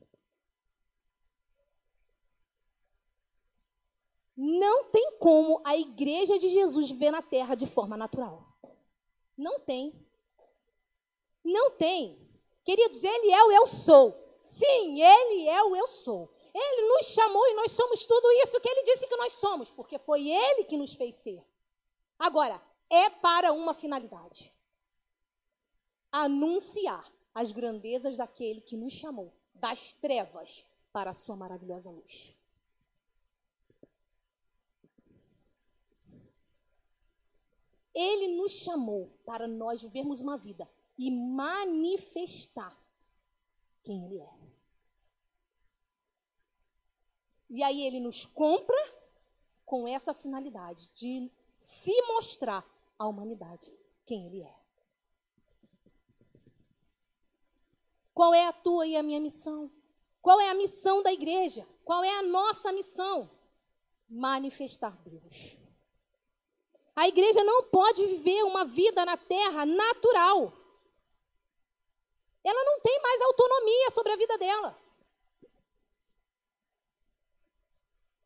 Não 4.34 4.84
tem 4.84 5.18
como 5.18 5.60
a 5.62 5.76
igreja 5.76 6.38
de 6.38 6.48
Jesus 6.48 6.90
ver 6.92 7.10
na 7.10 7.20
terra 7.20 7.54
de 7.54 7.66
forma 7.66 7.94
natural. 7.94 8.42
Não 9.36 9.60
tem. 9.60 9.92
Não 11.44 11.72
tem. 11.72 12.18
Queridos, 12.64 13.04
ele 13.04 13.30
é 13.30 13.44
o 13.44 13.52
eu 13.52 13.66
sou. 13.66 14.38
Sim, 14.40 14.98
ele 15.02 15.46
é 15.46 15.62
o 15.62 15.76
eu 15.76 15.86
sou. 15.86 16.33
Ele 16.54 16.88
nos 16.88 17.06
chamou 17.06 17.44
e 17.48 17.54
nós 17.54 17.72
somos 17.72 18.04
tudo 18.04 18.30
isso 18.42 18.60
que 18.60 18.68
ele 18.68 18.84
disse 18.84 19.08
que 19.08 19.16
nós 19.16 19.32
somos, 19.32 19.72
porque 19.72 19.98
foi 19.98 20.28
ele 20.28 20.64
que 20.64 20.76
nos 20.76 20.94
fez 20.94 21.16
ser. 21.16 21.44
Agora, 22.16 22.62
é 22.88 23.10
para 23.10 23.52
uma 23.52 23.74
finalidade: 23.74 24.54
anunciar 26.12 27.12
as 27.34 27.50
grandezas 27.50 28.16
daquele 28.16 28.60
que 28.60 28.76
nos 28.76 28.92
chamou 28.92 29.34
das 29.52 29.92
trevas 29.94 30.64
para 30.92 31.10
a 31.10 31.14
sua 31.14 31.34
maravilhosa 31.34 31.90
luz. 31.90 32.38
Ele 37.92 38.36
nos 38.36 38.52
chamou 38.52 39.10
para 39.24 39.46
nós 39.46 39.82
vivermos 39.82 40.20
uma 40.20 40.36
vida 40.36 40.68
e 40.98 41.10
manifestar 41.10 42.76
quem 43.82 44.04
Ele 44.06 44.20
é. 44.20 44.43
E 47.48 47.62
aí 47.62 47.86
ele 47.86 48.00
nos 48.00 48.24
compra 48.24 48.76
com 49.64 49.86
essa 49.88 50.12
finalidade 50.12 50.88
de 50.94 51.30
se 51.56 51.92
mostrar 52.02 52.64
à 52.98 53.06
humanidade 53.06 53.72
quem 54.04 54.26
Ele 54.26 54.42
é. 54.42 54.54
Qual 58.12 58.32
é 58.32 58.46
a 58.46 58.52
tua 58.52 58.86
e 58.86 58.96
a 58.96 59.02
minha 59.02 59.18
missão? 59.18 59.70
Qual 60.22 60.40
é 60.40 60.50
a 60.50 60.54
missão 60.54 61.02
da 61.02 61.12
igreja? 61.12 61.66
Qual 61.84 62.04
é 62.04 62.18
a 62.18 62.22
nossa 62.22 62.72
missão? 62.72 63.30
Manifestar 64.08 64.96
Deus. 65.04 65.58
A 66.94 67.08
igreja 67.08 67.42
não 67.42 67.64
pode 67.64 68.06
viver 68.06 68.44
uma 68.44 68.64
vida 68.64 69.04
na 69.04 69.16
terra 69.16 69.66
natural. 69.66 70.52
Ela 72.44 72.64
não 72.64 72.80
tem 72.80 73.00
mais 73.02 73.20
autonomia 73.22 73.90
sobre 73.90 74.12
a 74.12 74.16
vida 74.16 74.38
dela. 74.38 74.83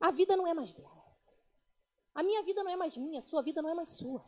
A 0.01 0.11
vida 0.11 0.36
não 0.36 0.46
é 0.46 0.55
mais 0.55 0.72
dela. 0.74 0.99
A 2.14 2.22
minha 2.22 2.42
vida 2.42 2.64
não 2.64 2.70
é 2.70 2.76
mais 2.76 2.96
minha, 2.96 3.20
a 3.20 3.22
sua 3.22 3.42
vida 3.42 3.62
não 3.62 3.70
é 3.70 3.74
mais 3.74 3.90
sua. 3.90 4.24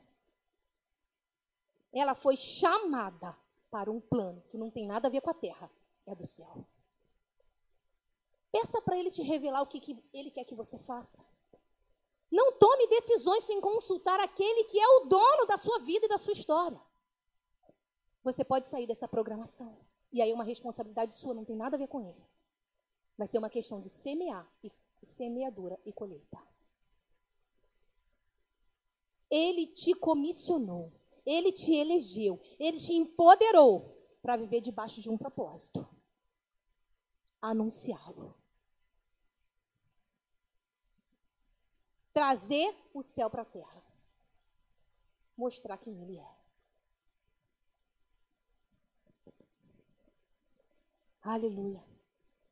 Ela 1.93 2.15
foi 2.15 2.37
chamada 2.37 3.37
para 3.71 3.91
um 3.91 4.01
plano 4.01 4.43
que 4.49 4.59
não 4.59 4.71
tem 4.71 4.87
nada 4.87 5.09
a 5.09 5.11
ver 5.11 5.21
com 5.21 5.31
a 5.31 5.35
terra, 5.35 5.71
é 6.07 6.15
do 6.15 6.27
céu. 6.27 6.67
Peça 8.53 8.81
para 8.83 8.99
ele 8.99 9.11
te 9.11 9.23
revelar 9.23 9.63
o 9.63 9.67
que, 9.67 9.81
que 9.81 10.03
ele 10.13 10.31
quer 10.31 10.45
que 10.45 10.55
você 10.55 10.79
faça. 10.79 11.25
Não 12.31 12.53
tome 12.53 12.87
decisões 12.87 13.45
sem 13.45 13.61
consultar 13.61 14.21
aquele 14.21 14.65
que 14.65 14.79
é 14.79 14.87
o 14.87 15.07
dono 15.07 15.47
da 15.47 15.57
sua 15.57 15.81
vida 15.81 16.07
e 16.07 16.09
da 16.09 16.19
sua 16.19 16.33
história. 16.33 16.81
Você 18.23 18.45
pode 18.45 18.69
sair 18.69 18.87
dessa 18.87 19.09
programação. 19.09 19.79
E 20.13 20.21
aí 20.21 20.33
uma 20.33 20.45
responsabilidade 20.45 21.13
sua 21.13 21.35
não 21.35 21.45
tem 21.45 21.57
nada 21.57 21.77
a 21.77 21.79
ver 21.79 21.89
com 21.89 22.01
ele. 22.01 22.25
Vai 23.17 23.27
ser 23.27 23.39
uma 23.39 23.51
questão 23.51 23.81
de 23.81 23.89
semear 23.89 24.49
e 24.63 24.71
semeadura 25.03 25.79
e 25.85 25.93
colheita. 25.93 26.39
Ele 29.31 29.67
te 29.67 29.95
comissionou, 29.95 30.93
ele 31.25 31.53
te 31.53 31.73
elegeu, 31.75 32.41
ele 32.59 32.77
te 32.77 32.93
empoderou 32.93 33.97
para 34.21 34.37
viver 34.37 34.61
debaixo 34.61 35.01
de 35.01 35.09
um 35.09 35.17
propósito: 35.17 35.89
anunciá-lo. 37.41 38.35
Trazer 42.13 42.75
o 42.93 43.03
céu 43.03 43.31
para 43.31 43.43
a 43.43 43.47
terra. 43.47 43.85
Mostrar 45.37 45.79
quem 45.79 46.03
ele 46.03 46.19
é. 46.19 46.41
Aleluia. 51.23 51.83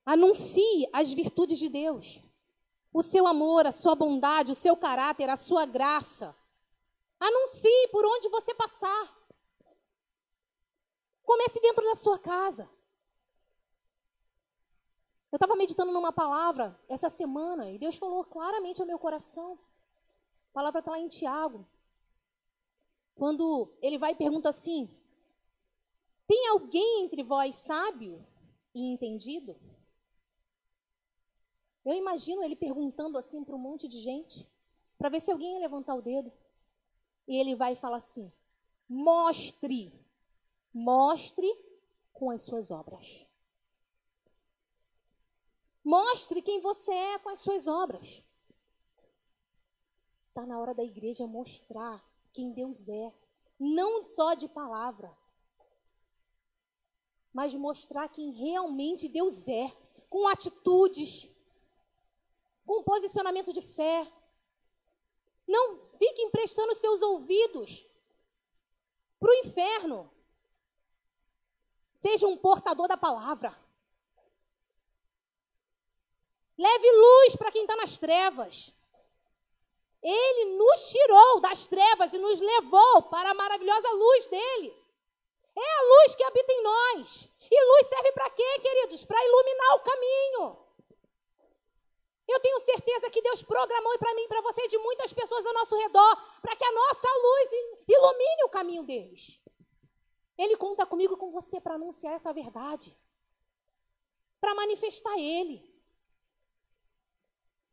Anuncie 0.07 0.89
as 0.93 1.13
virtudes 1.13 1.59
de 1.59 1.69
Deus 1.69 2.23
o 2.93 3.03
seu 3.03 3.26
amor, 3.26 3.66
a 3.66 3.72
sua 3.72 3.95
bondade, 3.95 4.53
o 4.53 4.55
seu 4.55 4.76
caráter, 4.76 5.28
a 5.28 5.36
sua 5.36 5.66
graça. 5.66 6.34
Anuncie 7.20 7.89
por 7.91 8.05
onde 8.07 8.28
você 8.28 8.55
passar. 8.55 9.16
Comece 11.22 11.61
dentro 11.61 11.84
da 11.84 11.95
sua 11.95 12.18
casa. 12.18 12.68
Eu 15.30 15.36
estava 15.36 15.57
meditando 15.57 15.93
numa 15.93 16.11
palavra 16.11 16.78
essa 16.89 17.11
semana 17.11 17.70
e 17.70 17.78
Deus 17.78 17.97
falou 17.97 18.24
claramente 18.24 18.80
ao 18.80 18.86
meu 18.86 18.99
coração. 18.99 19.59
A 20.51 20.55
palavra 20.55 20.78
está 20.78 20.93
lá 20.93 20.99
em 20.99 21.09
Tiago. 21.09 21.66
Quando 23.14 23.70
ele 23.82 23.99
vai 23.99 24.12
e 24.12 24.16
pergunta 24.16 24.49
assim: 24.49 24.89
Tem 26.26 26.49
alguém 26.49 27.05
entre 27.05 27.22
vós 27.22 27.57
sábio 27.57 28.24
e 28.74 28.91
entendido? 28.91 29.55
Eu 31.89 31.95
imagino 31.95 32.45
ele 32.45 32.55
perguntando 32.55 33.16
assim 33.16 33.43
para 33.43 33.55
um 33.55 33.59
monte 33.59 33.89
de 33.89 33.99
gente, 33.99 34.47
para 34.99 35.09
ver 35.09 35.20
se 35.20 35.32
alguém 35.32 35.55
ia 35.55 35.61
levantar 35.61 35.95
o 35.95 36.03
dedo. 36.03 36.30
E 37.26 37.34
ele 37.34 37.55
vai 37.55 37.72
e 37.72 37.76
fala 37.76 37.97
assim: 37.97 38.30
mostre, 38.86 39.91
mostre 40.70 41.51
com 42.12 42.30
as 42.30 42.43
suas 42.43 42.70
obras. 42.70 43.26
Mostre 45.82 46.43
quem 46.43 46.61
você 46.61 46.93
é 46.93 47.18
com 47.20 47.30
as 47.30 47.41
suas 47.41 47.66
obras. 47.66 48.22
Está 50.28 50.45
na 50.45 50.61
hora 50.61 50.74
da 50.74 50.84
igreja 50.84 51.26
mostrar 51.26 52.07
quem 52.34 52.53
Deus 52.53 52.86
é, 52.91 53.14
não 53.59 54.05
só 54.05 54.34
de 54.34 54.47
palavra, 54.47 55.16
mas 57.32 57.55
mostrar 57.55 58.11
quem 58.11 58.30
realmente 58.30 59.09
Deus 59.09 59.49
é, 59.49 59.74
com 60.11 60.28
atitudes, 60.28 61.38
um 62.77 62.83
posicionamento 62.83 63.53
de 63.53 63.62
fé. 63.62 64.07
Não 65.47 65.79
fique 65.79 66.23
emprestando 66.23 66.75
seus 66.75 67.01
ouvidos 67.01 67.87
para 69.19 69.31
o 69.31 69.35
inferno. 69.37 70.12
Seja 71.93 72.27
um 72.27 72.37
portador 72.37 72.87
da 72.87 72.97
palavra. 72.97 73.57
Leve 76.57 76.91
luz 76.91 77.37
para 77.37 77.51
quem 77.51 77.62
está 77.62 77.77
nas 77.77 77.99
trevas. 77.99 78.73
Ele 80.03 80.57
nos 80.57 80.91
tirou 80.91 81.41
das 81.41 81.66
trevas 81.66 82.12
e 82.12 82.19
nos 82.19 82.41
levou 82.41 83.03
para 83.03 83.31
a 83.31 83.35
maravilhosa 83.35 83.91
luz 83.91 84.27
dele. 84.29 84.77
É 85.57 85.79
a 85.79 85.83
luz 85.83 86.14
que 86.14 86.23
habita 86.23 86.53
em 86.53 86.62
nós. 86.62 87.29
E 87.51 87.64
luz 87.64 87.87
serve 87.87 88.12
para 88.12 88.31
quê, 88.31 88.61
queridos? 88.61 89.05
Para 89.05 89.25
iluminar 89.25 89.75
o 89.77 89.81
caminho. 89.81 90.68
Eu 92.29 92.41
tenho 92.41 92.61
certeza 92.61 93.11
que 93.11 93.22
Deus 93.22 93.43
programou 93.43 93.99
para 93.99 94.14
mim 94.14 94.29
para 94.29 94.43
você 94.43 94.61
e 94.62 94.68
de 94.68 94.76
muitas 94.79 95.14
pessoas 95.14 95.47
ao 95.47 95.55
nosso 95.55 95.74
redor, 95.76 96.16
para 96.43 96.55
que 96.55 96.64
a 96.64 96.72
nossa 96.72 97.09
luz 97.26 97.51
ilumine 97.89 98.45
o 98.45 98.51
caminho 98.51 98.83
deles. 98.85 99.43
Ele 100.37 100.57
conta 100.57 100.85
comigo 100.85 101.16
com 101.16 101.33
você 101.33 101.59
para 101.59 101.76
anunciar 101.76 102.12
essa 102.14 102.33
verdade, 102.33 102.95
para 104.39 104.55
manifestar 104.55 105.18
Ele. 105.18 105.66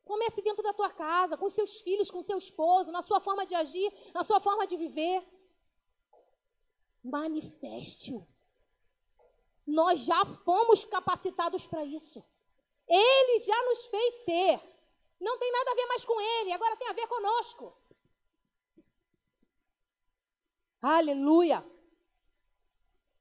Comece 0.05 0.41
dentro 0.41 0.63
da 0.63 0.71
tua 0.71 0.89
casa, 0.89 1.35
com 1.35 1.49
seus 1.49 1.81
filhos, 1.81 2.09
com 2.09 2.21
seu 2.21 2.37
esposo, 2.37 2.91
na 2.91 3.01
sua 3.01 3.19
forma 3.19 3.45
de 3.45 3.55
agir, 3.55 3.91
na 4.13 4.23
sua 4.23 4.39
forma 4.39 4.65
de 4.65 4.77
viver. 4.77 5.21
Manifeste-o. 7.03 8.25
Nós 9.67 9.99
já 9.99 10.23
fomos 10.23 10.85
capacitados 10.85 11.67
para 11.67 11.83
isso. 11.83 12.23
Ele 12.87 13.39
já 13.39 13.63
nos 13.63 13.85
fez 13.85 14.13
ser. 14.25 14.75
Não 15.19 15.37
tem 15.39 15.51
nada 15.51 15.71
a 15.71 15.75
ver 15.75 15.85
mais 15.87 16.05
com 16.05 16.19
ele, 16.19 16.53
agora 16.53 16.75
tem 16.75 16.87
a 16.87 16.93
ver 16.93 17.07
conosco. 17.07 17.75
Aleluia. 20.81 21.65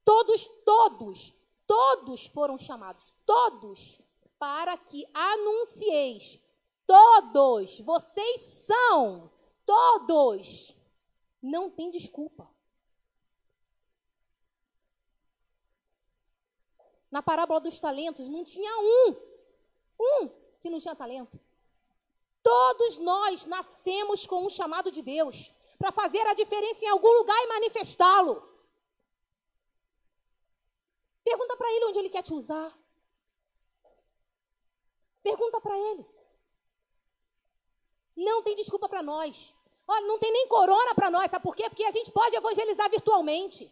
Todos, 0.03 0.47
todos, 0.63 1.33
todos 1.65 2.27
foram 2.27 2.57
chamados, 2.59 3.15
todos, 3.25 4.01
para 4.37 4.77
que 4.77 5.03
anuncieis. 5.13 6.39
Todos, 6.85 7.79
vocês 7.79 8.41
são, 8.41 9.31
todos. 9.65 10.75
Não 11.41 11.71
tem 11.71 11.89
desculpa. 11.89 12.47
Na 17.09 17.23
parábola 17.23 17.61
dos 17.61 17.79
talentos, 17.79 18.29
não 18.29 18.43
tinha 18.43 18.77
um 18.77 19.24
um 19.99 20.29
que 20.59 20.69
não 20.69 20.79
tinha 20.79 20.95
talento. 20.95 21.39
Todos 22.41 22.97
nós 22.99 23.45
nascemos 23.45 24.25
com 24.27 24.45
um 24.45 24.49
chamado 24.49 24.91
de 24.91 25.01
Deus 25.01 25.51
para 25.77 25.91
fazer 25.91 26.25
a 26.27 26.33
diferença 26.33 26.85
em 26.85 26.89
algum 26.89 27.11
lugar 27.19 27.37
e 27.43 27.47
manifestá-lo. 27.47 28.35
Pergunta 31.23 31.57
para 31.57 31.71
ele 31.71 31.85
onde 31.85 31.99
ele 31.99 32.09
quer 32.09 32.21
te 32.21 32.33
usar. 32.33 32.71
Pergunta 35.23 35.59
para 35.59 35.75
ele. 35.75 36.05
Não 38.15 38.43
tem 38.43 38.55
desculpa 38.55 38.87
para 38.87 39.01
nós. 39.01 39.55
Olha, 39.87 40.05
não 40.07 40.17
tem 40.19 40.31
nem 40.31 40.47
corona 40.47 40.95
para 40.95 41.11
nós, 41.11 41.29
sabe 41.29 41.43
por 41.43 41.55
quê? 41.55 41.69
Porque 41.69 41.83
a 41.83 41.91
gente 41.91 42.11
pode 42.11 42.35
evangelizar 42.35 42.89
virtualmente. 42.89 43.71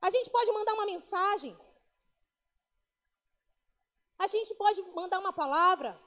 A 0.00 0.10
gente 0.10 0.30
pode 0.30 0.50
mandar 0.52 0.74
uma 0.74 0.86
mensagem. 0.86 1.56
A 4.18 4.26
gente 4.26 4.54
pode 4.54 4.80
mandar 4.94 5.18
uma 5.18 5.32
palavra. 5.32 6.00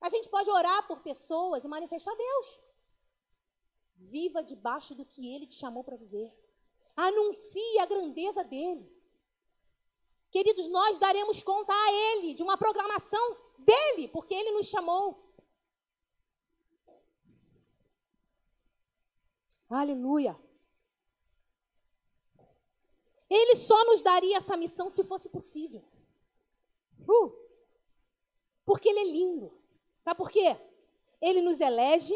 A 0.00 0.08
gente 0.08 0.28
pode 0.28 0.50
orar 0.50 0.86
por 0.86 1.00
pessoas 1.00 1.64
e 1.64 1.68
manifestar 1.68 2.14
Deus. 2.14 2.60
Viva 3.96 4.42
debaixo 4.42 4.94
do 4.94 5.04
que 5.04 5.34
Ele 5.34 5.46
te 5.46 5.54
chamou 5.54 5.82
para 5.82 5.96
viver. 5.96 6.32
Anuncie 6.96 7.78
a 7.78 7.86
grandeza 7.86 8.44
dele. 8.44 8.92
Queridos, 10.30 10.68
nós 10.68 10.98
daremos 10.98 11.42
conta 11.42 11.72
a 11.72 11.92
Ele 11.92 12.34
de 12.34 12.42
uma 12.42 12.56
programação 12.56 13.38
dele, 13.58 14.08
porque 14.08 14.34
Ele 14.34 14.50
nos 14.50 14.66
chamou. 14.66 15.24
Aleluia. 19.70 20.38
Ele 23.30 23.56
só 23.56 23.82
nos 23.86 24.02
daria 24.02 24.36
essa 24.36 24.56
missão 24.56 24.90
se 24.90 25.02
fosse 25.02 25.28
possível. 25.28 25.82
Uh, 27.08 27.32
porque 28.64 28.88
ele 28.88 29.00
é 29.00 29.04
lindo. 29.04 29.52
Sabe 30.02 30.16
por 30.16 30.30
quê? 30.30 30.56
Ele 31.20 31.40
nos 31.40 31.60
elege, 31.60 32.14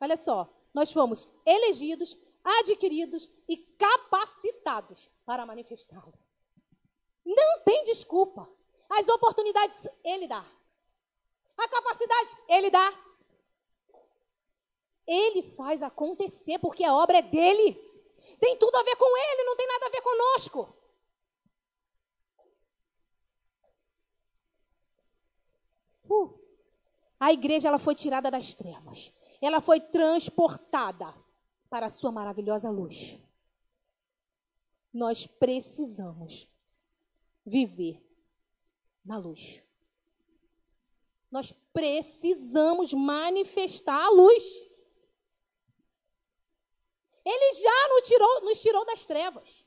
olha 0.00 0.16
só, 0.16 0.48
nós 0.72 0.92
fomos 0.92 1.28
elegidos, 1.46 2.18
adquiridos 2.44 3.30
e 3.48 3.56
capacitados 3.56 5.10
para 5.24 5.46
manifestá-lo. 5.46 6.12
Não 7.24 7.62
tem 7.64 7.84
desculpa. 7.84 8.48
As 8.88 9.08
oportunidades 9.08 9.88
ele 10.04 10.26
dá. 10.26 10.44
A 11.56 11.68
capacidade 11.68 12.36
ele 12.48 12.70
dá. 12.70 13.04
Ele 15.06 15.42
faz 15.42 15.82
acontecer 15.82 16.58
porque 16.58 16.84
a 16.84 16.94
obra 16.94 17.18
é 17.18 17.22
dele. 17.22 17.72
Tem 18.38 18.56
tudo 18.56 18.76
a 18.76 18.82
ver 18.82 18.96
com 18.96 19.16
ele, 19.16 19.44
não 19.44 19.56
tem 19.56 19.66
nada 19.66 19.86
a 19.86 19.90
ver 19.90 20.02
conosco. 20.02 20.79
Uh. 26.10 26.38
A 27.18 27.32
igreja 27.32 27.68
ela 27.68 27.78
foi 27.78 27.94
tirada 27.94 28.30
das 28.30 28.54
trevas. 28.54 29.12
Ela 29.40 29.60
foi 29.60 29.80
transportada 29.80 31.14
para 31.68 31.86
a 31.86 31.90
sua 31.90 32.10
maravilhosa 32.10 32.70
luz. 32.70 33.18
Nós 34.92 35.26
precisamos 35.26 36.48
viver 37.46 38.02
na 39.04 39.18
luz. 39.18 39.62
Nós 41.30 41.52
precisamos 41.72 42.92
manifestar 42.92 44.04
a 44.04 44.10
luz. 44.10 44.44
Ele 47.24 47.52
já 47.52 47.88
nos 47.90 48.08
tirou, 48.08 48.40
nos 48.42 48.60
tirou 48.60 48.84
das 48.84 49.06
trevas. 49.06 49.66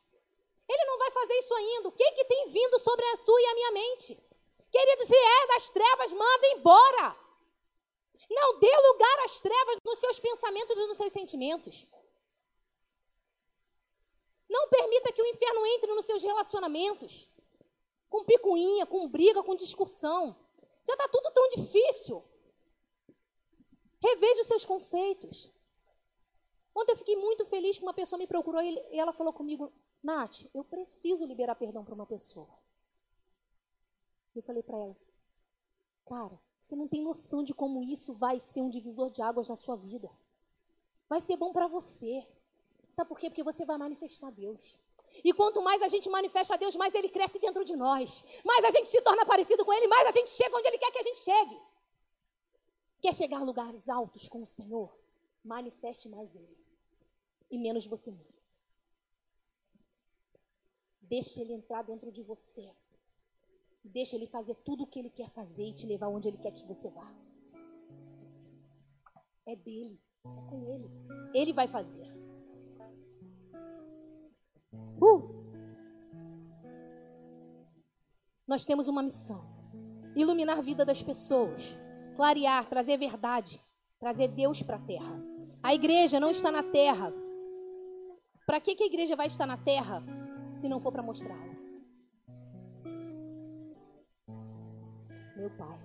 Ele 0.68 0.86
não 0.86 0.98
vai 0.98 1.12
fazer 1.12 1.34
isso 1.36 1.54
ainda. 1.54 1.90
O 1.90 1.92
que, 1.92 2.12
que 2.12 2.26
tem 2.26 2.50
vindo 2.50 2.80
sobre 2.80 3.06
a 3.06 3.18
tua 3.18 3.42
e 3.42 3.46
a 3.46 3.54
minha 3.54 3.72
mente? 3.72 4.33
Querido, 4.74 5.06
se 5.06 5.16
é 5.16 5.48
das 5.50 5.70
trevas, 5.70 6.12
manda 6.14 6.48
embora. 6.48 7.16
Não 8.28 8.60
dê 8.60 8.76
lugar 8.88 9.20
às 9.26 9.40
trevas 9.40 9.78
nos 9.86 10.00
seus 10.00 10.20
pensamentos 10.20 10.76
e 10.76 10.88
nos 10.88 10.98
seus 10.98 11.14
sentimentos. 11.14 11.88
Não 14.50 14.68
permita 14.70 15.14
que 15.14 15.22
o 15.22 15.28
inferno 15.28 15.64
entre 15.68 15.94
nos 15.94 16.06
seus 16.06 16.24
relacionamentos. 16.24 17.30
Com 18.10 18.24
picuinha, 18.24 18.88
com 18.88 19.08
briga, 19.08 19.44
com 19.44 19.56
discussão. 19.56 20.36
Já 20.88 20.94
está 20.94 21.08
tudo 21.08 21.30
tão 21.32 21.50
difícil. 21.50 22.24
Reveja 24.02 24.42
os 24.42 24.48
seus 24.48 24.66
conceitos. 24.66 25.52
Ontem 26.76 26.94
eu 26.94 26.98
fiquei 26.98 27.16
muito 27.16 27.46
feliz 27.46 27.78
que 27.78 27.84
uma 27.84 27.94
pessoa 27.94 28.18
me 28.18 28.26
procurou 28.26 28.62
e 28.64 28.98
ela 28.98 29.14
falou 29.14 29.34
comigo, 29.34 29.72
Nath, 30.02 30.46
eu 30.52 30.64
preciso 30.64 31.28
liberar 31.28 31.54
perdão 31.54 31.86
para 31.86 31.94
uma 31.94 32.08
pessoa. 32.08 32.63
Eu 34.36 34.42
falei 34.42 34.64
para 34.64 34.78
ela, 34.78 34.96
cara, 36.06 36.40
você 36.60 36.76
não 36.76 36.88
tem 36.88 37.02
noção 37.02 37.44
de 37.44 37.54
como 37.54 37.82
isso 37.82 38.14
vai 38.14 38.40
ser 38.40 38.62
um 38.62 38.70
divisor 38.70 39.10
de 39.10 39.22
águas 39.22 39.50
na 39.50 39.56
sua 39.56 39.76
vida. 39.76 40.10
Vai 41.08 41.22
ser 41.22 41.38
bom 41.38 41.52
para 41.52 41.68
você. 41.68 42.26
Sabe 42.92 43.10
por 43.10 43.20
quê? 43.20 43.30
Porque 43.30 43.44
você 43.44 43.66
vai 43.66 43.78
manifestar 43.78 44.32
Deus. 44.32 44.80
E 45.24 45.34
quanto 45.34 45.62
mais 45.62 45.82
a 45.82 45.88
gente 45.88 46.10
manifesta 46.10 46.56
a 46.56 46.58
Deus, 46.58 46.76
mais 46.76 46.96
Ele 46.96 47.10
cresce 47.10 47.38
dentro 47.40 47.64
de 47.64 47.76
nós. 47.76 48.24
Mais 48.44 48.66
a 48.66 48.72
gente 48.72 48.90
se 48.90 49.02
torna 49.02 49.26
parecido 49.26 49.64
com 49.64 49.74
Ele, 49.74 49.88
mais 49.88 50.08
a 50.08 50.12
gente 50.12 50.30
chega 50.32 50.56
onde 50.56 50.68
Ele 50.68 50.78
quer 50.78 50.92
que 50.92 51.00
a 51.00 51.04
gente 51.04 51.20
chegue. 51.20 51.62
Quer 53.02 53.14
chegar 53.14 53.42
a 53.42 53.44
lugares 53.44 53.90
altos 53.90 54.28
com 54.28 54.42
o 54.42 54.46
Senhor? 54.46 54.98
Manifeste 55.44 56.08
mais 56.10 56.36
Ele 56.36 56.64
e 57.54 57.58
menos 57.58 57.86
você 57.86 58.10
mesmo. 58.10 58.42
Deixe 61.02 61.40
ele 61.40 61.54
entrar 61.54 61.84
dentro 61.84 62.12
de 62.12 62.24
você. 62.24 62.68
Deixe 63.84 64.16
ele 64.16 64.26
fazer 64.26 64.56
tudo 64.56 64.84
o 64.84 64.88
que 64.88 65.00
ele 65.00 65.10
quer 65.10 65.30
fazer 65.30 65.68
e 65.68 65.74
te 65.74 65.86
levar 65.86 66.08
onde 66.08 66.28
ele 66.28 66.38
quer 66.38 66.52
que 66.52 66.66
você 66.66 66.90
vá. 66.90 67.12
É 69.46 69.56
dele, 69.56 70.00
é 70.26 70.50
com 70.50 70.66
ele. 70.66 70.90
Ele 71.34 71.52
vai 71.52 71.68
fazer. 71.68 72.08
Uh! 75.02 75.44
Nós 78.48 78.64
temos 78.66 78.88
uma 78.88 79.04
missão: 79.04 79.44
iluminar 80.16 80.58
a 80.58 80.62
vida 80.62 80.86
das 80.86 81.04
pessoas, 81.04 81.78
clarear, 82.16 82.68
trazer 82.68 82.98
verdade, 82.98 83.60
trazer 84.00 84.30
Deus 84.30 84.64
para 84.64 84.78
a 84.78 84.82
terra. 84.82 85.22
A 85.62 85.74
igreja 85.74 86.20
não 86.20 86.30
está 86.30 86.52
na 86.52 86.64
terra 86.64 87.14
para 88.46 88.60
que, 88.60 88.76
que 88.76 88.84
a 88.84 88.88
igreja 88.88 89.16
vai 89.16 89.28
estar 89.28 89.46
na 89.46 89.58
terra 89.58 90.04
se 90.52 90.68
não 90.68 90.80
for 90.80 90.92
para 90.92 91.02
mostrá-la? 91.02 91.53
Meu 95.44 95.50
Pai. 95.50 95.78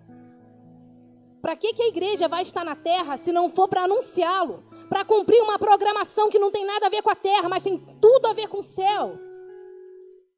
Para 1.42 1.56
que, 1.56 1.72
que 1.72 1.82
a 1.82 1.88
igreja 1.88 2.28
vai 2.28 2.42
estar 2.42 2.64
na 2.64 2.76
terra 2.76 3.16
se 3.16 3.32
não 3.32 3.50
for 3.50 3.66
para 3.66 3.82
anunciá-lo? 3.82 4.62
Para 4.88 5.04
cumprir 5.04 5.42
uma 5.42 5.59
programação 5.59 6.30
que 6.30 6.38
não 6.38 6.52
tem 6.52 6.64
nada 6.64 6.86
a 6.86 6.88
ver 6.88 7.02
com 7.02 7.11
a 7.11 7.16
terra, 7.16 7.48
mas 7.48 7.64
tem 7.64 7.76
tudo 8.00 8.26
a 8.28 8.32
ver 8.32 8.46
com 8.46 8.59
o 8.59 8.62
céu. 8.62 9.18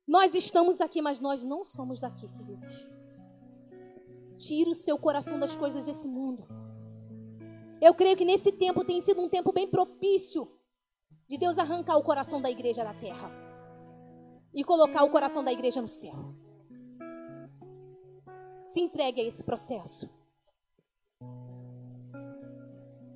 Nós 0.08 0.34
estamos 0.34 0.80
aqui, 0.80 1.02
mas 1.02 1.20
nós 1.20 1.44
não 1.44 1.66
somos 1.66 2.00
daqui, 2.00 2.32
queridos. 2.32 2.88
Tira 4.38 4.70
o 4.70 4.74
seu 4.74 4.96
coração 4.96 5.38
das 5.38 5.54
coisas 5.54 5.84
desse 5.84 6.08
mundo. 6.08 6.48
Eu 7.78 7.92
creio 7.92 8.16
que 8.16 8.24
nesse 8.24 8.52
tempo 8.52 8.86
tem 8.86 9.02
sido 9.02 9.20
um 9.20 9.28
tempo 9.28 9.52
bem 9.52 9.68
propício 9.68 10.50
de 11.28 11.36
Deus 11.36 11.58
arrancar 11.58 11.98
o 11.98 12.02
coração 12.02 12.40
da 12.40 12.50
igreja 12.50 12.82
da 12.82 12.94
terra 12.94 13.30
e 14.54 14.64
colocar 14.64 15.04
o 15.04 15.10
coração 15.10 15.44
da 15.44 15.52
igreja 15.52 15.82
no 15.82 15.88
céu. 15.88 16.39
Se 18.72 18.80
entregue 18.80 19.20
a 19.20 19.24
esse 19.24 19.42
processo. 19.42 20.08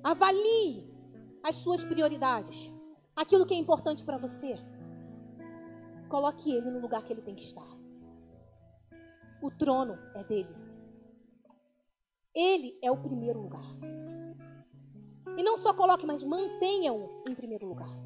Avalie 0.03 0.93
as 1.41 1.55
suas 1.55 1.81
prioridades, 1.81 2.73
aquilo 3.15 3.45
que 3.45 3.53
é 3.53 3.57
importante 3.57 4.03
para 4.03 4.17
você. 4.17 4.57
Coloque 6.09 6.51
ele 6.51 6.69
no 6.69 6.81
lugar 6.81 7.05
que 7.05 7.13
ele 7.13 7.21
tem 7.21 7.33
que 7.33 7.43
estar. 7.43 7.65
O 9.41 9.49
trono 9.49 9.97
é 10.13 10.25
dele. 10.25 10.53
Ele 12.35 12.77
é 12.83 12.91
o 12.91 13.01
primeiro 13.01 13.39
lugar. 13.39 13.71
E 15.37 15.41
não 15.41 15.57
só 15.57 15.73
coloque, 15.73 16.05
mas 16.05 16.21
mantenha-o 16.21 17.23
em 17.29 17.33
primeiro 17.33 17.65
lugar. 17.65 17.97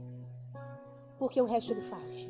Porque 1.17 1.41
o 1.41 1.45
resto 1.45 1.71
ele 1.71 1.81
faz. 1.81 2.27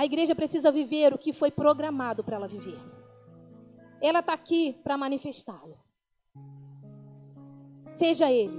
A 0.00 0.04
igreja 0.06 0.34
precisa 0.34 0.72
viver 0.72 1.12
o 1.12 1.18
que 1.18 1.30
foi 1.30 1.50
programado 1.50 2.24
para 2.24 2.36
ela 2.36 2.48
viver. 2.48 2.80
Ela 4.00 4.20
está 4.20 4.32
aqui 4.32 4.72
para 4.82 4.96
manifestá-lo. 4.96 5.78
Seja 7.86 8.32
ele, 8.32 8.58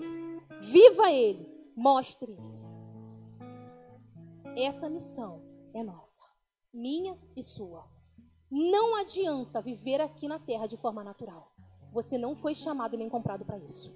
viva 0.62 1.12
ele, 1.12 1.52
mostre 1.76 2.34
ele. 2.34 2.62
Essa 4.56 4.88
missão 4.88 5.42
é 5.74 5.82
nossa, 5.82 6.22
minha 6.72 7.18
e 7.36 7.42
sua. 7.42 7.90
Não 8.52 8.96
adianta 8.98 9.64
viver 9.64 10.00
aqui 10.00 10.28
na 10.28 10.38
terra 10.38 10.68
de 10.68 10.78
forma 10.78 11.04
natural. 11.04 11.56
Você 11.92 12.20
não 12.20 12.36
foi 12.36 12.54
chamado 12.54 12.96
nem 12.96 13.10
comprado 13.10 13.44
para 13.44 13.58
isso. 13.58 13.92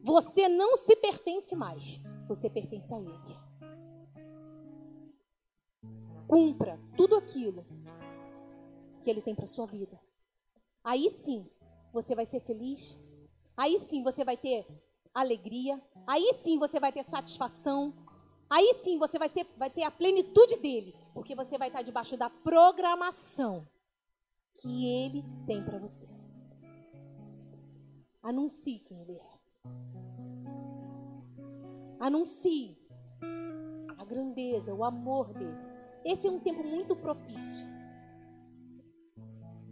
Você 0.00 0.48
não 0.48 0.76
se 0.76 0.94
pertence 0.94 1.56
mais. 1.56 2.00
Você 2.28 2.48
pertence 2.48 2.94
a 2.94 3.00
Ele. 3.00 3.43
Cumpra 6.34 6.80
tudo 6.96 7.14
aquilo 7.14 7.64
que 9.00 9.08
Ele 9.08 9.22
tem 9.22 9.36
para 9.36 9.46
sua 9.46 9.66
vida. 9.66 10.00
Aí 10.82 11.08
sim, 11.08 11.48
você 11.92 12.12
vai 12.12 12.26
ser 12.26 12.40
feliz. 12.40 12.98
Aí 13.56 13.78
sim, 13.78 14.02
você 14.02 14.24
vai 14.24 14.36
ter 14.36 14.66
alegria. 15.14 15.80
Aí 16.04 16.32
sim, 16.34 16.58
você 16.58 16.80
vai 16.80 16.90
ter 16.90 17.04
satisfação. 17.04 17.94
Aí 18.50 18.74
sim, 18.74 18.98
você 18.98 19.16
vai, 19.16 19.28
ser, 19.28 19.46
vai 19.56 19.70
ter 19.70 19.84
a 19.84 19.92
plenitude 19.92 20.56
dele. 20.56 20.92
Porque 21.14 21.36
você 21.36 21.56
vai 21.56 21.68
estar 21.68 21.82
debaixo 21.82 22.16
da 22.16 22.28
programação 22.28 23.64
que 24.60 24.88
Ele 24.88 25.24
tem 25.46 25.64
para 25.64 25.78
você. 25.78 26.08
Anuncie 28.20 28.80
quem 28.80 29.00
Ele 29.02 29.18
é. 29.18 29.34
Anuncie 32.00 32.76
a 33.96 34.04
grandeza, 34.04 34.74
o 34.74 34.82
amor 34.82 35.32
dele. 35.32 35.63
Esse 36.04 36.26
é 36.26 36.30
um 36.30 36.38
tempo 36.38 36.62
muito 36.62 36.94
propício. 36.94 37.66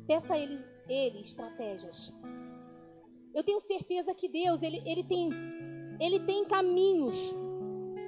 Peça 0.07 0.35
a 0.35 0.39
ele, 0.39 0.59
ele 0.89 1.21
estratégias. 1.21 2.13
Eu 3.35 3.43
tenho 3.43 3.61
certeza 3.61 4.15
que 4.15 4.29
Deus, 4.29 4.63
ele, 4.63 4.83
ele, 4.85 5.05
tem, 5.05 5.31
ele 6.01 6.21
tem 6.21 6.45
caminhos 6.45 7.33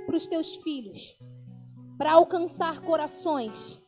para 0.06 0.16
os 0.16 0.26
teus 0.26 0.56
filhos, 0.56 1.18
para 1.96 2.12
alcançar 2.12 2.80
corações 2.82 3.82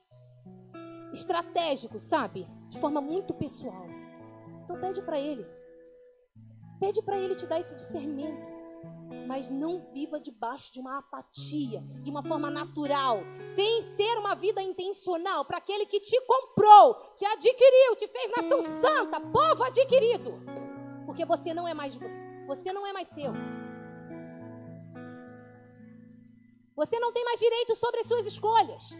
estratégicos, 1.12 2.02
sabe? 2.02 2.46
de 2.68 2.78
forma 2.78 3.00
muito 3.00 3.32
pessoal. 3.34 3.86
Então 4.64 4.78
pede 4.80 5.02
para 5.02 5.18
ele. 5.18 5.44
Pede 6.78 7.02
para 7.02 7.18
Ele 7.18 7.34
te 7.34 7.46
dar 7.46 7.58
esse 7.58 7.74
discernimento. 7.74 8.55
Mas 9.26 9.48
não 9.48 9.80
viva 9.92 10.20
debaixo 10.20 10.72
de 10.72 10.80
uma 10.80 10.98
apatia, 10.98 11.80
de 12.02 12.10
uma 12.10 12.22
forma 12.22 12.50
natural, 12.50 13.20
sem 13.44 13.82
ser 13.82 14.18
uma 14.18 14.34
vida 14.34 14.62
intencional 14.62 15.44
para 15.44 15.58
aquele 15.58 15.86
que 15.86 16.00
te 16.00 16.18
comprou, 16.22 16.94
te 17.14 17.24
adquiriu, 17.26 17.96
te 17.96 18.06
fez 18.08 18.30
nação 18.36 18.60
santa, 18.62 19.20
povo 19.20 19.64
adquirido. 19.64 20.40
Porque 21.04 21.24
você 21.24 21.52
não 21.52 21.66
é 21.66 21.74
mais 21.74 21.96
você, 21.96 22.24
você 22.46 22.72
não 22.72 22.86
é 22.86 22.92
mais 22.92 23.08
seu. 23.08 23.32
Você 26.76 26.98
não 27.00 27.10
tem 27.10 27.24
mais 27.24 27.40
direito 27.40 27.74
sobre 27.74 28.00
as 28.00 28.06
suas 28.06 28.26
escolhas. 28.26 28.96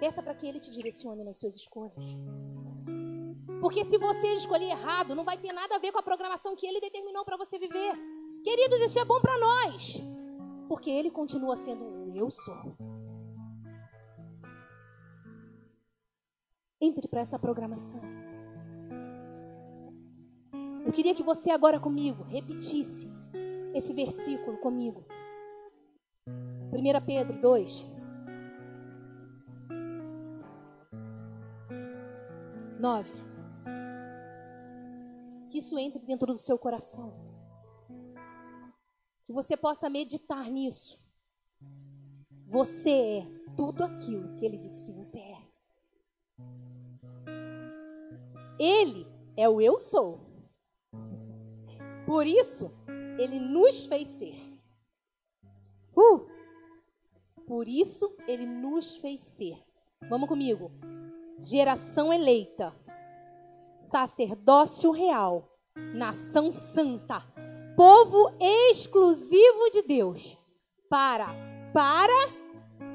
Peça 0.00 0.22
para 0.22 0.34
que 0.34 0.46
Ele 0.46 0.58
te 0.58 0.70
direcione 0.70 1.22
nas 1.22 1.38
suas 1.38 1.54
escolhas. 1.54 2.04
Porque 3.60 3.84
se 3.84 3.98
você 3.98 4.28
escolher 4.32 4.70
errado, 4.70 5.14
não 5.14 5.24
vai 5.24 5.36
ter 5.36 5.52
nada 5.52 5.76
a 5.76 5.78
ver 5.78 5.92
com 5.92 5.98
a 5.98 6.02
programação 6.02 6.54
que 6.54 6.66
Ele 6.66 6.80
determinou 6.80 7.24
para 7.24 7.36
você 7.36 7.58
viver. 7.58 7.94
Queridos, 8.46 8.80
isso 8.80 9.00
é 9.00 9.04
bom 9.04 9.20
para 9.20 9.36
nós. 9.40 10.00
Porque 10.68 10.88
Ele 10.88 11.10
continua 11.10 11.56
sendo 11.56 11.82
o 11.82 12.16
eu 12.16 12.30
sou. 12.30 12.76
Entre 16.80 17.08
para 17.08 17.22
essa 17.22 17.40
programação. 17.40 18.00
Eu 20.84 20.92
queria 20.92 21.12
que 21.12 21.24
você 21.24 21.50
agora 21.50 21.80
comigo 21.80 22.22
repetisse 22.22 23.12
esse 23.74 23.92
versículo 23.92 24.58
comigo. 24.58 25.04
1 26.72 27.04
Pedro 27.04 27.40
2. 27.40 27.84
9. 32.78 33.12
Que 35.48 35.58
isso 35.58 35.76
entre 35.76 36.06
dentro 36.06 36.28
do 36.28 36.38
seu 36.38 36.56
coração. 36.56 37.25
Que 39.26 39.32
você 39.32 39.54
possa 39.54 39.90
meditar 39.90 40.48
nisso. 40.48 40.98
Você 42.46 42.90
é 42.90 43.26
tudo 43.54 43.84
aquilo 43.84 44.34
que 44.36 44.46
ele 44.46 44.56
disse 44.56 44.82
que 44.84 44.92
você 44.92 45.18
é. 45.18 45.38
Ele 48.58 49.06
é 49.36 49.46
o 49.46 49.60
eu 49.60 49.78
sou. 49.78 50.20
Por 52.06 52.26
isso, 52.26 52.72
ele 53.18 53.38
nos 53.38 53.84
fez 53.84 54.08
ser. 54.08 54.36
Uh! 55.94 56.24
Por 57.46 57.68
isso, 57.68 58.16
ele 58.26 58.46
nos 58.46 58.96
fez 58.96 59.20
ser. 59.20 59.62
Vamos 60.08 60.28
comigo 60.28 60.70
geração 61.38 62.12
eleita, 62.12 62.74
sacerdócio 63.78 64.90
real, 64.90 65.50
nação 65.94 66.50
santa, 66.50 67.20
povo 67.76 68.32
exclusivo 68.40 69.70
de 69.70 69.82
Deus. 69.82 70.36
Para, 70.88 71.26
para, 71.72 72.32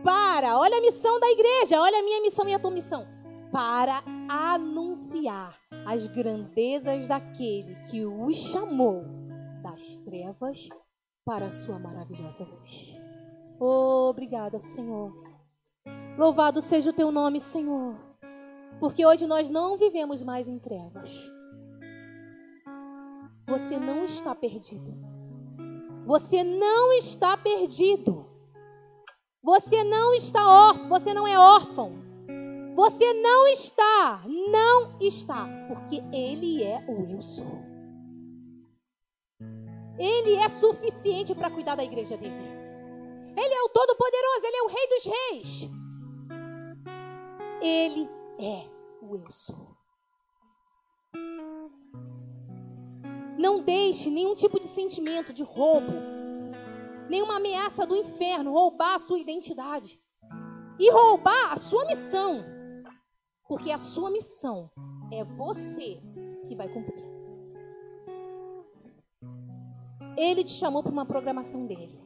para. 0.04 0.58
Olha 0.58 0.78
a 0.78 0.82
missão 0.82 1.20
da 1.20 1.30
igreja, 1.30 1.80
olha 1.80 2.00
a 2.00 2.04
minha 2.04 2.22
missão 2.22 2.48
e 2.48 2.54
a 2.54 2.60
tua 2.60 2.72
missão. 2.72 3.08
Para 3.52 4.04
anunciar 4.30 5.56
as 5.86 6.08
grandezas 6.08 7.08
daquele 7.08 7.76
que 7.90 8.06
os 8.06 8.36
chamou 8.36 9.04
das 9.62 9.96
trevas 9.98 10.70
para 11.24 11.46
a 11.46 11.50
sua 11.52 11.78
maravilhosa 11.78 12.44
luz. 12.44 13.00
Obrigada, 13.60 14.60
Senhor. 14.60 15.14
Louvado 16.18 16.62
seja 16.62 16.90
o 16.90 16.94
teu 16.94 17.12
nome, 17.12 17.40
Senhor. 17.40 17.96
Porque 18.80 19.06
hoje 19.06 19.28
nós 19.28 19.50
não 19.50 19.78
vivemos 19.78 20.24
mais 20.24 20.48
em 20.48 20.58
trevas. 20.58 21.32
Você 23.52 23.78
não 23.78 24.06
está 24.06 24.34
perdido. 24.34 24.94
Você 26.06 26.42
não 26.42 26.94
está 26.94 27.36
perdido. 27.36 28.26
Você 29.44 29.84
não 29.84 30.14
está 30.14 30.48
órfão, 30.48 30.88
você 30.88 31.14
não 31.14 31.28
é 31.28 31.38
órfão. 31.38 32.02
Você 32.74 33.14
não 33.16 33.46
está, 33.48 34.24
não 34.26 34.98
está, 35.02 35.46
porque 35.68 36.02
ele 36.16 36.64
é 36.64 36.82
o 36.88 37.12
eu 37.12 37.22
sou. 37.22 37.62
Ele 40.00 40.36
é 40.36 40.48
suficiente 40.48 41.36
para 41.36 41.50
cuidar 41.50 41.76
da 41.76 41.84
igreja 41.84 42.16
dele. 42.16 42.34
Ele 43.36 43.54
é 43.54 43.64
o 43.64 43.70
todo-poderoso, 43.70 44.46
ele 44.46 44.56
é 44.56 44.64
o 44.64 44.68
rei 44.68 44.88
dos 44.88 45.06
reis. 45.06 45.70
Ele 47.62 48.10
é 48.40 48.72
o 49.02 49.18
eu 49.18 49.30
sou. 49.30 49.71
Não 53.42 53.60
deixe 53.64 54.12
nenhum 54.12 54.36
tipo 54.36 54.60
de 54.60 54.68
sentimento 54.68 55.34
de 55.34 55.42
roubo, 55.42 55.92
nenhuma 57.10 57.38
ameaça 57.38 57.88
do 57.88 57.96
inferno 57.96 58.52
roubar 58.52 58.94
a 58.94 59.00
sua 59.00 59.18
identidade 59.18 60.00
e 60.80 60.92
roubar 60.92 61.52
a 61.52 61.58
sua 61.58 61.84
missão, 61.86 62.46
porque 63.48 63.72
a 63.72 63.80
sua 63.80 64.12
missão 64.12 64.70
é 65.12 65.24
você 65.24 66.00
que 66.46 66.56
vai 66.56 66.70
cumprir. 66.70 67.04
Ele 70.16 70.44
te 70.44 70.52
chamou 70.52 70.84
para 70.84 70.92
uma 70.92 71.06
programação 71.08 71.66
dele. 71.66 72.00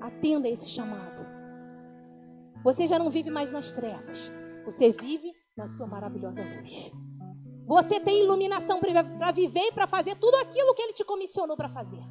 Atenda 0.00 0.48
esse 0.48 0.70
chamado. 0.70 1.26
Você 2.64 2.86
já 2.86 2.98
não 2.98 3.10
vive 3.10 3.28
mais 3.28 3.52
nas 3.52 3.74
trevas. 3.74 4.32
Você 4.64 4.90
vive 4.90 5.30
na 5.54 5.66
sua 5.66 5.86
maravilhosa 5.86 6.42
luz. 6.42 6.90
Você 7.66 7.98
tem 7.98 8.22
iluminação 8.22 8.78
para 8.80 9.32
viver 9.32 9.60
e 9.60 9.72
para 9.72 9.88
fazer 9.88 10.14
tudo 10.16 10.36
aquilo 10.36 10.72
que 10.74 10.82
ele 10.82 10.92
te 10.92 11.04
comissionou 11.04 11.56
para 11.56 11.68
fazer. 11.68 12.02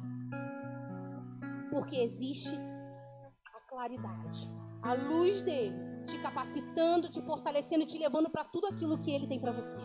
Porque 1.70 1.96
existe 1.96 2.54
a 2.54 3.68
claridade, 3.68 4.48
a 4.82 4.92
luz 4.92 5.40
dele, 5.40 5.74
te 6.04 6.18
capacitando, 6.18 7.08
te 7.08 7.22
fortalecendo 7.22 7.84
e 7.84 7.86
te 7.86 7.98
levando 7.98 8.28
para 8.28 8.44
tudo 8.44 8.66
aquilo 8.66 8.98
que 8.98 9.10
ele 9.10 9.26
tem 9.26 9.40
para 9.40 9.50
você. 9.50 9.80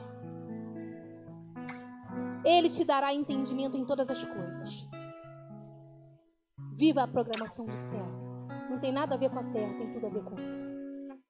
Ele 2.44 2.70
te 2.70 2.84
dará 2.84 3.14
entendimento 3.14 3.78
em 3.78 3.86
todas 3.86 4.10
as 4.10 4.26
coisas. 4.26 4.88
Viva 6.74 7.04
a 7.04 7.08
programação 7.08 7.66
do 7.66 7.76
céu. 7.76 8.06
Não 8.70 8.80
tem 8.80 8.92
nada 8.92 9.16
a 9.16 9.18
ver 9.18 9.30
com 9.30 9.40
a 9.40 9.44
terra, 9.44 9.78
tem 9.78 9.92
tudo 9.92 10.08
a 10.08 10.10
ver 10.10 10.24
com 10.24 10.38
Ele. 10.38 11.22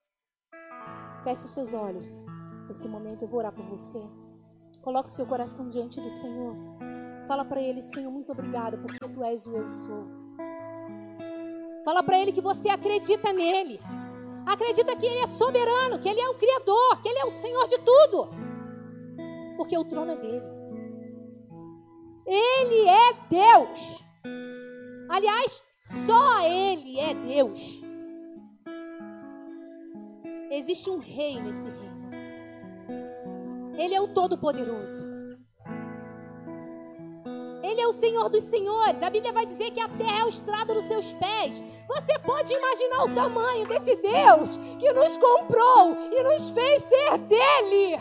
Feche 1.24 1.46
os 1.46 1.52
seus 1.52 1.74
olhos. 1.74 2.10
Nesse 2.68 2.88
momento 2.88 3.24
eu 3.24 3.28
vou 3.28 3.40
orar 3.40 3.54
por 3.54 3.66
você. 3.66 4.00
Coloque 4.82 5.10
o 5.10 5.12
seu 5.12 5.26
coração 5.26 5.70
diante 5.70 6.02
do 6.02 6.10
Senhor. 6.10 6.56
Fala 7.28 7.46
para 7.46 7.62
Ele, 7.62 7.82
Senhor, 7.82 8.12
muito 8.12 8.32
obrigado, 8.32 8.80
porque 8.80 8.98
Tu 8.98 9.24
és 9.24 9.46
o 9.46 9.56
eu 9.56 9.70
sou. 9.70 10.08
Fala 11.86 12.02
para 12.04 12.18
Ele 12.18 12.32
que 12.32 12.42
você 12.42 12.70
acredita 12.70 13.32
nele. 13.32 13.80
Acredita 14.46 14.96
que 14.96 15.06
Ele 15.06 15.20
é 15.20 15.28
soberano, 15.28 16.00
que 16.00 16.10
Ele 16.10 16.20
é 16.20 16.30
o 16.30 16.36
Criador, 16.36 17.02
que 17.02 17.08
Ele 17.08 17.20
é 17.20 17.26
o 17.26 17.32
Senhor 17.32 17.68
de 17.68 17.78
tudo. 17.80 18.30
Porque 19.56 19.78
o 19.78 19.84
trono 19.84 20.12
é 20.12 20.16
dele. 20.16 20.50
Ele 22.26 22.88
é 22.88 23.14
Deus. 23.30 24.04
Aliás, 25.10 25.64
só 25.80 26.42
Ele 26.42 27.00
é 27.00 27.14
Deus. 27.14 27.84
Existe 30.50 30.90
um 30.90 30.98
rei 30.98 31.40
nesse 31.40 31.70
reino. 31.70 31.91
Ele 33.82 33.96
é 33.96 34.00
o 34.00 34.08
Todo-Poderoso. 34.08 35.04
Ele 37.64 37.82
é 37.82 37.88
o 37.88 37.94
Senhor 37.94 38.30
dos 38.30 38.44
Senhores. 38.44 39.02
A 39.02 39.10
Bíblia 39.10 39.34
vai 39.34 39.44
dizer 39.44 39.72
que 39.72 39.80
a 39.80 39.90
terra 39.90 40.20
é 40.20 40.24
o 40.24 40.30
estrado 40.30 40.76
dos 40.76 40.86
seus 40.86 41.14
pés. 41.14 41.64
Você 41.88 42.20
pode 42.20 42.54
imaginar 42.54 43.06
o 43.06 43.16
tamanho 43.16 43.68
desse 43.68 43.96
Deus 43.96 44.56
que 44.78 44.94
nos 44.94 45.18
comprou 45.18 45.98
e 46.12 46.22
nos 46.22 46.52
fez 46.52 46.84
ser 46.84 47.18
dele. 47.18 48.00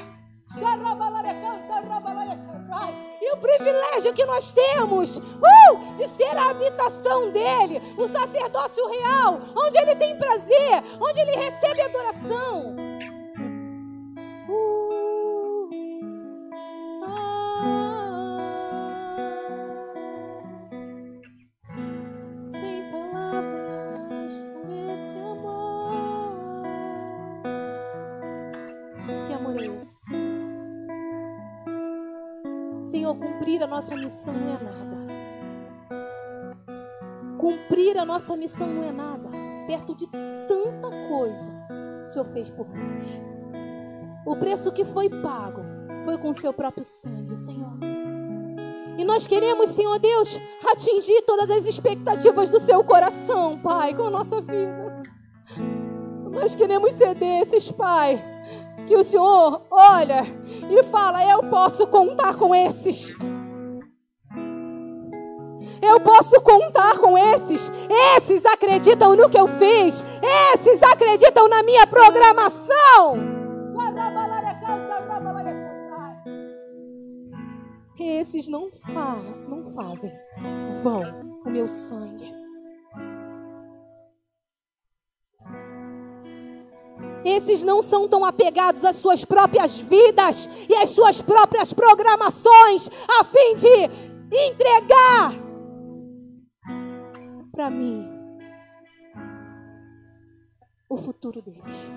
E 3.23 3.33
o 3.33 3.37
privilégio 3.39 4.13
que 4.13 4.27
nós 4.27 4.53
temos 4.53 5.17
uh, 5.17 5.95
de 5.95 6.07
ser 6.09 6.37
a 6.37 6.51
habitação 6.51 7.31
dele, 7.31 7.81
o 7.97 8.07
sacerdócio 8.07 8.87
real, 8.87 9.41
onde 9.57 9.79
ele 9.79 9.97
tem 9.97 10.19
prazer, 10.19 10.85
onde 11.01 11.21
ele 11.21 11.37
recebe 11.37 11.81
adoração. 11.81 12.90
Nossa 33.81 33.97
missão 33.97 34.35
não 34.35 34.49
é 34.51 34.59
nada. 34.63 34.97
Cumprir 37.39 37.97
a 37.97 38.05
nossa 38.05 38.37
missão 38.37 38.69
não 38.69 38.85
é 38.85 38.93
nada. 38.93 39.31
Perto 39.67 39.95
de 39.95 40.07
tanta 40.07 40.91
coisa 41.09 41.51
que 41.99 42.05
o 42.05 42.07
Senhor 42.07 42.27
fez 42.27 42.51
por 42.51 42.69
nós. 42.69 43.23
O 44.27 44.37
preço 44.37 44.71
que 44.71 44.85
foi 44.85 45.09
pago 45.09 45.63
foi 46.05 46.19
com 46.19 46.29
o 46.29 46.35
seu 46.35 46.53
próprio 46.53 46.85
sangue, 46.85 47.35
Senhor. 47.35 47.73
E 48.99 49.05
nós 49.05 49.27
queremos, 49.27 49.71
Senhor 49.71 49.99
Deus, 49.99 50.39
atingir 50.71 51.23
todas 51.23 51.51
as 51.51 51.67
expectativas 51.67 52.51
do 52.51 52.61
seu 52.61 52.85
coração, 52.85 53.59
Pai, 53.63 53.95
com 53.95 54.03
a 54.03 54.11
nossa 54.11 54.43
vida. 54.43 55.03
Nós 56.31 56.55
queremos 56.55 56.93
ser 56.93 57.15
desses, 57.15 57.71
Pai, 57.71 58.23
que 58.87 58.95
o 58.95 59.03
Senhor 59.03 59.63
olha 59.71 60.21
e 60.71 60.83
fala: 60.83 61.25
Eu 61.25 61.45
posso 61.45 61.87
contar 61.87 62.37
com 62.37 62.55
esses. 62.55 63.17
Eu 65.83 66.01
posso 66.01 66.41
contar 66.43 66.99
com 66.99 67.17
esses. 67.17 67.73
Esses 68.17 68.45
acreditam 68.45 69.17
no 69.17 69.29
que 69.31 69.39
eu 69.39 69.49
fiz. 69.49 70.05
Esses 70.55 70.83
acreditam 70.83 71.49
na 71.49 71.63
minha 71.63 71.87
programação. 71.87 73.31
Esses 77.99 78.49
não 78.49 78.71
falam, 78.73 79.37
não 79.49 79.73
fazem 79.75 80.13
vão 80.83 81.03
o 81.45 81.51
meu 81.51 81.67
sangue. 81.67 82.35
Esses 87.25 87.63
não 87.63 87.83
são 87.83 88.09
tão 88.09 88.25
apegados 88.25 88.85
às 88.85 88.97
suas 88.97 89.25
próprias 89.25 89.77
vidas 89.79 90.49
e 90.69 90.75
às 90.75 90.91
suas 90.91 91.21
próprias 91.21 91.73
programações, 91.73 92.91
a 93.21 93.25
fim 93.25 93.55
de 93.57 93.91
entregar 94.33 95.50
para 97.61 97.69
mim 97.69 98.09
o 100.89 100.97
futuro 100.97 101.43
deles. 101.43 101.93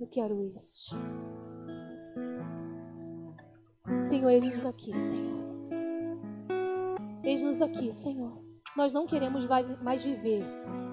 Eu 0.00 0.08
quero 0.08 0.42
isso. 0.42 0.98
Senhor, 4.00 4.28
eis-nos 4.28 4.66
aqui, 4.66 4.98
Senhor. 4.98 5.40
Eis-nos 7.22 7.62
aqui, 7.62 7.92
Senhor. 7.92 8.44
Nós 8.76 8.92
não 8.92 9.06
queremos 9.06 9.46
mais 9.46 10.02
viver 10.02 10.42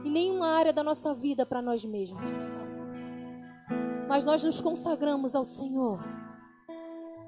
em 0.05 0.11
nenhuma 0.11 0.49
área 0.49 0.71
da 0.71 0.83
nossa 0.83 1.15
vida 1.15 1.47
para 1.47 1.63
nós 1.63 1.83
mesmos, 1.83 2.29
Senhor. 2.29 2.67
Mas 4.07 4.23
nós 4.23 4.43
nos 4.43 4.61
consagramos 4.61 5.33
ao 5.33 5.43
Senhor. 5.43 6.26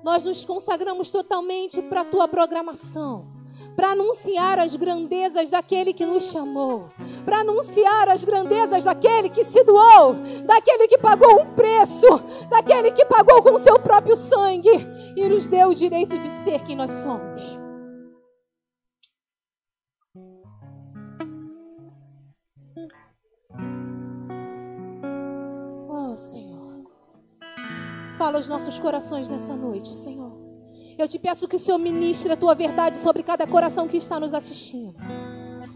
Nós 0.03 0.25
nos 0.25 0.45
consagramos 0.45 1.09
totalmente 1.09 1.81
para 1.81 2.01
a 2.01 2.05
tua 2.05 2.27
programação 2.27 3.39
para 3.75 3.91
anunciar 3.91 4.59
as 4.59 4.75
grandezas 4.75 5.49
daquele 5.49 5.93
que 5.93 6.05
nos 6.05 6.23
chamou, 6.31 6.89
para 7.23 7.39
anunciar 7.39 8.09
as 8.09 8.25
grandezas 8.25 8.83
daquele 8.83 9.29
que 9.29 9.43
se 9.43 9.63
doou, 9.63 10.15
daquele 10.45 10.87
que 10.87 10.97
pagou 10.97 11.41
um 11.41 11.53
preço, 11.53 12.07
daquele 12.49 12.91
que 12.91 13.05
pagou 13.05 13.41
com 13.41 13.57
seu 13.57 13.79
próprio 13.79 14.15
sangue 14.15 14.69
e 15.15 15.29
nos 15.29 15.47
deu 15.47 15.69
o 15.69 15.75
direito 15.75 16.17
de 16.17 16.29
ser 16.43 16.61
quem 16.63 16.75
nós 16.75 16.91
somos. 16.91 17.57
Oh, 25.87 26.17
Senhor, 26.17 26.48
fala 28.19 28.35
aos 28.35 28.49
nossos 28.49 28.77
corações 28.81 29.29
nessa 29.29 29.55
noite, 29.55 29.87
Senhor. 29.87 30.37
Eu 30.97 31.07
te 31.07 31.17
peço 31.17 31.47
que 31.47 31.55
o 31.55 31.59
Senhor 31.59 31.77
ministre 31.77 32.33
a 32.33 32.35
tua 32.35 32.53
verdade 32.53 32.97
sobre 32.97 33.23
cada 33.23 33.47
coração 33.47 33.87
que 33.87 33.95
está 33.95 34.19
nos 34.19 34.33
assistindo. 34.33 34.93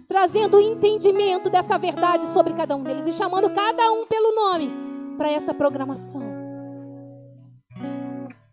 Trazendo 0.10 0.58
o 0.58 0.60
entendimento 0.60 1.50
dessa 1.50 1.78
verdade 1.78 2.28
sobre 2.28 2.52
cada 2.52 2.76
um 2.76 2.84
deles 2.84 3.08
e 3.08 3.14
chamando 3.14 3.50
cada 3.50 3.90
um 3.94 4.06
pelo 4.06 4.36
nome 4.36 4.70
para 5.18 5.32
essa 5.32 5.54
programação. 5.54 6.22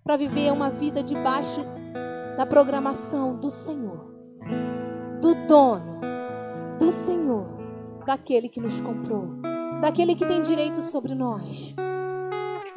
Para 0.04 0.16
viver 0.16 0.52
uma 0.52 0.70
vida 0.70 1.02
debaixo 1.02 1.64
da 2.36 2.46
programação 2.46 3.40
do 3.40 3.50
Senhor, 3.50 4.08
do 5.20 5.34
dono, 5.48 6.00
do 6.78 6.92
Senhor, 6.92 7.48
daquele 8.06 8.48
que 8.48 8.60
nos 8.60 8.80
comprou, 8.80 9.40
daquele 9.80 10.14
que 10.14 10.24
tem 10.24 10.40
direito 10.40 10.80
sobre 10.80 11.12
nós. 11.12 11.74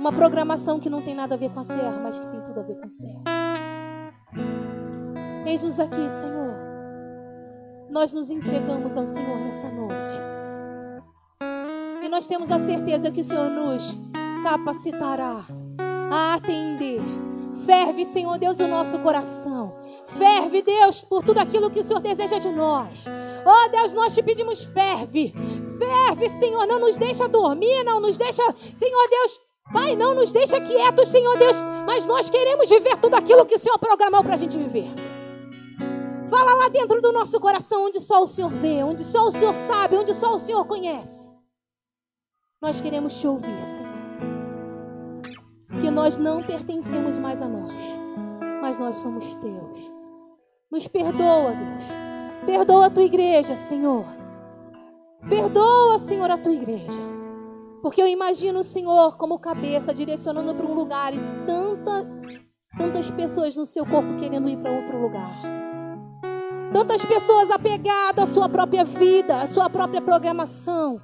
Uma 0.03 0.11
programação 0.11 0.81
que 0.81 0.89
não 0.89 1.01
tem 1.01 1.15
nada 1.15 1.35
a 1.35 1.37
ver 1.37 1.49
com 1.49 1.61
a 1.61 1.63
terra, 1.63 1.97
mas 2.03 2.19
que 2.19 2.27
tem 2.27 2.41
tudo 2.41 2.59
a 2.59 2.63
ver 2.63 2.75
com 2.75 2.87
o 2.87 2.91
céu. 2.91 3.23
Eis-nos 5.47 5.79
aqui, 5.79 6.09
Senhor. 6.09 6.53
Nós 7.89 8.11
nos 8.11 8.29
entregamos 8.29 8.97
ao 8.97 9.05
Senhor 9.05 9.39
nessa 9.39 9.69
noite. 9.69 10.19
E 12.03 12.09
nós 12.09 12.27
temos 12.27 12.51
a 12.51 12.59
certeza 12.59 13.11
que 13.11 13.21
o 13.21 13.23
Senhor 13.23 13.49
nos 13.49 13.95
capacitará 14.43 15.37
a 16.11 16.33
atender. 16.33 16.99
Ferve, 17.65 18.03
Senhor 18.03 18.37
Deus, 18.37 18.59
o 18.59 18.67
nosso 18.67 18.99
coração. 18.99 19.73
Ferve, 20.03 20.63
Deus, 20.63 21.01
por 21.01 21.23
tudo 21.23 21.37
aquilo 21.37 21.71
que 21.71 21.79
o 21.79 21.83
Senhor 21.83 22.01
deseja 22.01 22.39
de 22.39 22.49
nós. 22.49 23.05
Oh, 23.45 23.69
Deus, 23.69 23.93
nós 23.93 24.13
te 24.13 24.21
pedimos, 24.21 24.65
ferve. 24.65 25.33
Ferve, 25.77 26.29
Senhor, 26.29 26.67
não 26.67 26.81
nos 26.81 26.97
deixa 26.97 27.29
dormir, 27.29 27.85
não 27.85 28.01
nos 28.01 28.17
deixa, 28.17 28.43
Senhor 28.75 29.09
Deus, 29.09 29.52
Pai, 29.72 29.95
não 29.95 30.14
nos 30.14 30.32
deixa 30.32 30.59
quietos, 30.59 31.07
Senhor 31.07 31.38
Deus, 31.38 31.57
mas 31.88 32.05
nós 32.05 32.30
queremos 32.30 32.70
viver 32.70 32.97
tudo 32.97 33.16
aquilo 33.16 33.45
que 33.45 33.55
o 33.55 33.59
Senhor 33.59 33.78
programou 33.78 34.24
para 34.24 34.34
a 34.34 34.38
gente 34.38 34.57
viver. 34.57 34.88
Fala 36.30 36.53
lá 36.55 36.68
dentro 36.68 37.01
do 37.01 37.11
nosso 37.11 37.39
coração, 37.39 37.86
onde 37.86 37.99
só 37.99 38.24
o 38.24 38.28
Senhor 38.28 38.49
vê, 38.49 38.84
onde 38.84 39.03
só 39.03 39.24
o 39.24 39.32
Senhor 39.32 39.53
sabe, 39.53 39.97
onde 39.97 40.14
só 40.14 40.34
o 40.34 40.39
Senhor 40.39 40.66
conhece. 40.66 41.30
Nós 42.61 42.82
queremos 42.82 43.20
te 43.20 43.28
ouvir, 43.28 43.64
Senhor. 43.64 43.91
Que 45.80 45.91
nós 45.91 46.18
não 46.18 46.41
pertencemos 46.41 47.18
mais 47.18 47.41
a 47.41 47.47
nós, 47.47 47.74
mas 48.61 48.78
nós 48.78 48.97
somos 48.97 49.36
teus. 49.36 49.91
Nos 50.72 50.88
perdoa, 50.88 51.55
Deus. 51.55 51.84
Perdoa 52.45 52.88
a 52.88 52.89
tua 52.89 53.03
igreja, 53.03 53.55
Senhor. 53.55 54.05
Perdoa, 55.30 55.99
Senhor, 55.99 56.30
a 56.32 56.38
tua 56.38 56.53
igreja. 56.53 57.12
Porque 57.84 58.01
eu 58.01 58.07
imagino 58.07 58.61
o 58.61 58.63
Senhor 58.63 59.17
como 59.17 59.38
cabeça 59.38 59.93
direcionando 59.93 60.55
para 60.55 60.65
um 60.65 60.73
lugar 60.73 61.13
e 61.13 61.17
tanta, 61.45 62.07
tantas 62.77 63.11
pessoas 63.11 63.57
no 63.57 63.65
seu 63.65 63.86
corpo 63.86 64.15
querendo 64.15 64.47
ir 64.47 64.55
para 64.55 64.71
outro 64.71 64.97
lugar. 64.97 65.38
Tantas 66.72 67.03
pessoas 67.03 67.51
apegadas 67.51 68.30
à 68.30 68.34
sua 68.34 68.47
própria 68.47 68.85
vida, 68.85 69.41
à 69.41 69.45
sua 69.45 69.69
própria 69.69 70.01
programação. 70.01 71.01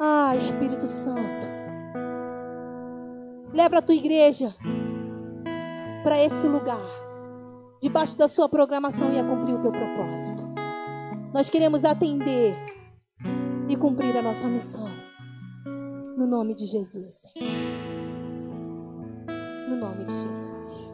Ah, 0.00 0.36
Espírito 0.36 0.86
Santo. 0.86 1.48
Leva 3.52 3.78
a 3.78 3.82
tua 3.82 3.96
igreja 3.96 4.54
para 6.04 6.22
esse 6.22 6.46
lugar, 6.46 6.86
debaixo 7.82 8.16
da 8.16 8.28
sua 8.28 8.48
programação 8.48 9.12
e 9.12 9.18
a 9.18 9.24
cumprir 9.24 9.56
o 9.56 9.60
teu 9.60 9.72
propósito. 9.72 10.44
Nós 11.34 11.50
queremos 11.50 11.84
atender 11.84 12.54
e 13.68 13.76
cumprir 13.76 14.16
a 14.16 14.22
nossa 14.22 14.46
missão. 14.46 15.05
No 16.16 16.26
nome 16.26 16.54
de 16.54 16.66
Jesus. 16.66 17.28
No 19.68 19.76
nome 19.76 20.06
de 20.06 20.14
Jesus. 20.14 20.90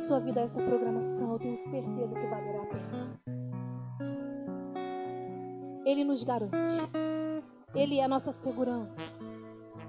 Sua 0.00 0.18
vida 0.18 0.40
a 0.40 0.44
essa 0.44 0.60
programação. 0.60 1.32
Eu 1.32 1.38
tenho 1.38 1.56
certeza 1.56 2.14
que 2.14 2.26
valerá 2.26 2.62
a 2.62 2.66
pena. 2.66 3.20
Ele 5.84 6.04
nos 6.04 6.22
garante. 6.22 6.54
Ele 7.74 7.98
é 7.98 8.04
a 8.04 8.08
nossa 8.08 8.32
segurança. 8.32 9.12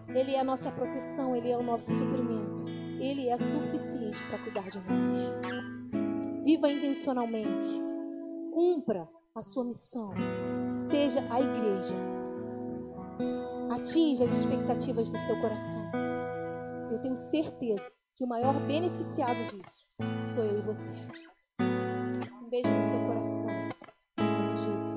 Ele 0.10 0.36
é 0.36 0.40
a 0.40 0.44
nossa 0.44 0.70
proteção. 0.72 1.36
Ele 1.36 1.50
é 1.50 1.58
o 1.58 1.64
nosso 1.64 1.92
suprimento. 1.92 2.66
Ele 3.00 3.30
é 3.30 3.38
suficiente 3.38 4.22
para 4.28 4.40
cuidar 4.40 4.70
de 4.70 4.80
nós. 4.80 6.44
Viva 6.44 6.70
intencionalmente. 6.70 7.68
Cumpra 8.54 9.08
a 9.34 9.42
sua 9.42 9.64
missão. 9.64 10.14
Seja 10.74 11.26
a 11.30 11.40
igreja. 11.40 11.96
Atinja 13.72 14.26
as 14.26 14.34
expectativas 14.34 15.10
do 15.10 15.18
seu 15.18 15.40
coração. 15.40 15.82
Eu 16.92 17.00
tenho 17.00 17.16
certeza 17.16 17.90
que 18.22 18.26
o 18.26 18.28
maior 18.28 18.60
beneficiado 18.68 19.36
disso 19.46 19.88
sou 20.24 20.44
eu 20.44 20.60
e 20.60 20.62
você. 20.62 20.94
Um 21.60 22.50
beijo 22.52 22.70
no 22.70 22.80
seu 22.80 23.00
coração. 23.00 23.50
Jesus. 24.56 24.92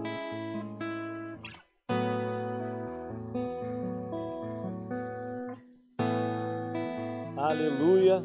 Aleluia. 7.34 8.22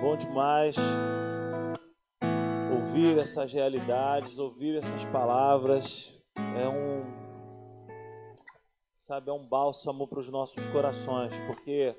Bom 0.00 0.16
demais 0.16 0.76
ouvir 2.70 3.18
essas 3.18 3.52
realidades, 3.52 4.38
ouvir 4.38 4.78
essas 4.78 5.04
palavras. 5.06 6.22
É 6.36 6.68
um 6.68 7.04
sabe, 8.96 9.28
é 9.28 9.32
um 9.32 9.44
bálsamo 9.44 10.06
para 10.06 10.20
os 10.20 10.30
nossos 10.30 10.68
corações, 10.68 11.36
porque 11.48 11.96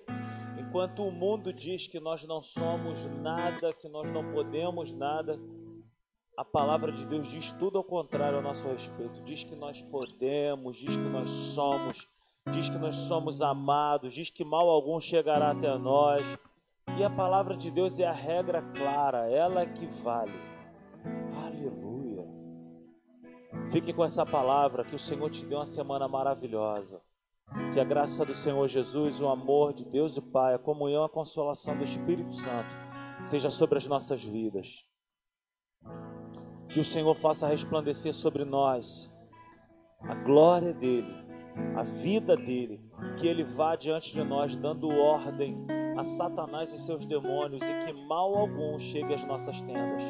enquanto 0.70 1.04
o 1.04 1.12
mundo 1.12 1.52
diz 1.52 1.88
que 1.88 2.00
nós 2.00 2.24
não 2.26 2.44
somos 2.44 3.04
nada, 3.24 3.74
que 3.74 3.90
nós 3.90 4.12
não 4.12 4.32
podemos 4.32 4.94
nada, 4.94 5.40
a 6.38 6.46
palavra 6.46 6.91
de 6.91 7.08
Deus 7.08 7.28
diz 7.28 7.52
tudo 7.52 7.80
ao 7.80 7.84
contrário 7.84 8.38
ao 8.38 8.44
nosso 8.44 8.68
respeito. 8.68 9.20
Diz 9.24 9.44
que 9.44 9.56
nós 9.56 9.82
podemos, 9.82 10.78
diz 10.78 10.96
que 10.96 11.10
nós 11.10 11.32
somos, 11.32 12.08
diz 12.52 12.70
que 12.70 12.78
nós 12.78 12.96
somos 12.96 13.41
amados, 13.41 14.14
diz 14.14 14.30
que 14.30 14.46
mal 14.46 14.70
algum 14.70 15.00
chegará 15.00 15.50
até 15.50 15.76
nós. 15.76 16.38
E 17.00 17.04
a 17.04 17.10
palavra 17.10 17.58
de 17.58 17.72
Deus 17.72 18.00
é 18.00 18.06
a 18.06 18.14
regra 18.14 18.62
clara, 18.62 19.28
ela 19.28 19.62
é 19.62 19.66
que 19.66 19.88
vale. 19.88 20.40
Aleluia. 21.46 22.28
Fique 23.72 23.91
com 23.91 24.06
essa 24.06 24.24
palavra, 24.24 24.86
que 24.86 24.96
o 24.96 25.00
Senhor 25.00 25.32
te 25.32 25.46
dê 25.46 25.56
uma 25.56 25.66
semana 25.66 26.08
maravilhosa. 26.08 27.02
Que 27.74 27.80
a 27.80 27.84
graça 27.84 28.26
do 28.26 28.36
Senhor 28.36 28.68
Jesus, 28.68 29.22
o 29.22 29.28
amor 29.28 29.74
de 29.74 29.86
Deus 29.86 30.18
e 30.18 30.22
Pai, 30.22 30.54
a 30.54 30.60
comunhão, 30.60 31.04
a 31.04 31.10
consolação 31.10 31.76
do 31.78 31.84
Espírito 31.84 32.34
Santo 32.34 32.76
seja 33.22 33.50
sobre 33.50 33.78
as 33.78 33.86
nossas 33.86 34.24
vidas. 34.24 34.86
Que 36.70 36.80
o 36.80 36.86
Senhor 36.86 37.14
faça 37.16 37.48
resplandecer 37.48 38.14
sobre 38.14 38.46
nós 38.46 39.12
a 40.02 40.16
glória 40.16 40.74
dele, 40.74 41.14
a 41.76 41.84
vida 41.84 42.38
dele, 42.38 42.82
que 43.18 43.28
ele 43.28 43.44
vá 43.44 43.76
diante 43.76 44.14
de 44.14 44.24
nós 44.24 44.56
dando 44.56 44.90
ordem 44.90 45.66
a 45.98 46.04
Satanás 46.04 46.72
e 46.72 46.80
seus 46.80 47.06
demônios 47.06 47.62
e 47.62 47.86
que 47.86 47.94
mal 48.08 48.36
algum 48.36 48.78
chegue 48.80 49.14
às 49.14 49.24
nossas 49.26 49.62
tendas. 49.62 50.04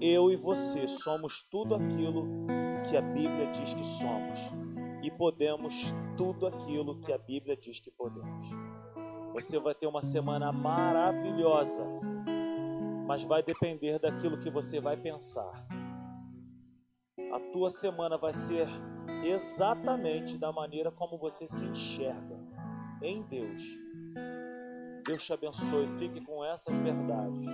Eu 0.00 0.30
e 0.30 0.36
você 0.36 0.86
somos 0.88 1.42
tudo 1.42 1.74
aquilo 1.74 2.26
que 2.88 2.96
a 2.96 3.02
Bíblia 3.02 3.50
diz 3.50 3.74
que 3.74 3.84
somos 3.84 4.38
e 5.02 5.10
podemos 5.10 5.94
tudo 6.16 6.46
aquilo 6.46 6.98
que 7.00 7.12
a 7.12 7.18
Bíblia 7.18 7.56
diz 7.56 7.80
que 7.80 7.90
podemos. 7.90 8.46
Você 9.32 9.58
vai 9.58 9.74
ter 9.74 9.86
uma 9.86 10.02
semana 10.02 10.50
maravilhosa, 10.52 11.84
mas 13.06 13.24
vai 13.24 13.42
depender 13.42 13.98
daquilo 13.98 14.38
que 14.38 14.50
você 14.50 14.80
vai 14.80 14.96
pensar. 14.96 15.66
A 17.32 17.40
tua 17.52 17.70
semana 17.70 18.16
vai 18.18 18.34
ser 18.34 18.66
exatamente 19.24 20.38
da 20.38 20.52
maneira 20.52 20.90
como 20.90 21.18
você 21.18 21.46
se 21.46 21.64
enxerga 21.64 22.38
em 23.02 23.22
Deus. 23.22 23.62
Deus 25.06 25.24
te 25.24 25.32
abençoe, 25.32 25.88
fique 25.98 26.20
com 26.20 26.44
essas 26.44 26.76
verdades. 26.78 27.46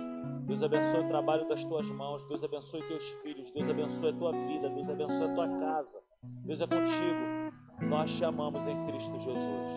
Deus 0.45 0.61
abençoe 0.61 1.03
o 1.03 1.07
trabalho 1.07 1.47
das 1.47 1.63
tuas 1.63 1.89
mãos, 1.89 2.25
Deus 2.25 2.43
abençoe 2.43 2.87
teus 2.87 3.09
filhos, 3.21 3.51
Deus 3.51 3.69
abençoe 3.69 4.09
a 4.09 4.13
tua 4.13 4.31
vida, 4.31 4.69
Deus 4.69 4.89
abençoe 4.89 5.23
a 5.23 5.33
tua 5.33 5.47
casa. 5.59 6.01
Deus 6.43 6.61
é 6.61 6.67
contigo. 6.67 7.35
Nós 7.81 8.15
te 8.15 8.23
amamos 8.23 8.67
em 8.67 8.83
Cristo 8.85 9.17
Jesus. 9.19 9.71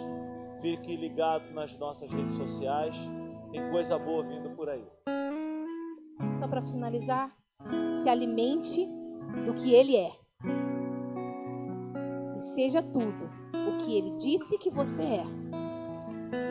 Fique 0.61 0.97
ligado 0.97 1.53
nas 1.53 1.77
nossas 1.79 2.13
redes 2.13 2.33
sociais, 2.33 2.95
tem 3.51 3.71
coisa 3.71 3.99
boa 3.99 4.25
vindo 4.25 4.51
por 4.51 4.69
aí. 4.69 4.87
Só 6.33 6.49
para 6.49 6.61
finalizar, 6.61 7.35
se 8.03 8.09
alimente 8.09 8.89
do 9.47 9.55
que 9.55 9.73
ele 9.73 9.97
é. 9.97 10.13
E 12.37 12.41
seja 12.41 12.83
tudo 12.83 13.31
o 13.55 13.77
que 13.79 13.97
ele 13.97 14.17
disse 14.17 14.59
que 14.59 14.71
você 14.71 15.03
é. 15.03 15.25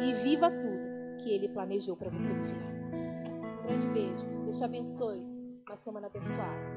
E 0.03 0.14
viva 0.14 0.49
tudo 0.49 0.88
que 1.22 1.30
ele 1.30 1.49
planejou 1.49 1.98
para 1.98 2.10
você 2.10 2.34
viver. 2.34 2.57
Um 3.60 3.68
grande 3.68 3.88
beijo. 3.88 4.26
Deus 4.44 4.57
te 4.57 4.64
abençoe. 4.64 5.26
Uma 5.68 5.76
semana 5.76 6.07
abençoada. 6.07 6.77